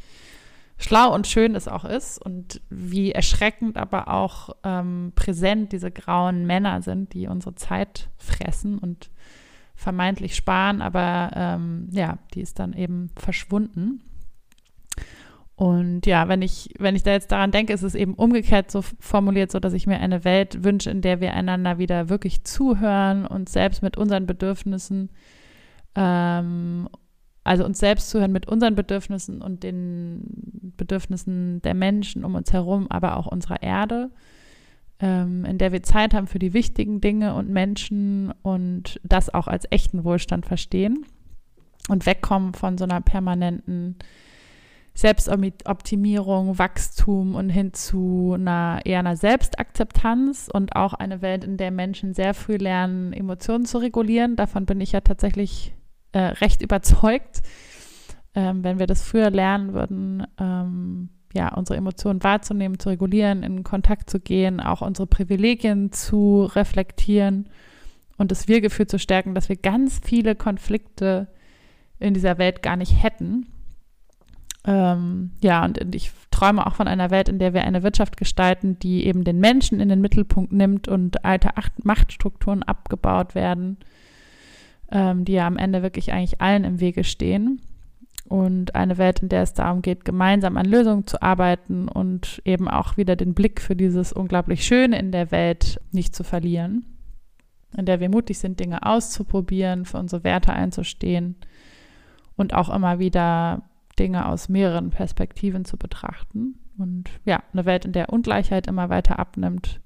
schlau 0.76 1.14
und 1.14 1.28
schön 1.28 1.54
es 1.54 1.68
auch 1.68 1.84
ist 1.84 2.18
und 2.18 2.60
wie 2.68 3.12
erschreckend, 3.12 3.76
aber 3.76 4.08
auch 4.08 4.50
ähm, 4.64 5.12
präsent 5.14 5.70
diese 5.70 5.92
grauen 5.92 6.46
Männer 6.46 6.82
sind, 6.82 7.14
die 7.14 7.28
unsere 7.28 7.54
Zeit 7.54 8.08
fressen 8.16 8.78
und 8.78 9.10
vermeintlich 9.76 10.34
sparen, 10.34 10.82
aber 10.82 11.30
ähm, 11.34 11.88
ja, 11.92 12.18
die 12.34 12.40
ist 12.40 12.58
dann 12.58 12.72
eben 12.72 13.10
verschwunden. 13.14 14.02
Und 15.58 16.06
ja, 16.06 16.28
wenn 16.28 16.40
ich, 16.40 16.72
wenn 16.78 16.94
ich 16.94 17.02
da 17.02 17.10
jetzt 17.10 17.32
daran 17.32 17.50
denke, 17.50 17.72
ist 17.72 17.82
es 17.82 17.96
eben 17.96 18.14
umgekehrt 18.14 18.70
so 18.70 18.80
formuliert, 19.00 19.50
so 19.50 19.58
dass 19.58 19.72
ich 19.72 19.88
mir 19.88 19.98
eine 19.98 20.22
Welt 20.22 20.62
wünsche, 20.62 20.88
in 20.88 21.00
der 21.00 21.20
wir 21.20 21.34
einander 21.34 21.78
wieder 21.78 22.08
wirklich 22.08 22.44
zuhören 22.44 23.26
und 23.26 23.48
selbst 23.48 23.82
mit 23.82 23.96
unseren 23.96 24.24
Bedürfnissen, 24.24 25.10
ähm, 25.96 26.88
also 27.42 27.64
uns 27.64 27.80
selbst 27.80 28.08
zuhören 28.08 28.30
mit 28.30 28.46
unseren 28.46 28.76
Bedürfnissen 28.76 29.42
und 29.42 29.64
den 29.64 30.74
Bedürfnissen 30.76 31.60
der 31.62 31.74
Menschen 31.74 32.24
um 32.24 32.36
uns 32.36 32.52
herum, 32.52 32.86
aber 32.88 33.16
auch 33.16 33.26
unserer 33.26 33.60
Erde, 33.60 34.12
ähm, 35.00 35.44
in 35.44 35.58
der 35.58 35.72
wir 35.72 35.82
Zeit 35.82 36.14
haben 36.14 36.28
für 36.28 36.38
die 36.38 36.54
wichtigen 36.54 37.00
Dinge 37.00 37.34
und 37.34 37.48
Menschen 37.48 38.32
und 38.42 39.00
das 39.02 39.34
auch 39.34 39.48
als 39.48 39.66
echten 39.72 40.04
Wohlstand 40.04 40.46
verstehen 40.46 41.04
und 41.88 42.06
wegkommen 42.06 42.54
von 42.54 42.78
so 42.78 42.84
einer 42.84 43.00
permanenten 43.00 43.96
Selbstoptimierung, 44.98 46.58
Wachstum 46.58 47.36
und 47.36 47.50
hin 47.50 47.72
zu 47.72 48.34
einer 48.34 48.80
eher 48.84 48.98
einer 48.98 49.16
Selbstakzeptanz 49.16 50.50
und 50.52 50.74
auch 50.74 50.92
eine 50.92 51.22
Welt, 51.22 51.44
in 51.44 51.56
der 51.56 51.70
Menschen 51.70 52.14
sehr 52.14 52.34
früh 52.34 52.56
lernen, 52.56 53.12
Emotionen 53.12 53.64
zu 53.64 53.78
regulieren. 53.78 54.34
Davon 54.34 54.66
bin 54.66 54.80
ich 54.80 54.90
ja 54.90 55.00
tatsächlich 55.00 55.72
äh, 56.10 56.18
recht 56.18 56.62
überzeugt. 56.62 57.42
Ähm, 58.34 58.64
wenn 58.64 58.80
wir 58.80 58.88
das 58.88 59.04
früher 59.04 59.30
lernen 59.30 59.72
würden, 59.72 60.26
ähm, 60.36 61.10
ja, 61.32 61.54
unsere 61.54 61.76
Emotionen 61.76 62.24
wahrzunehmen, 62.24 62.80
zu 62.80 62.88
regulieren, 62.88 63.44
in 63.44 63.62
Kontakt 63.62 64.10
zu 64.10 64.18
gehen, 64.18 64.58
auch 64.58 64.82
unsere 64.82 65.06
Privilegien 65.06 65.92
zu 65.92 66.42
reflektieren 66.42 67.50
und 68.16 68.32
das 68.32 68.48
Wir-Gefühl 68.48 68.88
zu 68.88 68.98
stärken, 68.98 69.36
dass 69.36 69.48
wir 69.48 69.56
ganz 69.56 70.00
viele 70.02 70.34
Konflikte 70.34 71.28
in 72.00 72.14
dieser 72.14 72.36
Welt 72.38 72.64
gar 72.64 72.74
nicht 72.74 73.00
hätten 73.00 73.46
ähm, 74.68 75.30
ja, 75.40 75.64
und 75.64 75.94
ich 75.94 76.12
träume 76.30 76.66
auch 76.66 76.74
von 76.74 76.88
einer 76.88 77.10
Welt, 77.10 77.30
in 77.30 77.38
der 77.38 77.54
wir 77.54 77.64
eine 77.64 77.82
Wirtschaft 77.82 78.18
gestalten, 78.18 78.78
die 78.78 79.06
eben 79.06 79.24
den 79.24 79.40
Menschen 79.40 79.80
in 79.80 79.88
den 79.88 80.02
Mittelpunkt 80.02 80.52
nimmt 80.52 80.88
und 80.88 81.24
alte 81.24 81.48
Machtstrukturen 81.82 82.62
abgebaut 82.62 83.34
werden, 83.34 83.78
ähm, 84.92 85.24
die 85.24 85.32
ja 85.32 85.46
am 85.46 85.56
Ende 85.56 85.82
wirklich 85.82 86.12
eigentlich 86.12 86.42
allen 86.42 86.64
im 86.64 86.80
Wege 86.80 87.04
stehen. 87.04 87.62
Und 88.28 88.74
eine 88.74 88.98
Welt, 88.98 89.20
in 89.20 89.30
der 89.30 89.40
es 89.40 89.54
darum 89.54 89.80
geht, 89.80 90.04
gemeinsam 90.04 90.58
an 90.58 90.66
Lösungen 90.66 91.06
zu 91.06 91.22
arbeiten 91.22 91.88
und 91.88 92.42
eben 92.44 92.68
auch 92.68 92.98
wieder 92.98 93.16
den 93.16 93.32
Blick 93.32 93.62
für 93.62 93.74
dieses 93.74 94.12
unglaublich 94.12 94.66
Schöne 94.66 94.98
in 94.98 95.12
der 95.12 95.30
Welt 95.30 95.80
nicht 95.92 96.14
zu 96.14 96.24
verlieren. 96.24 96.84
In 97.74 97.86
der 97.86 98.00
wir 98.00 98.10
mutig 98.10 98.38
sind, 98.38 98.60
Dinge 98.60 98.84
auszuprobieren, 98.84 99.86
für 99.86 99.96
unsere 99.96 100.24
Werte 100.24 100.52
einzustehen 100.52 101.36
und 102.36 102.52
auch 102.52 102.68
immer 102.68 102.98
wieder 102.98 103.62
Dinge 103.98 104.26
aus 104.26 104.48
mehreren 104.48 104.90
Perspektiven 104.90 105.64
zu 105.64 105.76
betrachten. 105.76 106.58
Und 106.78 107.10
ja, 107.24 107.42
eine 107.52 107.64
Welt, 107.64 107.84
in 107.84 107.92
der 107.92 108.12
Ungleichheit 108.12 108.66
immer 108.66 108.88
weiter 108.88 109.18
abnimmt 109.18 109.80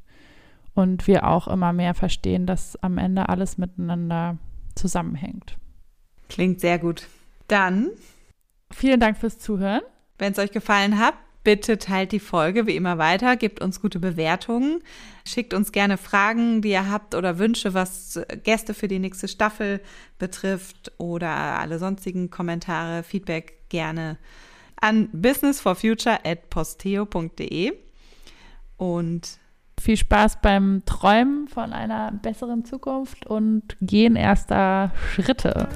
und 0.75 1.07
wir 1.07 1.27
auch 1.27 1.49
immer 1.49 1.73
mehr 1.73 1.95
verstehen, 1.95 2.47
dass 2.47 2.77
am 2.83 2.99
Ende 2.99 3.29
alles 3.29 3.59
miteinander 3.59 4.39
zusammenhängt. 4.75 5.57
Klingt 6.29 6.61
sehr 6.61 6.79
gut. 6.79 7.09
Dann. 7.49 7.91
Vielen 8.71 9.01
Dank 9.01 9.19
fürs 9.19 9.39
Zuhören. 9.39 9.83
Wenn 10.19 10.33
es 10.33 10.39
euch 10.39 10.51
gefallen 10.51 10.99
hat, 10.99 11.15
bitte 11.45 11.79
teilt 11.79 12.13
die 12.13 12.21
Folge 12.21 12.67
wie 12.67 12.77
immer 12.77 12.99
weiter, 12.99 13.37
gebt 13.37 13.61
uns 13.61 13.81
gute 13.81 13.99
Bewertungen, 13.99 14.83
schickt 15.27 15.55
uns 15.55 15.73
gerne 15.73 15.97
Fragen, 15.99 16.63
die 16.63 16.71
ihr 16.71 16.89
habt 16.91 17.15
oder 17.15 17.39
Wünsche, 17.39 17.75
was 17.75 18.21
Gäste 18.45 18.73
für 18.75 18.89
die 18.89 18.99
nächste 18.99 19.29
Staffel 19.29 19.81
betrifft 20.19 20.93
oder 20.99 21.29
alle 21.29 21.79
sonstigen 21.79 22.31
Kommentare, 22.31 23.03
Feedback 23.03 23.69
gerne 23.69 24.19
an 24.81 25.09
businessforfuture@posteo.de 25.13 27.73
und 28.77 29.39
viel 29.81 29.97
Spaß 29.97 30.43
beim 30.43 30.83
Träumen 30.87 31.49
von 31.49 31.73
einer 31.73 32.13
besseren 32.13 32.65
Zukunft 32.65 33.27
und 33.27 33.77
gehen 33.81 34.15
erster 34.17 34.93
Schritte. 35.13 35.69